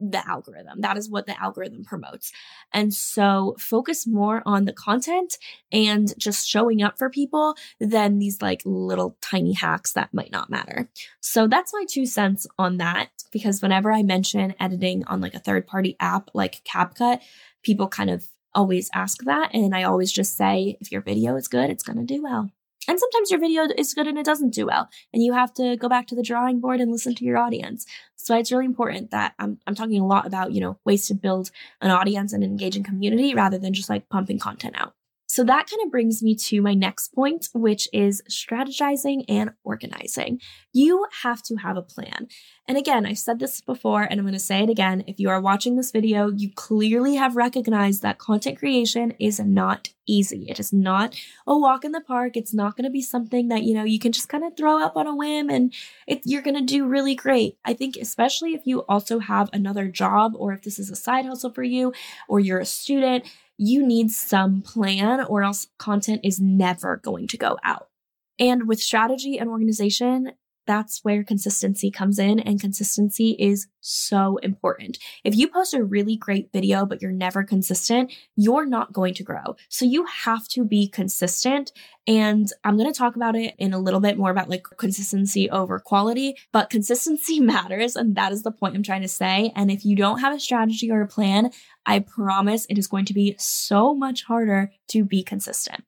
the 0.00 0.26
algorithm. 0.28 0.80
That 0.80 0.96
is 0.96 1.08
what 1.08 1.26
the 1.26 1.40
algorithm 1.40 1.84
promotes. 1.84 2.32
And 2.72 2.92
so 2.92 3.56
focus 3.58 4.06
more 4.06 4.42
on 4.44 4.64
the 4.64 4.72
content 4.72 5.38
and 5.72 6.12
just 6.18 6.48
showing 6.48 6.82
up 6.82 6.98
for 6.98 7.08
people 7.08 7.56
than 7.80 8.18
these 8.18 8.42
like 8.42 8.62
little 8.64 9.16
tiny 9.20 9.52
hacks 9.52 9.92
that 9.92 10.12
might 10.12 10.32
not 10.32 10.50
matter. 10.50 10.88
So 11.20 11.46
that's 11.46 11.72
my 11.72 11.84
two 11.88 12.06
cents 12.06 12.46
on 12.58 12.78
that 12.78 13.10
because 13.32 13.62
whenever 13.62 13.92
I 13.92 14.02
mention 14.02 14.54
editing 14.60 15.04
on 15.06 15.20
like 15.20 15.34
a 15.34 15.40
third 15.40 15.66
party 15.66 15.96
app 16.00 16.30
like 16.34 16.62
CapCut, 16.64 17.20
people 17.62 17.88
kind 17.88 18.10
of 18.10 18.28
always 18.54 18.90
ask 18.94 19.22
that. 19.24 19.50
And 19.52 19.74
I 19.74 19.82
always 19.84 20.12
just 20.12 20.36
say, 20.36 20.76
if 20.80 20.92
your 20.92 21.00
video 21.00 21.36
is 21.36 21.48
good, 21.48 21.70
it's 21.70 21.82
going 21.82 21.98
to 21.98 22.04
do 22.04 22.22
well. 22.22 22.50
And 22.88 22.98
sometimes 22.98 23.30
your 23.30 23.40
video 23.40 23.66
is 23.76 23.94
good 23.94 24.06
and 24.06 24.18
it 24.18 24.26
doesn't 24.26 24.54
do 24.54 24.66
well. 24.66 24.88
And 25.12 25.22
you 25.22 25.32
have 25.32 25.52
to 25.54 25.76
go 25.76 25.88
back 25.88 26.06
to 26.08 26.14
the 26.14 26.22
drawing 26.22 26.60
board 26.60 26.80
and 26.80 26.90
listen 26.90 27.14
to 27.14 27.24
your 27.24 27.38
audience. 27.38 27.86
So 28.16 28.36
it's 28.36 28.52
really 28.52 28.64
important 28.64 29.10
that 29.10 29.34
I'm, 29.38 29.58
I'm 29.66 29.74
talking 29.74 30.00
a 30.00 30.06
lot 30.06 30.26
about, 30.26 30.52
you 30.52 30.60
know, 30.60 30.78
ways 30.84 31.06
to 31.08 31.14
build 31.14 31.50
an 31.80 31.90
audience 31.90 32.32
and 32.32 32.42
engaging 32.42 32.82
community 32.82 33.34
rather 33.34 33.58
than 33.58 33.74
just 33.74 33.90
like 33.90 34.08
pumping 34.08 34.38
content 34.38 34.74
out. 34.78 34.94
So 35.34 35.42
that 35.42 35.68
kind 35.68 35.84
of 35.84 35.90
brings 35.90 36.22
me 36.22 36.36
to 36.36 36.62
my 36.62 36.74
next 36.74 37.08
point, 37.08 37.48
which 37.52 37.88
is 37.92 38.22
strategizing 38.30 39.24
and 39.28 39.50
organizing. 39.64 40.40
You 40.72 41.08
have 41.22 41.42
to 41.42 41.56
have 41.56 41.76
a 41.76 41.82
plan. 41.82 42.28
And 42.68 42.78
again, 42.78 43.04
I've 43.04 43.18
said 43.18 43.40
this 43.40 43.60
before 43.60 44.02
and 44.02 44.20
I'm 44.20 44.26
going 44.26 44.34
to 44.34 44.38
say 44.38 44.62
it 44.62 44.70
again. 44.70 45.02
If 45.08 45.18
you 45.18 45.28
are 45.30 45.40
watching 45.40 45.74
this 45.74 45.90
video, 45.90 46.30
you 46.30 46.52
clearly 46.54 47.16
have 47.16 47.34
recognized 47.34 48.00
that 48.02 48.18
content 48.18 48.60
creation 48.60 49.12
is 49.18 49.40
not 49.40 49.88
easy. 50.06 50.46
It 50.48 50.60
is 50.60 50.72
not 50.72 51.18
a 51.46 51.58
walk 51.58 51.84
in 51.84 51.92
the 51.92 52.00
park. 52.00 52.36
It's 52.36 52.54
not 52.54 52.76
going 52.76 52.84
to 52.84 52.90
be 52.90 53.02
something 53.02 53.48
that, 53.48 53.64
you 53.64 53.74
know, 53.74 53.84
you 53.84 53.98
can 53.98 54.12
just 54.12 54.28
kind 54.28 54.44
of 54.44 54.56
throw 54.56 54.82
up 54.82 54.96
on 54.96 55.06
a 55.06 55.16
whim 55.16 55.50
and 55.50 55.74
it, 56.06 56.22
you're 56.24 56.42
going 56.42 56.56
to 56.56 56.64
do 56.64 56.86
really 56.86 57.14
great. 57.14 57.58
I 57.64 57.74
think 57.74 57.96
especially 57.96 58.54
if 58.54 58.66
you 58.66 58.80
also 58.82 59.18
have 59.18 59.50
another 59.52 59.88
job 59.88 60.34
or 60.36 60.52
if 60.52 60.62
this 60.62 60.78
is 60.78 60.90
a 60.90 60.96
side 60.96 61.26
hustle 61.26 61.52
for 61.52 61.64
you 61.64 61.92
or 62.28 62.38
you're 62.38 62.60
a 62.60 62.66
student, 62.66 63.24
you 63.56 63.86
need 63.86 64.10
some 64.10 64.62
plan 64.62 65.24
or 65.24 65.42
else 65.42 65.68
content 65.78 66.20
is 66.24 66.40
never 66.40 66.96
going 66.96 67.28
to 67.28 67.36
go 67.36 67.56
out. 67.62 67.88
And 68.38 68.66
with 68.66 68.80
strategy 68.80 69.38
and 69.38 69.48
organization, 69.48 70.32
that's 70.66 71.00
where 71.02 71.24
consistency 71.24 71.90
comes 71.90 72.18
in 72.18 72.40
and 72.40 72.60
consistency 72.60 73.36
is 73.38 73.66
so 73.80 74.38
important. 74.38 74.98
If 75.24 75.36
you 75.36 75.48
post 75.48 75.74
a 75.74 75.84
really 75.84 76.16
great 76.16 76.50
video, 76.52 76.86
but 76.86 77.02
you're 77.02 77.12
never 77.12 77.44
consistent, 77.44 78.12
you're 78.36 78.66
not 78.66 78.92
going 78.92 79.14
to 79.14 79.22
grow. 79.22 79.56
So 79.68 79.84
you 79.84 80.06
have 80.06 80.48
to 80.48 80.64
be 80.64 80.88
consistent. 80.88 81.72
And 82.06 82.48
I'm 82.64 82.76
going 82.76 82.92
to 82.92 82.98
talk 82.98 83.16
about 83.16 83.36
it 83.36 83.54
in 83.58 83.72
a 83.72 83.78
little 83.78 84.00
bit 84.00 84.18
more 84.18 84.30
about 84.30 84.48
like 84.48 84.66
consistency 84.78 85.50
over 85.50 85.78
quality, 85.78 86.36
but 86.52 86.70
consistency 86.70 87.40
matters. 87.54 87.96
And 87.96 88.14
that 88.16 88.32
is 88.32 88.42
the 88.42 88.52
point 88.52 88.74
I'm 88.74 88.82
trying 88.82 89.02
to 89.02 89.08
say. 89.08 89.52
And 89.54 89.70
if 89.70 89.84
you 89.84 89.96
don't 89.96 90.20
have 90.20 90.34
a 90.34 90.40
strategy 90.40 90.90
or 90.90 91.02
a 91.02 91.08
plan, 91.08 91.50
I 91.86 92.00
promise 92.00 92.66
it 92.70 92.78
is 92.78 92.86
going 92.86 93.04
to 93.06 93.14
be 93.14 93.36
so 93.38 93.94
much 93.94 94.24
harder 94.24 94.72
to 94.88 95.04
be 95.04 95.22
consistent. 95.22 95.84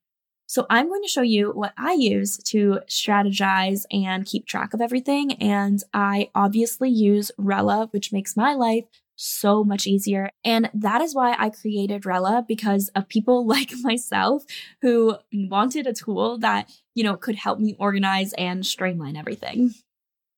So 0.56 0.64
I'm 0.70 0.88
going 0.88 1.02
to 1.02 1.08
show 1.08 1.20
you 1.20 1.50
what 1.50 1.74
I 1.76 1.92
use 1.92 2.38
to 2.44 2.80
strategize 2.88 3.84
and 3.92 4.24
keep 4.24 4.46
track 4.46 4.72
of 4.72 4.80
everything. 4.80 5.32
And 5.34 5.82
I 5.92 6.30
obviously 6.34 6.88
use 6.88 7.30
Rella, 7.36 7.88
which 7.90 8.10
makes 8.10 8.38
my 8.38 8.54
life 8.54 8.86
so 9.16 9.62
much 9.62 9.86
easier. 9.86 10.30
And 10.46 10.70
that 10.72 11.02
is 11.02 11.14
why 11.14 11.36
I 11.38 11.50
created 11.50 12.06
Rella 12.06 12.42
because 12.48 12.88
of 12.94 13.06
people 13.06 13.46
like 13.54 13.72
myself 13.82 14.44
who 14.80 15.16
wanted 15.30 15.86
a 15.86 15.92
tool 15.92 16.38
that, 16.38 16.72
you 16.94 17.04
know, 17.04 17.18
could 17.18 17.36
help 17.36 17.58
me 17.58 17.76
organize 17.78 18.32
and 18.38 18.64
streamline 18.64 19.18
everything. 19.18 19.74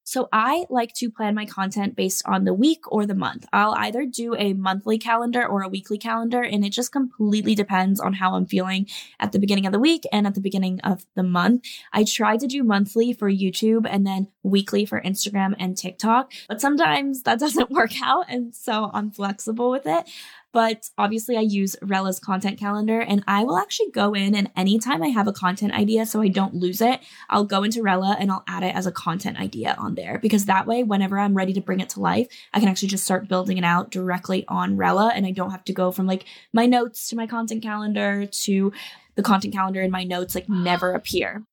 So 0.09 0.27
I 0.33 0.65
like 0.71 0.95
to 0.95 1.11
plan 1.11 1.35
my 1.35 1.45
content 1.45 1.95
based 1.95 2.23
on 2.25 2.45
the 2.45 2.55
week 2.55 2.91
or 2.91 3.05
the 3.05 3.15
month. 3.15 3.45
I'll 3.53 3.75
either 3.75 4.07
do 4.07 4.35
a 4.37 4.55
monthly 4.55 4.97
calendar 4.97 5.47
or 5.47 5.61
a 5.61 5.69
weekly 5.69 5.99
calendar, 5.99 6.41
and 6.41 6.65
it 6.65 6.71
just 6.71 6.93
completely 6.93 7.55
depends 7.55 8.01
on 8.01 8.15
how 8.15 8.35
I'm 8.35 8.47
feeling 8.47 8.87
at 9.21 9.33
the 9.33 9.39
beginning 9.39 9.67
of 9.67 9.73
the 9.75 9.79
week 9.79 10.05
and 10.11 10.27
at 10.27 10.35
the 10.35 10.41
beginning 10.41 10.81
of 10.81 11.05
the 11.15 11.23
month. 11.23 11.67
I 11.93 12.05
try 12.05 12.39
to 12.39 12.47
do 12.47 12.65
monthly 12.65 13.13
for 13.13 13.31
YouTube 13.31 13.87
and 13.87 14.07
then 14.07 14.29
weekly 14.43 14.87
for 14.87 14.99
Instagram 14.99 15.55
and 15.59 15.77
TikTok, 15.77 16.33
but 16.49 16.63
sometimes 16.63 17.25
that 17.25 17.39
doesn't 17.45 17.71
work 17.71 17.93
out. 18.03 18.25
And 18.31 18.55
so 18.55 18.91
I'm 18.95 19.11
flexible 19.11 19.71
with 19.71 19.85
it. 19.85 20.09
But 20.53 20.89
obviously, 20.97 21.37
I 21.37 21.43
use 21.43 21.77
Rella's 21.83 22.19
content 22.19 22.59
calendar 22.59 23.01
and 23.01 23.23
I 23.29 23.45
will 23.45 23.59
actually 23.59 23.91
go 23.91 24.15
in 24.15 24.35
and 24.35 24.51
anytime 24.57 25.03
I 25.03 25.09
have 25.09 25.29
a 25.29 25.33
content 25.33 25.75
idea 25.75 26.07
so 26.07 26.23
I 26.23 26.29
don't 26.29 26.55
lose 26.55 26.81
it, 26.81 27.01
I'll 27.29 27.45
go 27.45 27.63
into 27.63 27.83
Rella 27.83 28.17
and 28.19 28.31
I'll 28.31 28.45
add 28.49 28.63
it 28.63 28.75
as 28.75 28.87
a 28.87 28.93
content 28.93 29.39
idea 29.39 29.77
on 29.79 29.95
there 29.95 30.19
because 30.21 30.47
that 30.47 30.67
way, 30.67 30.83
whenever 30.85 31.19
I'm 31.19 31.37
ready 31.37 31.53
to 31.53 31.61
bring 31.61 31.81
it 31.81 31.91
to 31.91 32.01
life, 32.01 32.29
I 32.55 32.61
can 32.61 32.69
actually 32.69 32.89
just 32.89 33.05
start 33.05 33.29
building 33.29 33.59
it 33.59 33.65
out 33.65 33.91
directly 33.91 34.47
on 34.49 34.77
Rella 34.77 35.13
and 35.15 35.27
I 35.27 35.33
don't 35.33 35.51
have 35.51 35.65
to 35.67 35.73
go 35.73 35.93
from 35.93 36.07
like 36.07 36.25
my 36.53 36.65
notes 36.67 37.09
to 37.11 37.17
my 37.17 37.27
content 37.27 37.63
calendar 37.63 38.25
to 38.25 38.73
the 39.17 39.23
content 39.23 39.53
calendar 39.53 39.83
and 39.83 39.93
my 39.93 40.05
notes 40.05 40.35
like 40.35 40.49
never 40.49 40.93
appear. 40.93 41.45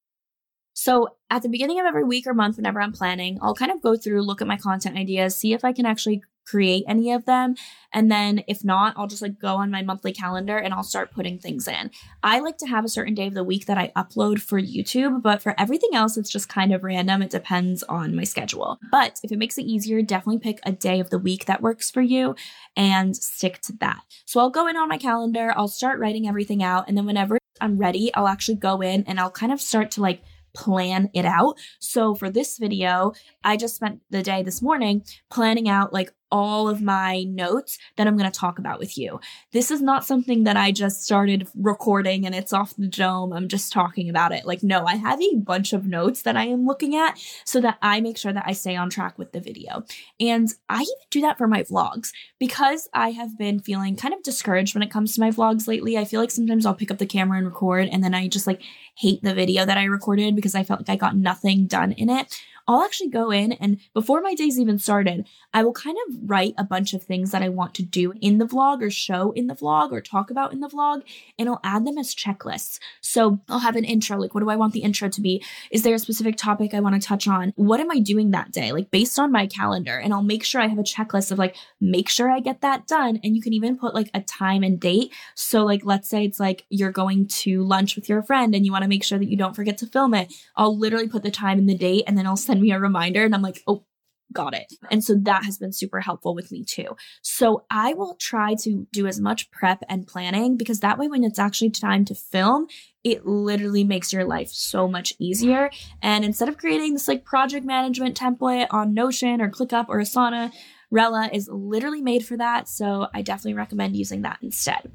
So 0.73 1.15
at 1.29 1.41
the 1.41 1.49
beginning 1.49 1.79
of 1.79 1.85
every 1.85 2.03
week 2.03 2.27
or 2.27 2.33
month, 2.33 2.57
whenever 2.57 2.81
I'm 2.81 2.91
planning, 2.91 3.39
I'll 3.41 3.55
kind 3.55 3.71
of 3.71 3.81
go 3.81 3.95
through, 3.95 4.21
look 4.21 4.41
at 4.41 4.47
my 4.47 4.57
content 4.57 4.97
ideas, 4.97 5.35
see 5.35 5.53
if 5.53 5.63
I 5.63 5.71
can 5.71 5.85
actually 5.85 6.21
create 6.45 6.83
any 6.87 7.11
of 7.11 7.25
them. 7.25 7.55
And 7.91 8.11
then 8.11 8.43
if 8.47 8.63
not, 8.63 8.93
I'll 8.97 9.07
just 9.07 9.21
like 9.21 9.39
go 9.39 9.55
on 9.55 9.71
my 9.71 9.81
monthly 9.81 10.11
calendar 10.11 10.57
and 10.57 10.73
I'll 10.73 10.83
start 10.83 11.11
putting 11.11 11.39
things 11.39 11.67
in. 11.67 11.91
I 12.23 12.39
like 12.39 12.57
to 12.57 12.67
have 12.67 12.85
a 12.85 12.89
certain 12.89 13.13
day 13.13 13.27
of 13.27 13.33
the 13.33 13.43
week 13.43 13.65
that 13.65 13.77
I 13.77 13.91
upload 13.95 14.41
for 14.41 14.59
YouTube, 14.59 15.21
but 15.21 15.41
for 15.41 15.59
everything 15.59 15.91
else, 15.93 16.17
it's 16.17 16.29
just 16.29 16.49
kind 16.49 16.73
of 16.73 16.83
random. 16.83 17.21
It 17.21 17.29
depends 17.29 17.83
on 17.83 18.15
my 18.15 18.23
schedule. 18.23 18.79
But 18.91 19.19
if 19.23 19.31
it 19.31 19.39
makes 19.39 19.57
it 19.57 19.65
easier, 19.65 20.01
definitely 20.01 20.39
pick 20.39 20.59
a 20.63 20.71
day 20.71 20.99
of 20.99 21.09
the 21.09 21.19
week 21.19 21.45
that 21.45 21.61
works 21.61 21.89
for 21.89 22.01
you 22.01 22.35
and 22.75 23.15
stick 23.15 23.61
to 23.61 23.73
that. 23.79 24.01
So 24.25 24.39
I'll 24.39 24.49
go 24.49 24.67
in 24.67 24.77
on 24.77 24.89
my 24.89 24.97
calendar, 24.97 25.53
I'll 25.55 25.67
start 25.67 25.99
writing 25.99 26.27
everything 26.27 26.61
out. 26.61 26.87
And 26.87 26.97
then 26.97 27.05
whenever 27.05 27.37
I'm 27.61 27.77
ready, 27.77 28.13
I'll 28.13 28.27
actually 28.27 28.55
go 28.55 28.81
in 28.81 29.03
and 29.07 29.19
I'll 29.19 29.31
kind 29.31 29.51
of 29.51 29.61
start 29.61 29.91
to 29.91 30.01
like 30.01 30.21
plan 30.55 31.09
it 31.13 31.25
out. 31.25 31.57
So 31.79 32.15
for 32.15 32.29
this 32.29 32.57
video, 32.57 33.13
I 33.43 33.57
just 33.57 33.75
spent 33.75 34.01
the 34.09 34.23
day 34.23 34.41
this 34.41 34.61
morning 34.61 35.03
planning 35.29 35.69
out 35.69 35.93
like 35.93 36.13
all 36.35 36.67
of 36.67 36.81
my 36.81 37.23
notes 37.23 37.79
that 37.95 38.07
I'm 38.07 38.17
going 38.17 38.29
to 38.29 38.39
talk 38.39 38.59
about 38.59 38.77
with 38.77 38.97
you. 38.97 39.21
This 39.53 39.71
is 39.71 39.81
not 39.81 40.03
something 40.03 40.43
that 40.43 40.57
I 40.57 40.73
just 40.73 41.01
started 41.01 41.47
recording 41.55 42.25
and 42.25 42.35
it's 42.35 42.51
off 42.51 42.75
the 42.75 42.89
dome. 42.89 43.31
I'm 43.31 43.47
just 43.47 43.71
talking 43.71 44.09
about 44.09 44.33
it. 44.33 44.45
Like, 44.45 44.61
no, 44.61 44.85
I 44.85 44.95
have 44.95 45.21
a 45.21 45.35
bunch 45.35 45.71
of 45.71 45.85
notes 45.85 46.23
that 46.23 46.35
I 46.35 46.47
am 46.47 46.65
looking 46.65 46.93
at 46.93 47.17
so 47.45 47.61
that 47.61 47.77
I 47.81 48.01
make 48.01 48.17
sure 48.17 48.33
that 48.33 48.43
I 48.45 48.51
stay 48.51 48.75
on 48.75 48.89
track 48.89 49.17
with 49.17 49.31
the 49.31 49.39
video. 49.39 49.85
And 50.19 50.53
I 50.67 50.81
even 50.81 50.93
do 51.09 51.21
that 51.21 51.37
for 51.37 51.47
my 51.47 51.63
vlogs 51.63 52.11
because 52.37 52.89
I 52.93 53.11
have 53.11 53.37
been 53.37 53.61
feeling 53.61 53.95
kind 53.95 54.13
of 54.13 54.21
discouraged 54.21 54.75
when 54.75 54.83
it 54.83 54.91
comes 54.91 55.15
to 55.15 55.21
my 55.21 55.31
vlogs 55.31 55.69
lately. 55.69 55.97
I 55.97 56.03
feel 56.03 56.19
like 56.19 56.31
sometimes 56.31 56.65
I'll 56.65 56.75
pick 56.75 56.91
up 56.91 56.97
the 56.97 57.05
camera 57.05 57.37
and 57.37 57.47
record 57.47 57.87
and 57.89 58.03
then 58.03 58.13
I 58.13 58.27
just 58.27 58.45
like 58.45 58.61
hate 58.97 59.23
the 59.23 59.33
video 59.33 59.65
that 59.65 59.77
I 59.77 59.85
recorded 59.85 60.35
because 60.35 60.53
I 60.53 60.65
felt 60.65 60.81
like 60.81 60.89
I 60.89 60.97
got 60.97 61.15
nothing 61.15 61.65
done 61.65 61.93
in 61.93 62.09
it. 62.09 62.41
I'll 62.67 62.81
actually 62.81 63.09
go 63.09 63.31
in 63.31 63.51
and 63.53 63.79
before 63.93 64.21
my 64.21 64.33
days 64.33 64.59
even 64.59 64.79
started, 64.79 65.27
I 65.53 65.63
will 65.63 65.73
kind 65.73 65.97
of 66.07 66.29
write 66.29 66.53
a 66.57 66.63
bunch 66.63 66.93
of 66.93 67.03
things 67.03 67.31
that 67.31 67.41
I 67.41 67.49
want 67.49 67.73
to 67.75 67.83
do 67.83 68.13
in 68.21 68.37
the 68.37 68.45
vlog 68.45 68.81
or 68.81 68.89
show 68.89 69.31
in 69.31 69.47
the 69.47 69.55
vlog 69.55 69.91
or 69.91 70.01
talk 70.01 70.31
about 70.31 70.53
in 70.53 70.59
the 70.59 70.67
vlog, 70.67 71.03
and 71.37 71.47
I'll 71.49 71.61
add 71.63 71.85
them 71.85 71.97
as 71.97 72.15
checklists. 72.15 72.79
So 73.01 73.39
I'll 73.49 73.59
have 73.59 73.75
an 73.75 73.85
intro, 73.85 74.17
like 74.17 74.33
what 74.33 74.41
do 74.41 74.49
I 74.49 74.55
want 74.55 74.73
the 74.73 74.81
intro 74.81 75.09
to 75.09 75.21
be? 75.21 75.43
Is 75.71 75.83
there 75.83 75.95
a 75.95 75.99
specific 75.99 76.37
topic 76.37 76.73
I 76.73 76.79
want 76.79 77.01
to 77.01 77.07
touch 77.07 77.27
on? 77.27 77.53
What 77.55 77.79
am 77.79 77.91
I 77.91 77.99
doing 77.99 78.31
that 78.31 78.51
day? 78.51 78.71
Like 78.71 78.91
based 78.91 79.19
on 79.19 79.31
my 79.31 79.47
calendar, 79.47 79.97
and 79.97 80.13
I'll 80.13 80.23
make 80.23 80.43
sure 80.43 80.61
I 80.61 80.67
have 80.67 80.79
a 80.79 80.83
checklist 80.83 81.31
of 81.31 81.37
like, 81.39 81.55
make 81.79 82.09
sure 82.09 82.29
I 82.29 82.39
get 82.39 82.61
that 82.61 82.87
done. 82.87 83.19
And 83.23 83.35
you 83.35 83.41
can 83.41 83.53
even 83.53 83.77
put 83.77 83.93
like 83.93 84.09
a 84.13 84.21
time 84.21 84.63
and 84.63 84.79
date. 84.79 85.13
So, 85.35 85.63
like, 85.65 85.85
let's 85.85 86.07
say 86.07 86.25
it's 86.25 86.39
like 86.39 86.65
you're 86.69 86.91
going 86.91 87.27
to 87.27 87.63
lunch 87.63 87.95
with 87.95 88.09
your 88.09 88.21
friend 88.23 88.55
and 88.55 88.65
you 88.65 88.71
want 88.71 88.83
to 88.83 88.89
make 88.89 89.03
sure 89.03 89.19
that 89.19 89.29
you 89.29 89.37
don't 89.37 89.55
forget 89.55 89.77
to 89.79 89.87
film 89.87 90.13
it. 90.13 90.33
I'll 90.55 90.77
literally 90.77 91.07
put 91.07 91.23
the 91.23 91.31
time 91.31 91.59
and 91.59 91.69
the 91.69 91.77
date 91.77 92.03
and 92.07 92.17
then 92.17 92.27
I'll 92.27 92.35
send 92.35 92.54
me 92.59 92.71
a 92.71 92.79
reminder 92.79 93.23
and 93.23 93.33
I'm 93.33 93.41
like, 93.41 93.61
oh, 93.67 93.85
got 94.33 94.53
it. 94.53 94.73
And 94.91 95.03
so 95.03 95.15
that 95.23 95.45
has 95.45 95.57
been 95.57 95.71
super 95.71 96.01
helpful 96.01 96.35
with 96.35 96.51
me 96.51 96.63
too. 96.63 96.95
So 97.21 97.65
I 97.69 97.93
will 97.93 98.15
try 98.15 98.55
to 98.61 98.87
do 98.91 99.07
as 99.07 99.19
much 99.19 99.49
prep 99.51 99.83
and 99.87 100.07
planning 100.07 100.57
because 100.57 100.79
that 100.79 100.97
way, 100.97 101.07
when 101.07 101.23
it's 101.23 101.39
actually 101.39 101.69
time 101.69 102.05
to 102.05 102.15
film, 102.15 102.67
it 103.03 103.25
literally 103.25 103.83
makes 103.83 104.11
your 104.11 104.25
life 104.25 104.49
so 104.49 104.87
much 104.87 105.13
easier. 105.19 105.69
And 106.01 106.25
instead 106.25 106.49
of 106.49 106.57
creating 106.57 106.93
this 106.93 107.07
like 107.07 107.23
project 107.23 107.65
management 107.65 108.17
template 108.17 108.67
on 108.71 108.93
Notion 108.93 109.41
or 109.41 109.49
ClickUp 109.49 109.85
or 109.89 109.99
Asana, 109.99 110.51
Rella 110.91 111.29
is 111.31 111.49
literally 111.51 112.01
made 112.01 112.25
for 112.25 112.37
that. 112.37 112.67
So 112.67 113.07
I 113.13 113.21
definitely 113.21 113.53
recommend 113.53 113.95
using 113.95 114.23
that 114.23 114.39
instead. 114.41 114.91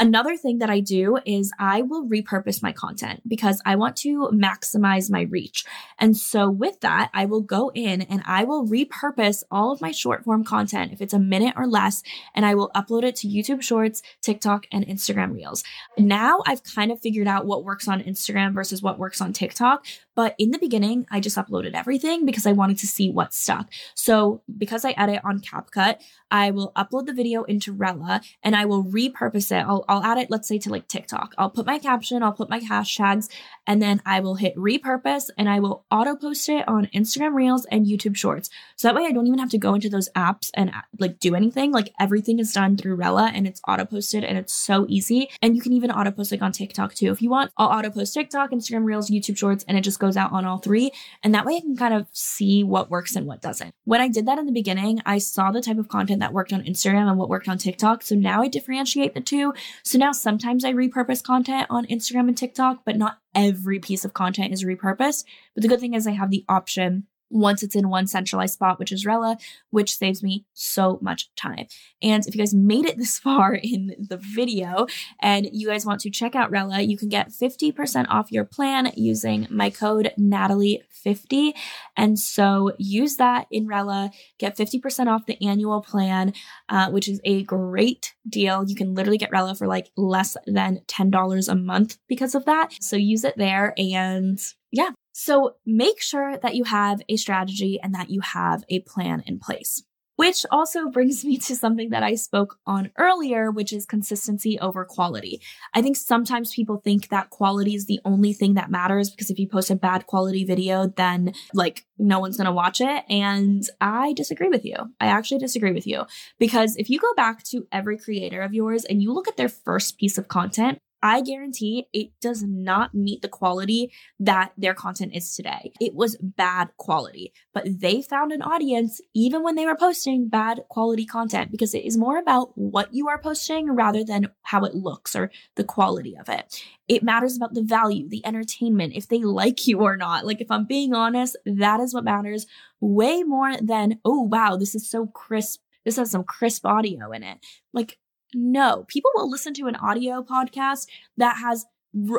Another 0.00 0.36
thing 0.36 0.58
that 0.58 0.70
I 0.70 0.80
do 0.80 1.18
is 1.24 1.52
I 1.58 1.82
will 1.82 2.08
repurpose 2.08 2.62
my 2.62 2.72
content 2.72 3.22
because 3.28 3.62
I 3.64 3.76
want 3.76 3.94
to 3.98 4.28
maximize 4.32 5.08
my 5.08 5.22
reach. 5.22 5.64
And 6.00 6.16
so 6.16 6.50
with 6.50 6.80
that, 6.80 7.10
I 7.14 7.26
will 7.26 7.42
go 7.42 7.70
in 7.74 8.02
and 8.02 8.20
I 8.26 8.42
will 8.42 8.66
repurpose 8.66 9.44
all 9.52 9.70
of 9.70 9.80
my 9.80 9.92
short 9.92 10.24
form 10.24 10.42
content 10.42 10.92
if 10.92 11.00
it's 11.00 11.14
a 11.14 11.18
minute 11.18 11.54
or 11.56 11.68
less, 11.68 12.02
and 12.34 12.44
I 12.44 12.56
will 12.56 12.72
upload 12.74 13.04
it 13.04 13.14
to 13.16 13.28
YouTube 13.28 13.62
Shorts, 13.62 14.02
TikTok, 14.20 14.66
and 14.72 14.84
Instagram 14.84 15.32
Reels. 15.32 15.62
Now 15.96 16.42
I've 16.44 16.64
kind 16.64 16.90
of 16.90 17.00
figured 17.00 17.28
out 17.28 17.46
what 17.46 17.64
works 17.64 17.86
on 17.86 18.02
Instagram 18.02 18.52
versus 18.52 18.82
what 18.82 18.98
works 18.98 19.20
on 19.20 19.32
TikTok. 19.32 19.86
But 20.14 20.34
in 20.38 20.50
the 20.50 20.58
beginning, 20.58 21.06
I 21.10 21.20
just 21.20 21.36
uploaded 21.36 21.74
everything 21.74 22.24
because 22.24 22.46
I 22.46 22.52
wanted 22.52 22.78
to 22.78 22.86
see 22.86 23.10
what 23.10 23.34
stuck. 23.34 23.70
So 23.94 24.42
because 24.56 24.84
I 24.84 24.92
edit 24.92 25.20
on 25.24 25.40
CapCut, 25.40 26.00
I 26.30 26.50
will 26.50 26.72
upload 26.76 27.06
the 27.06 27.12
video 27.12 27.44
into 27.44 27.72
Rella 27.72 28.20
and 28.42 28.56
I 28.56 28.64
will 28.64 28.84
repurpose 28.84 29.52
it. 29.52 29.64
I'll, 29.66 29.84
I'll 29.88 30.02
add 30.02 30.18
it, 30.18 30.30
let's 30.30 30.48
say 30.48 30.58
to 30.58 30.70
like 30.70 30.88
TikTok. 30.88 31.34
I'll 31.38 31.50
put 31.50 31.66
my 31.66 31.78
caption, 31.78 32.22
I'll 32.22 32.32
put 32.32 32.50
my 32.50 32.60
hashtags, 32.60 33.28
and 33.66 33.80
then 33.80 34.02
I 34.04 34.20
will 34.20 34.34
hit 34.34 34.56
repurpose 34.56 35.30
and 35.38 35.48
I 35.48 35.60
will 35.60 35.84
auto 35.90 36.16
post 36.16 36.48
it 36.48 36.66
on 36.68 36.86
Instagram 36.94 37.34
Reels 37.34 37.66
and 37.66 37.86
YouTube 37.86 38.16
Shorts. 38.16 38.50
So 38.76 38.88
that 38.88 38.94
way 38.94 39.06
I 39.06 39.12
don't 39.12 39.26
even 39.26 39.38
have 39.38 39.50
to 39.50 39.58
go 39.58 39.74
into 39.74 39.88
those 39.88 40.08
apps 40.16 40.50
and 40.54 40.72
like 40.98 41.18
do 41.20 41.34
anything. 41.34 41.72
Like 41.72 41.92
everything 42.00 42.38
is 42.38 42.52
done 42.52 42.76
through 42.76 42.96
Rella 42.96 43.30
and 43.34 43.46
it's 43.46 43.60
auto 43.68 43.84
posted 43.84 44.24
and 44.24 44.36
it's 44.36 44.54
so 44.54 44.86
easy. 44.88 45.28
And 45.42 45.54
you 45.56 45.62
can 45.62 45.72
even 45.72 45.90
auto 45.90 46.10
post 46.10 46.32
like 46.32 46.42
on 46.42 46.52
TikTok 46.52 46.94
too. 46.94 47.10
If 47.12 47.22
you 47.22 47.30
want, 47.30 47.52
I'll 47.56 47.68
auto 47.68 47.90
post 47.90 48.14
TikTok, 48.14 48.50
Instagram 48.50 48.84
Reels, 48.84 49.10
YouTube 49.10 49.36
Shorts, 49.36 49.64
and 49.68 49.78
it 49.78 49.82
just 49.82 50.00
goes 50.04 50.16
out 50.16 50.32
on 50.32 50.44
all 50.44 50.58
three. 50.58 50.90
And 51.22 51.34
that 51.34 51.46
way 51.46 51.56
I 51.56 51.60
can 51.60 51.76
kind 51.76 51.94
of 51.94 52.06
see 52.12 52.62
what 52.62 52.90
works 52.90 53.16
and 53.16 53.26
what 53.26 53.40
doesn't. 53.40 53.74
When 53.84 54.00
I 54.00 54.08
did 54.08 54.26
that 54.26 54.38
in 54.38 54.44
the 54.44 54.52
beginning, 54.52 55.00
I 55.06 55.18
saw 55.18 55.50
the 55.50 55.62
type 55.62 55.78
of 55.78 55.88
content 55.88 56.20
that 56.20 56.32
worked 56.32 56.52
on 56.52 56.62
Instagram 56.62 57.08
and 57.08 57.18
what 57.18 57.30
worked 57.30 57.48
on 57.48 57.56
TikTok. 57.56 58.02
So 58.02 58.14
now 58.14 58.42
I 58.42 58.48
differentiate 58.48 59.14
the 59.14 59.20
two. 59.20 59.54
So 59.82 59.98
now 59.98 60.12
sometimes 60.12 60.64
I 60.64 60.72
repurpose 60.72 61.22
content 61.22 61.66
on 61.70 61.86
Instagram 61.86 62.28
and 62.28 62.36
TikTok, 62.36 62.84
but 62.84 62.96
not 62.96 63.18
every 63.34 63.78
piece 63.78 64.04
of 64.04 64.12
content 64.12 64.52
is 64.52 64.64
repurposed. 64.64 65.24
But 65.54 65.62
the 65.62 65.68
good 65.68 65.80
thing 65.80 65.94
is 65.94 66.06
I 66.06 66.12
have 66.12 66.30
the 66.30 66.44
option 66.48 67.06
once 67.30 67.62
it's 67.62 67.74
in 67.74 67.88
one 67.88 68.06
centralized 68.06 68.54
spot, 68.54 68.78
which 68.78 68.92
is 68.92 69.04
Rella, 69.04 69.36
which 69.70 69.96
saves 69.96 70.22
me 70.22 70.44
so 70.52 70.98
much 71.02 71.34
time. 71.34 71.66
And 72.02 72.26
if 72.26 72.34
you 72.34 72.38
guys 72.38 72.54
made 72.54 72.86
it 72.86 72.96
this 72.96 73.18
far 73.24 73.54
in 73.54 73.94
the 73.98 74.16
video 74.16 74.86
and 75.20 75.48
you 75.52 75.68
guys 75.68 75.86
want 75.86 76.00
to 76.00 76.10
check 76.10 76.34
out 76.34 76.50
Rella, 76.50 76.80
you 76.80 76.96
can 76.96 77.08
get 77.08 77.30
50% 77.30 78.06
off 78.08 78.32
your 78.32 78.44
plan 78.44 78.92
using 78.96 79.46
my 79.50 79.70
code 79.70 80.12
Natalie50. 80.18 81.52
And 81.96 82.18
so 82.18 82.72
use 82.78 83.16
that 83.16 83.46
in 83.50 83.66
Rella, 83.66 84.10
get 84.38 84.56
50% 84.56 85.06
off 85.06 85.26
the 85.26 85.42
annual 85.44 85.80
plan, 85.80 86.32
uh, 86.68 86.90
which 86.90 87.08
is 87.08 87.20
a 87.24 87.42
great 87.44 88.14
deal. 88.28 88.64
You 88.66 88.74
can 88.74 88.94
literally 88.94 89.18
get 89.18 89.30
Rella 89.30 89.54
for 89.54 89.66
like 89.66 89.90
less 89.96 90.36
than 90.46 90.80
$10 90.86 91.48
a 91.48 91.54
month 91.54 91.98
because 92.08 92.34
of 92.34 92.44
that. 92.44 92.72
So 92.80 92.96
use 92.96 93.24
it 93.24 93.36
there 93.36 93.74
and 93.76 94.38
yeah, 94.74 94.90
so 95.12 95.54
make 95.64 96.02
sure 96.02 96.36
that 96.36 96.56
you 96.56 96.64
have 96.64 97.00
a 97.08 97.16
strategy 97.16 97.78
and 97.80 97.94
that 97.94 98.10
you 98.10 98.20
have 98.20 98.64
a 98.68 98.80
plan 98.80 99.22
in 99.24 99.38
place. 99.38 99.84
Which 100.16 100.44
also 100.50 100.88
brings 100.92 101.24
me 101.24 101.38
to 101.38 101.54
something 101.54 101.90
that 101.90 102.02
I 102.02 102.16
spoke 102.16 102.58
on 102.66 102.90
earlier, 102.98 103.52
which 103.52 103.72
is 103.72 103.86
consistency 103.86 104.58
over 104.58 104.84
quality. 104.84 105.40
I 105.72 105.80
think 105.80 105.96
sometimes 105.96 106.54
people 106.54 106.80
think 106.82 107.08
that 107.10 107.30
quality 107.30 107.76
is 107.76 107.86
the 107.86 108.00
only 108.04 108.32
thing 108.32 108.54
that 108.54 108.70
matters 108.70 109.10
because 109.10 109.30
if 109.30 109.38
you 109.38 109.46
post 109.46 109.70
a 109.70 109.76
bad 109.76 110.08
quality 110.08 110.44
video, 110.44 110.88
then 110.88 111.34
like 111.52 111.84
no 111.96 112.18
one's 112.18 112.36
going 112.36 112.46
to 112.46 112.52
watch 112.52 112.80
it. 112.80 113.04
And 113.08 113.62
I 113.80 114.12
disagree 114.12 114.48
with 114.48 114.64
you. 114.64 114.76
I 115.00 115.06
actually 115.06 115.38
disagree 115.38 115.72
with 115.72 115.86
you 115.86 116.04
because 116.40 116.74
if 116.76 116.90
you 116.90 116.98
go 116.98 117.14
back 117.14 117.44
to 117.44 117.66
every 117.70 117.96
creator 117.96 118.42
of 118.42 118.54
yours 118.54 118.84
and 118.84 119.00
you 119.00 119.12
look 119.12 119.28
at 119.28 119.36
their 119.36 119.48
first 119.48 119.98
piece 119.98 120.18
of 120.18 120.26
content, 120.26 120.78
I 121.04 121.20
guarantee 121.20 121.86
it 121.92 122.12
does 122.22 122.42
not 122.42 122.94
meet 122.94 123.20
the 123.20 123.28
quality 123.28 123.92
that 124.18 124.52
their 124.56 124.72
content 124.72 125.14
is 125.14 125.34
today. 125.36 125.72
It 125.78 125.94
was 125.94 126.16
bad 126.16 126.70
quality, 126.78 127.34
but 127.52 127.66
they 127.66 128.00
found 128.00 128.32
an 128.32 128.40
audience 128.40 129.02
even 129.12 129.42
when 129.42 129.54
they 129.54 129.66
were 129.66 129.76
posting 129.76 130.28
bad 130.28 130.62
quality 130.70 131.04
content 131.04 131.50
because 131.50 131.74
it 131.74 131.84
is 131.84 131.98
more 131.98 132.18
about 132.18 132.56
what 132.56 132.94
you 132.94 133.06
are 133.08 133.20
posting 133.20 133.70
rather 133.70 134.02
than 134.02 134.30
how 134.44 134.64
it 134.64 134.74
looks 134.74 135.14
or 135.14 135.30
the 135.56 135.64
quality 135.64 136.16
of 136.16 136.30
it. 136.30 136.64
It 136.88 137.02
matters 137.02 137.36
about 137.36 137.52
the 137.52 137.62
value, 137.62 138.08
the 138.08 138.24
entertainment, 138.24 138.94
if 138.96 139.06
they 139.06 139.18
like 139.18 139.66
you 139.66 139.80
or 139.80 139.98
not. 139.98 140.24
Like, 140.24 140.40
if 140.40 140.50
I'm 140.50 140.64
being 140.64 140.94
honest, 140.94 141.36
that 141.44 141.80
is 141.80 141.92
what 141.92 142.04
matters 142.04 142.46
way 142.80 143.22
more 143.24 143.58
than, 143.58 144.00
oh, 144.06 144.22
wow, 144.22 144.56
this 144.56 144.74
is 144.74 144.88
so 144.88 145.06
crisp. 145.08 145.60
This 145.84 145.96
has 145.96 146.10
some 146.10 146.24
crisp 146.24 146.64
audio 146.64 147.12
in 147.12 147.22
it. 147.22 147.44
Like, 147.74 147.98
no, 148.34 148.84
people 148.88 149.10
will 149.14 149.30
listen 149.30 149.54
to 149.54 149.66
an 149.66 149.76
audio 149.76 150.22
podcast 150.22 150.86
that 151.16 151.38
has 151.38 151.66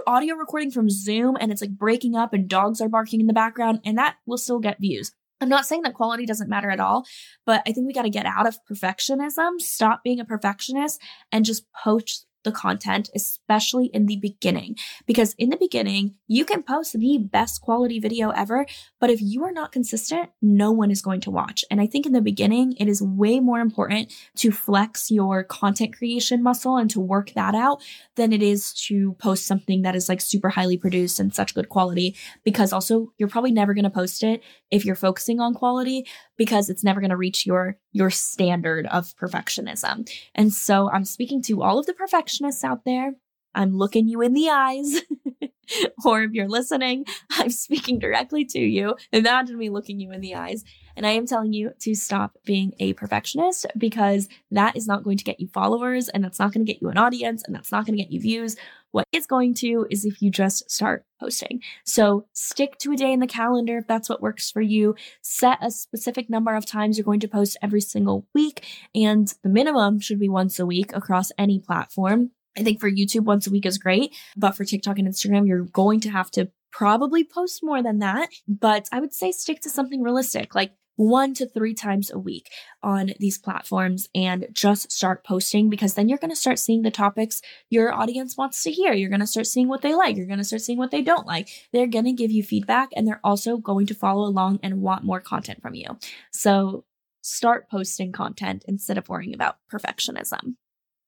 audio 0.07 0.35
recording 0.35 0.71
from 0.71 0.89
Zoom 0.89 1.35
and 1.39 1.51
it's 1.51 1.61
like 1.61 1.77
breaking 1.77 2.15
up 2.15 2.33
and 2.33 2.47
dogs 2.47 2.79
are 2.79 2.89
barking 2.89 3.19
in 3.19 3.27
the 3.27 3.33
background, 3.33 3.81
and 3.85 3.97
that 3.97 4.15
will 4.25 4.37
still 4.37 4.59
get 4.59 4.79
views. 4.79 5.11
I'm 5.41 5.49
not 5.49 5.65
saying 5.65 5.81
that 5.81 5.93
quality 5.93 6.25
doesn't 6.25 6.49
matter 6.49 6.69
at 6.69 6.79
all, 6.79 7.05
but 7.45 7.61
I 7.67 7.73
think 7.73 7.85
we 7.85 7.93
got 7.93 8.03
to 8.03 8.09
get 8.09 8.25
out 8.25 8.47
of 8.47 8.57
perfectionism, 8.69 9.59
stop 9.59 10.01
being 10.03 10.19
a 10.19 10.25
perfectionist, 10.25 11.01
and 11.31 11.43
just 11.43 11.65
post 11.73 12.25
the 12.45 12.51
content, 12.51 13.09
especially 13.13 13.87
in 13.87 14.05
the 14.05 14.15
beginning. 14.15 14.77
Because 15.05 15.35
in 15.37 15.49
the 15.49 15.57
beginning, 15.57 16.15
you 16.27 16.45
can 16.45 16.63
post 16.63 16.93
the 16.93 17.17
best 17.17 17.61
quality 17.61 17.99
video 17.99 18.29
ever, 18.29 18.65
but 19.01 19.09
if 19.09 19.21
you 19.21 19.43
are 19.43 19.51
not 19.51 19.73
consistent, 19.73 20.29
no 20.41 20.71
one 20.71 20.89
is 20.89 21.01
going 21.01 21.19
to 21.21 21.31
watch. 21.31 21.65
And 21.69 21.81
I 21.81 21.87
think 21.87 22.05
in 22.05 22.13
the 22.13 22.21
beginning, 22.21 22.73
it 22.79 22.87
is 22.87 23.01
way 23.01 23.41
more 23.41 23.59
important 23.59 24.13
to 24.37 24.51
flex 24.51 25.11
your 25.11 25.43
content 25.43 25.97
creation 25.97 26.41
muscle 26.41 26.77
and 26.77 26.89
to 26.91 27.01
work 27.01 27.33
that 27.33 27.53
out 27.53 27.81
than 28.15 28.31
it 28.31 28.41
is 28.41 28.73
to 28.85 29.13
post 29.19 29.45
something 29.45 29.81
that 29.81 29.95
is 29.95 30.07
like 30.07 30.21
super 30.21 30.49
highly 30.49 30.77
produced 30.77 31.19
and 31.19 31.35
such 31.35 31.53
good 31.53 31.67
quality. 31.67 32.15
Because 32.45 32.71
also, 32.71 33.11
you're 33.17 33.27
probably 33.27 33.51
never 33.51 33.73
going 33.73 33.83
to 33.83 33.89
post 33.89 34.23
it 34.23 34.41
if 34.71 34.85
you're 34.85 34.95
focusing 34.95 35.39
on 35.39 35.53
quality 35.53 36.07
because 36.37 36.69
it's 36.69 36.83
never 36.83 36.99
going 36.99 37.09
to 37.09 37.17
reach 37.17 37.45
your 37.45 37.77
your 37.91 38.09
standard 38.09 38.87
of 38.87 39.15
perfectionism. 39.15 40.09
And 40.33 40.53
so 40.53 40.89
I'm 40.91 41.05
speaking 41.05 41.41
to 41.43 41.63
all 41.63 41.79
of 41.79 41.85
the 41.85 41.93
perfectionists 41.93 42.63
out 42.63 42.85
there. 42.85 43.13
I'm 43.55 43.75
looking 43.75 44.07
you 44.07 44.21
in 44.21 44.33
the 44.33 44.49
eyes. 44.49 45.01
or 46.05 46.23
if 46.23 46.31
you're 46.31 46.47
listening, 46.47 47.05
I'm 47.31 47.49
speaking 47.49 47.99
directly 47.99 48.45
to 48.45 48.59
you. 48.59 48.95
Imagine 49.11 49.57
me 49.57 49.69
looking 49.69 49.99
you 49.99 50.11
in 50.11 50.21
the 50.21 50.35
eyes. 50.35 50.63
And 50.97 51.05
I 51.05 51.11
am 51.11 51.25
telling 51.25 51.51
you 51.51 51.71
to 51.79 51.93
stop 51.93 52.37
being 52.45 52.73
a 52.79 52.93
perfectionist 52.93 53.65
because 53.77 54.29
that 54.51 54.77
is 54.77 54.87
not 54.87 55.03
going 55.03 55.17
to 55.17 55.25
get 55.25 55.41
you 55.41 55.47
followers 55.49 56.07
and 56.07 56.23
that's 56.23 56.39
not 56.39 56.53
going 56.53 56.65
to 56.65 56.71
get 56.71 56.81
you 56.81 56.87
an 56.87 56.97
audience 56.97 57.43
and 57.45 57.53
that's 57.53 57.71
not 57.71 57.85
going 57.85 57.97
to 57.97 58.03
get 58.03 58.13
you 58.13 58.21
views. 58.21 58.55
What 58.91 59.05
it's 59.11 59.27
going 59.27 59.55
to 59.55 59.85
is 59.89 60.05
if 60.05 60.21
you 60.21 60.31
just 60.31 60.71
start 60.71 61.03
posting. 61.19 61.61
So 61.83 62.27
stick 62.31 62.77
to 62.77 62.93
a 62.93 62.95
day 62.95 63.11
in 63.11 63.19
the 63.19 63.27
calendar 63.27 63.79
if 63.79 63.87
that's 63.87 64.07
what 64.07 64.21
works 64.21 64.49
for 64.49 64.61
you. 64.61 64.95
Set 65.21 65.57
a 65.61 65.69
specific 65.69 66.29
number 66.29 66.55
of 66.55 66.65
times 66.65 66.97
you're 66.97 67.03
going 67.03 67.19
to 67.19 67.27
post 67.27 67.57
every 67.61 67.81
single 67.81 68.25
week. 68.33 68.65
And 68.93 69.33
the 69.43 69.49
minimum 69.49 69.99
should 69.99 70.19
be 70.19 70.29
once 70.29 70.59
a 70.59 70.65
week 70.65 70.95
across 70.95 71.29
any 71.37 71.59
platform. 71.59 72.31
I 72.57 72.63
think 72.63 72.79
for 72.79 72.89
YouTube, 72.89 73.25
once 73.25 73.47
a 73.47 73.51
week 73.51 73.65
is 73.65 73.77
great, 73.77 74.15
but 74.35 74.51
for 74.51 74.63
TikTok 74.63 74.99
and 74.99 75.07
Instagram, 75.07 75.47
you're 75.47 75.65
going 75.65 75.99
to 76.01 76.09
have 76.09 76.31
to 76.31 76.51
probably 76.71 77.23
post 77.23 77.61
more 77.63 77.81
than 77.81 77.99
that. 77.99 78.29
But 78.47 78.87
I 78.91 78.99
would 78.99 79.13
say 79.13 79.31
stick 79.31 79.61
to 79.61 79.69
something 79.69 80.01
realistic, 80.01 80.55
like 80.55 80.71
one 80.97 81.33
to 81.33 81.47
three 81.47 81.73
times 81.73 82.11
a 82.11 82.19
week 82.19 82.49
on 82.81 83.13
these 83.19 83.37
platforms 83.37 84.07
and 84.15 84.47
just 84.53 84.91
start 84.91 85.25
posting 85.25 85.69
because 85.69 85.93
then 85.93 86.07
you're 86.07 86.17
going 86.17 86.29
to 86.29 86.35
start 86.35 86.59
seeing 86.59 86.81
the 86.81 86.91
topics 86.91 87.41
your 87.69 87.93
audience 87.93 88.37
wants 88.37 88.63
to 88.63 88.71
hear. 88.71 88.93
You're 88.93 89.09
going 89.09 89.19
to 89.19 89.27
start 89.27 89.47
seeing 89.47 89.67
what 89.67 89.81
they 89.81 89.93
like. 89.93 90.15
You're 90.15 90.25
going 90.25 90.39
to 90.39 90.45
start 90.45 90.61
seeing 90.61 90.77
what 90.77 90.91
they 90.91 91.01
don't 91.01 91.27
like. 91.27 91.49
They're 91.73 91.87
going 91.87 92.05
to 92.05 92.13
give 92.13 92.31
you 92.31 92.43
feedback 92.43 92.89
and 92.95 93.07
they're 93.07 93.21
also 93.23 93.57
going 93.57 93.87
to 93.87 93.93
follow 93.93 94.27
along 94.27 94.59
and 94.63 94.81
want 94.81 95.03
more 95.03 95.19
content 95.19 95.61
from 95.61 95.75
you. 95.75 95.97
So 96.31 96.85
start 97.21 97.69
posting 97.69 98.11
content 98.11 98.63
instead 98.67 98.97
of 98.97 99.09
worrying 99.09 99.33
about 99.33 99.57
perfectionism. 99.71 100.55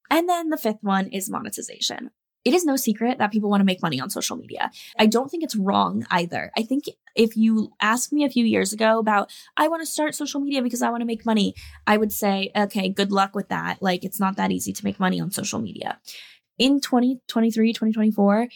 And 0.10 0.28
then 0.28 0.50
the 0.50 0.58
fifth 0.58 0.82
one 0.82 1.08
is 1.08 1.30
monetization. 1.30 2.12
It 2.46 2.54
is 2.54 2.64
no 2.64 2.78
secret 2.78 3.18
that 3.18 3.32
people 3.32 3.50
want 3.50 3.60
to 3.60 3.66
make 3.66 3.82
money 3.82 4.00
on 4.00 4.10
social 4.10 4.38
media. 4.38 4.72
I 4.98 5.06
don't 5.06 5.30
think 5.30 5.44
it's 5.44 5.56
wrong 5.56 6.06
either. 6.10 6.50
I 6.58 6.64
think 6.64 6.86
if 7.14 7.36
you 7.36 7.74
asked 7.82 8.14
me 8.14 8.24
a 8.24 8.30
few 8.30 8.46
years 8.46 8.72
ago 8.72 9.00
about, 9.00 9.30
I 9.58 9.68
want 9.68 9.82
to 9.82 9.86
start 9.86 10.16
social 10.16 10.40
media 10.40 10.62
because 10.62 10.82
I 10.82 10.90
want 10.90 11.02
to 11.02 11.06
make 11.06 11.26
money, 11.26 11.56
I 11.86 11.98
would 11.98 12.14
say, 12.14 12.52
okay, 12.56 12.88
good 12.88 13.12
luck 13.12 13.36
with 13.36 13.50
that. 13.50 13.82
Like, 13.82 14.06
it's 14.06 14.20
not 14.20 14.38
that 14.38 14.52
easy 14.52 14.72
to 14.72 14.86
make 14.86 14.98
money 14.98 15.20
on 15.20 15.30
social 15.30 15.60
media. 15.60 16.00
In 16.58 16.80
2023, 16.80 17.74
2024, 17.74 18.48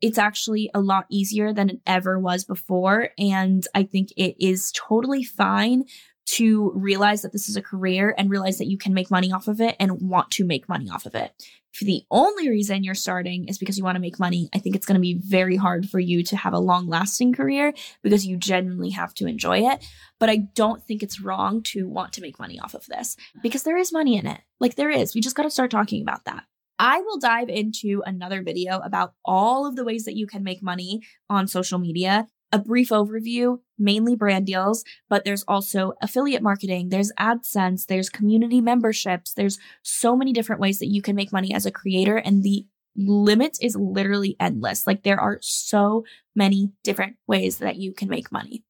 it's 0.00 0.18
actually 0.18 0.70
a 0.74 0.80
lot 0.80 1.06
easier 1.10 1.52
than 1.52 1.68
it 1.68 1.80
ever 1.86 2.18
was 2.18 2.44
before. 2.44 3.10
And 3.18 3.66
I 3.74 3.82
think 3.82 4.10
it 4.16 4.36
is 4.38 4.72
totally 4.72 5.22
fine 5.22 5.84
to 6.26 6.72
realize 6.74 7.22
that 7.22 7.32
this 7.32 7.48
is 7.48 7.56
a 7.56 7.62
career 7.62 8.14
and 8.16 8.30
realize 8.30 8.58
that 8.58 8.66
you 8.66 8.78
can 8.78 8.94
make 8.94 9.10
money 9.10 9.32
off 9.32 9.48
of 9.48 9.60
it 9.60 9.76
and 9.78 10.00
want 10.00 10.30
to 10.32 10.44
make 10.44 10.68
money 10.68 10.88
off 10.88 11.06
of 11.06 11.14
it. 11.14 11.32
If 11.74 11.80
the 11.80 12.04
only 12.10 12.48
reason 12.48 12.84
you're 12.84 12.94
starting 12.94 13.48
is 13.48 13.58
because 13.58 13.76
you 13.76 13.84
want 13.84 13.96
to 13.96 14.00
make 14.00 14.20
money, 14.20 14.48
I 14.54 14.58
think 14.58 14.76
it's 14.76 14.86
going 14.86 14.94
to 14.94 15.00
be 15.00 15.14
very 15.14 15.56
hard 15.56 15.90
for 15.90 15.98
you 15.98 16.22
to 16.24 16.36
have 16.36 16.52
a 16.52 16.58
long 16.58 16.86
lasting 16.86 17.32
career 17.32 17.74
because 18.02 18.24
you 18.24 18.36
genuinely 18.36 18.90
have 18.90 19.12
to 19.14 19.26
enjoy 19.26 19.68
it. 19.68 19.84
But 20.20 20.30
I 20.30 20.36
don't 20.36 20.82
think 20.84 21.02
it's 21.02 21.20
wrong 21.20 21.62
to 21.64 21.88
want 21.88 22.12
to 22.14 22.20
make 22.20 22.38
money 22.38 22.60
off 22.60 22.74
of 22.74 22.86
this 22.86 23.16
because 23.42 23.64
there 23.64 23.76
is 23.76 23.92
money 23.92 24.16
in 24.16 24.26
it. 24.26 24.40
Like 24.60 24.76
there 24.76 24.90
is. 24.90 25.14
We 25.14 25.20
just 25.20 25.36
got 25.36 25.42
to 25.42 25.50
start 25.50 25.70
talking 25.70 26.00
about 26.00 26.24
that. 26.26 26.44
I 26.78 27.00
will 27.00 27.18
dive 27.18 27.48
into 27.48 28.02
another 28.04 28.42
video 28.42 28.78
about 28.78 29.14
all 29.24 29.66
of 29.66 29.76
the 29.76 29.84
ways 29.84 30.04
that 30.04 30.16
you 30.16 30.26
can 30.26 30.42
make 30.42 30.62
money 30.62 31.02
on 31.28 31.46
social 31.46 31.78
media 31.78 32.28
a 32.54 32.58
brief 32.60 32.90
overview, 32.90 33.58
mainly 33.76 34.14
brand 34.14 34.46
deals, 34.46 34.84
but 35.10 35.24
there's 35.24 35.42
also 35.48 35.94
affiliate 36.00 36.40
marketing, 36.40 36.88
there's 36.88 37.10
AdSense, 37.18 37.86
there's 37.86 38.08
community 38.08 38.60
memberships, 38.60 39.34
there's 39.34 39.58
so 39.82 40.14
many 40.14 40.32
different 40.32 40.60
ways 40.60 40.78
that 40.78 40.86
you 40.86 41.02
can 41.02 41.16
make 41.16 41.32
money 41.32 41.52
as 41.52 41.66
a 41.66 41.72
creator 41.72 42.16
and 42.16 42.44
the 42.44 42.64
limit 42.96 43.58
is 43.60 43.74
literally 43.74 44.36
endless. 44.38 44.86
Like 44.86 45.02
there 45.02 45.18
are 45.18 45.38
so 45.42 46.04
many 46.36 46.70
different 46.84 47.16
ways 47.26 47.58
that 47.58 47.74
you 47.74 47.92
can 47.92 48.08
make 48.08 48.30
money. 48.30 48.62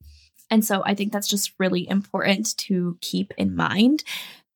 And 0.51 0.65
so 0.65 0.83
I 0.87 0.95
think 0.95 1.13
that's 1.13 1.29
just 1.29 1.53
really 1.59 1.87
important 1.87 2.57
to 2.61 2.97
keep 3.03 3.35
in 3.37 3.55
mind. 3.55 4.03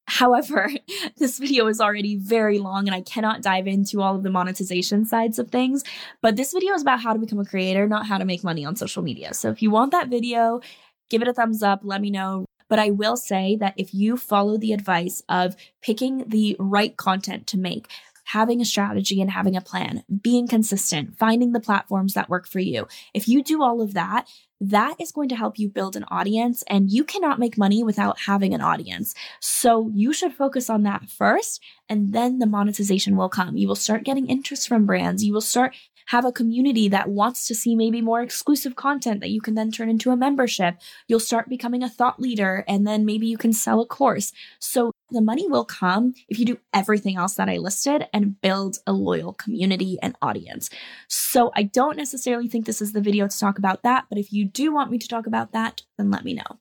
However, 0.08 0.70
this 1.18 1.38
video 1.38 1.66
is 1.66 1.80
already 1.80 2.16
very 2.16 2.58
long 2.58 2.88
and 2.88 2.94
I 2.94 3.02
cannot 3.02 3.42
dive 3.42 3.66
into 3.66 4.00
all 4.00 4.16
of 4.16 4.22
the 4.22 4.30
monetization 4.30 5.04
sides 5.04 5.38
of 5.38 5.50
things. 5.50 5.84
But 6.22 6.36
this 6.36 6.52
video 6.52 6.72
is 6.74 6.82
about 6.82 7.00
how 7.00 7.12
to 7.12 7.18
become 7.18 7.38
a 7.38 7.44
creator, 7.44 7.86
not 7.86 8.06
how 8.06 8.16
to 8.18 8.24
make 8.24 8.42
money 8.42 8.64
on 8.64 8.74
social 8.74 9.02
media. 9.02 9.34
So 9.34 9.50
if 9.50 9.60
you 9.60 9.70
want 9.70 9.92
that 9.92 10.08
video, 10.08 10.60
give 11.10 11.20
it 11.20 11.28
a 11.28 11.34
thumbs 11.34 11.62
up, 11.62 11.80
let 11.84 12.00
me 12.00 12.10
know. 12.10 12.46
But 12.68 12.78
I 12.78 12.90
will 12.90 13.16
say 13.16 13.56
that 13.56 13.74
if 13.76 13.94
you 13.94 14.16
follow 14.16 14.58
the 14.58 14.72
advice 14.72 15.22
of 15.28 15.56
picking 15.82 16.24
the 16.28 16.56
right 16.58 16.96
content 16.96 17.46
to 17.48 17.58
make, 17.58 17.88
having 18.28 18.60
a 18.60 18.64
strategy 18.64 19.22
and 19.22 19.30
having 19.30 19.56
a 19.56 19.60
plan, 19.60 20.04
being 20.20 20.46
consistent, 20.46 21.16
finding 21.18 21.52
the 21.52 21.60
platforms 21.60 22.12
that 22.12 22.28
work 22.28 22.46
for 22.46 22.60
you. 22.60 22.86
If 23.14 23.26
you 23.26 23.42
do 23.42 23.62
all 23.62 23.80
of 23.80 23.94
that, 23.94 24.26
that 24.60 24.96
is 25.00 25.12
going 25.12 25.30
to 25.30 25.36
help 25.36 25.58
you 25.58 25.70
build 25.70 25.96
an 25.96 26.04
audience 26.10 26.62
and 26.66 26.90
you 26.90 27.04
cannot 27.04 27.38
make 27.38 27.56
money 27.56 27.82
without 27.82 28.18
having 28.20 28.52
an 28.52 28.60
audience. 28.60 29.14
So 29.40 29.90
you 29.94 30.12
should 30.12 30.34
focus 30.34 30.68
on 30.68 30.82
that 30.82 31.08
first 31.08 31.62
and 31.88 32.12
then 32.12 32.38
the 32.38 32.46
monetization 32.46 33.16
will 33.16 33.30
come. 33.30 33.56
You 33.56 33.66
will 33.66 33.74
start 33.74 34.04
getting 34.04 34.26
interest 34.26 34.68
from 34.68 34.84
brands. 34.84 35.24
You 35.24 35.32
will 35.32 35.40
start 35.40 35.74
have 36.08 36.24
a 36.24 36.32
community 36.32 36.88
that 36.88 37.08
wants 37.08 37.46
to 37.46 37.54
see 37.54 37.76
maybe 37.76 38.00
more 38.00 38.22
exclusive 38.22 38.76
content 38.76 39.20
that 39.20 39.30
you 39.30 39.42
can 39.42 39.54
then 39.54 39.70
turn 39.70 39.90
into 39.90 40.10
a 40.10 40.16
membership. 40.16 40.76
You'll 41.06 41.20
start 41.20 41.50
becoming 41.50 41.82
a 41.82 41.88
thought 41.88 42.18
leader 42.18 42.64
and 42.66 42.86
then 42.86 43.04
maybe 43.04 43.26
you 43.26 43.36
can 43.36 43.52
sell 43.52 43.80
a 43.80 43.86
course. 43.86 44.32
So 44.58 44.90
the 45.10 45.20
money 45.20 45.48
will 45.48 45.64
come 45.64 46.14
if 46.28 46.38
you 46.38 46.44
do 46.44 46.58
everything 46.74 47.16
else 47.16 47.34
that 47.34 47.48
I 47.48 47.56
listed 47.56 48.06
and 48.12 48.40
build 48.40 48.78
a 48.86 48.92
loyal 48.92 49.32
community 49.32 49.98
and 50.02 50.16
audience. 50.20 50.70
So 51.08 51.50
I 51.54 51.62
don't 51.62 51.96
necessarily 51.96 52.48
think 52.48 52.66
this 52.66 52.82
is 52.82 52.92
the 52.92 53.00
video 53.00 53.26
to 53.26 53.38
talk 53.38 53.58
about 53.58 53.82
that, 53.82 54.06
but 54.08 54.18
if 54.18 54.32
you 54.32 54.44
do 54.44 54.72
want 54.72 54.90
me 54.90 54.98
to 54.98 55.08
talk 55.08 55.26
about 55.26 55.52
that, 55.52 55.82
then 55.96 56.10
let 56.10 56.24
me 56.24 56.34
know. 56.34 56.58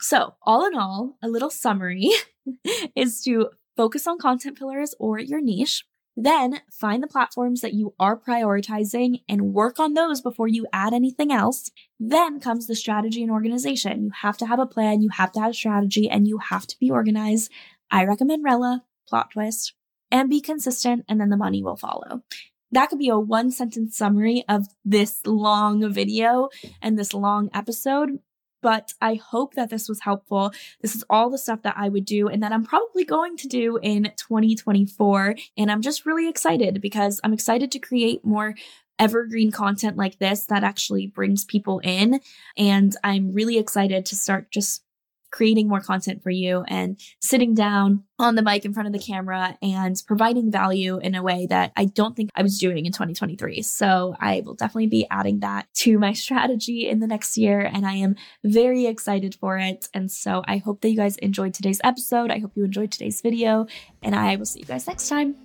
So, 0.00 0.34
all 0.42 0.64
in 0.64 0.76
all, 0.76 1.16
a 1.22 1.28
little 1.28 1.50
summary 1.50 2.10
is 2.94 3.20
to 3.22 3.50
focus 3.76 4.06
on 4.06 4.18
content 4.18 4.58
pillars 4.58 4.94
or 4.98 5.18
your 5.18 5.40
niche. 5.40 5.84
Then 6.20 6.62
find 6.68 7.00
the 7.00 7.06
platforms 7.06 7.60
that 7.60 7.74
you 7.74 7.94
are 8.00 8.18
prioritizing 8.18 9.22
and 9.28 9.54
work 9.54 9.78
on 9.78 9.94
those 9.94 10.20
before 10.20 10.48
you 10.48 10.66
add 10.72 10.92
anything 10.92 11.30
else. 11.30 11.70
Then 12.00 12.40
comes 12.40 12.66
the 12.66 12.74
strategy 12.74 13.22
and 13.22 13.30
organization. 13.30 14.02
You 14.02 14.10
have 14.22 14.36
to 14.38 14.46
have 14.46 14.58
a 14.58 14.66
plan, 14.66 15.00
you 15.00 15.10
have 15.10 15.30
to 15.32 15.40
have 15.40 15.52
a 15.52 15.54
strategy, 15.54 16.10
and 16.10 16.26
you 16.26 16.38
have 16.38 16.66
to 16.66 16.76
be 16.80 16.90
organized. 16.90 17.52
I 17.90 18.04
recommend 18.04 18.44
Rella, 18.44 18.84
plot 19.08 19.30
twist, 19.32 19.74
and 20.10 20.30
be 20.30 20.40
consistent, 20.40 21.04
and 21.08 21.20
then 21.20 21.30
the 21.30 21.36
money 21.36 21.62
will 21.62 21.76
follow. 21.76 22.22
That 22.70 22.90
could 22.90 22.98
be 22.98 23.08
a 23.08 23.18
one 23.18 23.50
sentence 23.50 23.96
summary 23.96 24.44
of 24.48 24.66
this 24.84 25.20
long 25.24 25.90
video 25.92 26.50
and 26.82 26.98
this 26.98 27.14
long 27.14 27.50
episode 27.54 28.18
but 28.60 28.94
I 29.00 29.14
hope 29.14 29.54
that 29.54 29.70
this 29.70 29.88
was 29.88 30.00
helpful. 30.00 30.52
This 30.80 30.94
is 30.94 31.04
all 31.08 31.30
the 31.30 31.38
stuff 31.38 31.62
that 31.62 31.76
I 31.76 31.88
would 31.88 32.04
do 32.04 32.28
and 32.28 32.42
that 32.42 32.52
I'm 32.52 32.64
probably 32.64 33.04
going 33.04 33.36
to 33.38 33.48
do 33.48 33.78
in 33.82 34.12
2024. 34.16 35.36
And 35.56 35.70
I'm 35.70 35.82
just 35.82 36.06
really 36.06 36.28
excited 36.28 36.80
because 36.80 37.20
I'm 37.22 37.32
excited 37.32 37.70
to 37.72 37.78
create 37.78 38.24
more 38.24 38.54
evergreen 38.98 39.52
content 39.52 39.96
like 39.96 40.18
this 40.18 40.46
that 40.46 40.64
actually 40.64 41.06
brings 41.06 41.44
people 41.44 41.80
in. 41.84 42.20
And 42.56 42.96
I'm 43.04 43.32
really 43.32 43.58
excited 43.58 44.04
to 44.06 44.16
start 44.16 44.50
just 44.50 44.82
creating 45.30 45.68
more 45.68 45.80
content 45.80 46.22
for 46.22 46.30
you 46.30 46.64
and 46.68 46.98
sitting 47.20 47.54
down 47.54 48.04
on 48.18 48.34
the 48.34 48.42
mic 48.42 48.64
in 48.64 48.72
front 48.72 48.86
of 48.86 48.92
the 48.92 48.98
camera 48.98 49.56
and 49.62 50.02
providing 50.06 50.50
value 50.50 50.98
in 50.98 51.14
a 51.14 51.22
way 51.22 51.46
that 51.46 51.72
I 51.76 51.84
don't 51.84 52.16
think 52.16 52.30
I 52.34 52.42
was 52.42 52.58
doing 52.58 52.86
in 52.86 52.92
2023. 52.92 53.62
So 53.62 54.16
I 54.18 54.42
will 54.44 54.54
definitely 54.54 54.88
be 54.88 55.06
adding 55.10 55.40
that 55.40 55.66
to 55.74 55.98
my 55.98 56.12
strategy 56.24 56.88
in 56.88 57.00
the 57.00 57.06
next 57.06 57.36
year. 57.36 57.60
And 57.60 57.86
I 57.86 57.94
am 57.94 58.16
very 58.42 58.86
excited 58.86 59.34
for 59.34 59.58
it. 59.58 59.88
And 59.94 60.10
so 60.10 60.42
I 60.46 60.58
hope 60.58 60.80
that 60.80 60.90
you 60.90 60.96
guys 60.96 61.16
enjoyed 61.18 61.54
today's 61.54 61.80
episode. 61.84 62.30
I 62.30 62.38
hope 62.38 62.52
you 62.56 62.64
enjoyed 62.64 62.90
today's 62.90 63.20
video. 63.20 63.66
And 64.02 64.14
I 64.14 64.36
will 64.36 64.46
see 64.46 64.60
you 64.60 64.66
guys 64.66 64.86
next 64.86 65.08
time. 65.08 65.36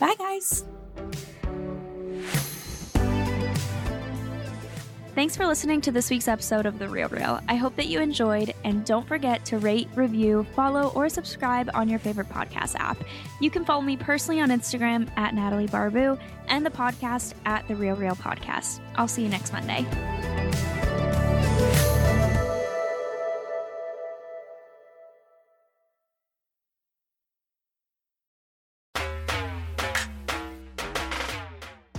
Bye, 0.00 0.14
guys. 0.18 0.64
Thanks 5.16 5.34
for 5.34 5.46
listening 5.46 5.80
to 5.80 5.90
this 5.90 6.10
week's 6.10 6.28
episode 6.28 6.66
of 6.66 6.78
The 6.78 6.90
Real 6.90 7.08
Reel. 7.08 7.40
I 7.48 7.54
hope 7.54 7.74
that 7.76 7.86
you 7.86 8.00
enjoyed, 8.00 8.52
and 8.64 8.84
don't 8.84 9.08
forget 9.08 9.46
to 9.46 9.56
rate, 9.56 9.88
review, 9.94 10.46
follow, 10.54 10.92
or 10.94 11.08
subscribe 11.08 11.70
on 11.72 11.88
your 11.88 11.98
favorite 11.98 12.28
podcast 12.28 12.74
app. 12.74 12.98
You 13.40 13.50
can 13.50 13.64
follow 13.64 13.80
me 13.80 13.96
personally 13.96 14.42
on 14.42 14.50
Instagram 14.50 15.08
at 15.16 15.34
Natalie 15.34 15.68
Barbu 15.68 16.20
and 16.48 16.66
the 16.66 16.70
podcast 16.70 17.32
at 17.46 17.66
The 17.66 17.76
Real 17.76 17.96
Reel 17.96 18.14
Podcast. 18.14 18.80
I'll 18.96 19.08
see 19.08 19.22
you 19.22 19.30
next 19.30 19.54
Monday. 19.54 19.86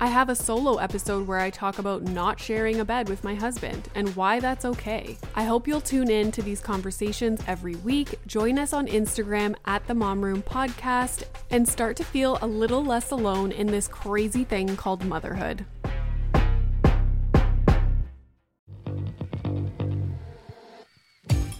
I 0.00 0.08
have 0.08 0.28
a 0.28 0.34
solo 0.34 0.76
episode 0.78 1.26
where 1.26 1.38
I 1.38 1.50
talk 1.50 1.78
about 1.78 2.02
not 2.02 2.40
sharing 2.40 2.80
a 2.80 2.84
bed 2.84 3.08
with 3.08 3.22
my 3.22 3.34
husband 3.34 3.88
and 3.94 4.14
why 4.16 4.40
that's 4.40 4.64
okay. 4.64 5.16
I 5.34 5.44
hope 5.44 5.68
you'll 5.68 5.80
tune 5.80 6.10
in 6.10 6.32
to 6.32 6.42
these 6.42 6.60
conversations 6.60 7.40
every 7.46 7.76
week. 7.76 8.18
Join 8.26 8.58
us 8.58 8.72
on 8.72 8.88
Instagram 8.88 9.54
at 9.66 9.86
the 9.86 9.94
Mom 9.94 10.24
Room 10.24 10.42
Podcast 10.42 11.24
and 11.50 11.68
start 11.68 11.96
to 11.98 12.04
feel 12.04 12.38
a 12.42 12.46
little 12.46 12.84
less 12.84 13.12
alone 13.12 13.52
in 13.52 13.68
this 13.68 13.86
crazy 13.86 14.42
thing 14.42 14.76
called 14.76 15.04
motherhood. 15.04 15.64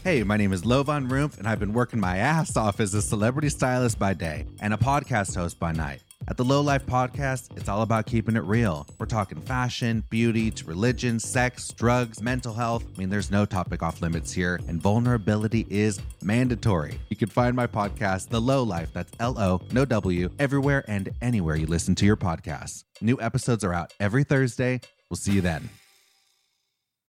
Hey, 0.03 0.23
my 0.23 0.37
name 0.37 0.53
is 0.53 0.65
Lovan 0.65 1.09
Rumpf, 1.09 1.39
and 1.39 1.49
I've 1.49 1.61
been 1.61 1.73
working 1.73 1.99
my 1.99 2.19
ass 2.19 2.59
off 2.59 2.79
as 2.79 2.93
a 2.93 3.01
celebrity 3.01 3.49
stylist 3.49 3.99
by 3.99 4.13
day 4.13 4.45
and 4.61 4.75
a 4.75 4.77
podcast 4.77 5.35
host 5.35 5.59
by 5.59 5.73
night. 5.73 6.03
At 6.27 6.39
the 6.39 6.45
Lo 6.45 6.63
Life 6.63 6.87
Podcast, 6.87 7.55
it's 7.57 7.69
all 7.69 7.83
about 7.83 8.07
keeping 8.07 8.35
it 8.35 8.45
real. 8.45 8.87
We're 8.99 9.05
talking 9.05 9.41
fashion, 9.43 10.03
beauty, 10.09 10.51
to 10.53 10.65
religion, 10.65 11.21
sex, 11.21 11.69
drugs, 11.69 12.23
mental 12.23 12.55
health. 12.55 12.83
I 12.95 12.99
mean, 12.99 13.11
there's 13.11 13.31
no 13.31 13.45
topic 13.45 13.83
off 13.83 14.01
limits 14.01 14.33
here, 14.33 14.59
and 14.67 14.81
vulnerability 14.81 15.67
is 15.69 16.01
mandatory. 16.23 16.99
You 17.11 17.17
can 17.17 17.29
find 17.29 17.55
my 17.55 17.67
podcast, 17.67 18.31
The 18.31 18.41
Lo 18.41 18.63
Life, 18.63 18.91
that's 18.95 19.13
L 19.21 19.39
O, 19.39 19.61
no 19.73 19.85
W, 19.85 20.31
everywhere 20.39 20.83
and 20.89 21.11
anywhere 21.21 21.57
you 21.57 21.67
listen 21.67 21.95
to 21.97 22.07
your 22.07 22.17
podcasts. 22.17 22.85
New 23.03 23.21
episodes 23.21 23.63
are 23.63 23.75
out 23.75 23.93
every 24.01 24.25
Thursday. 24.25 24.81
We'll 25.11 25.19
see 25.19 25.33
you 25.33 25.43
then. 25.43 25.69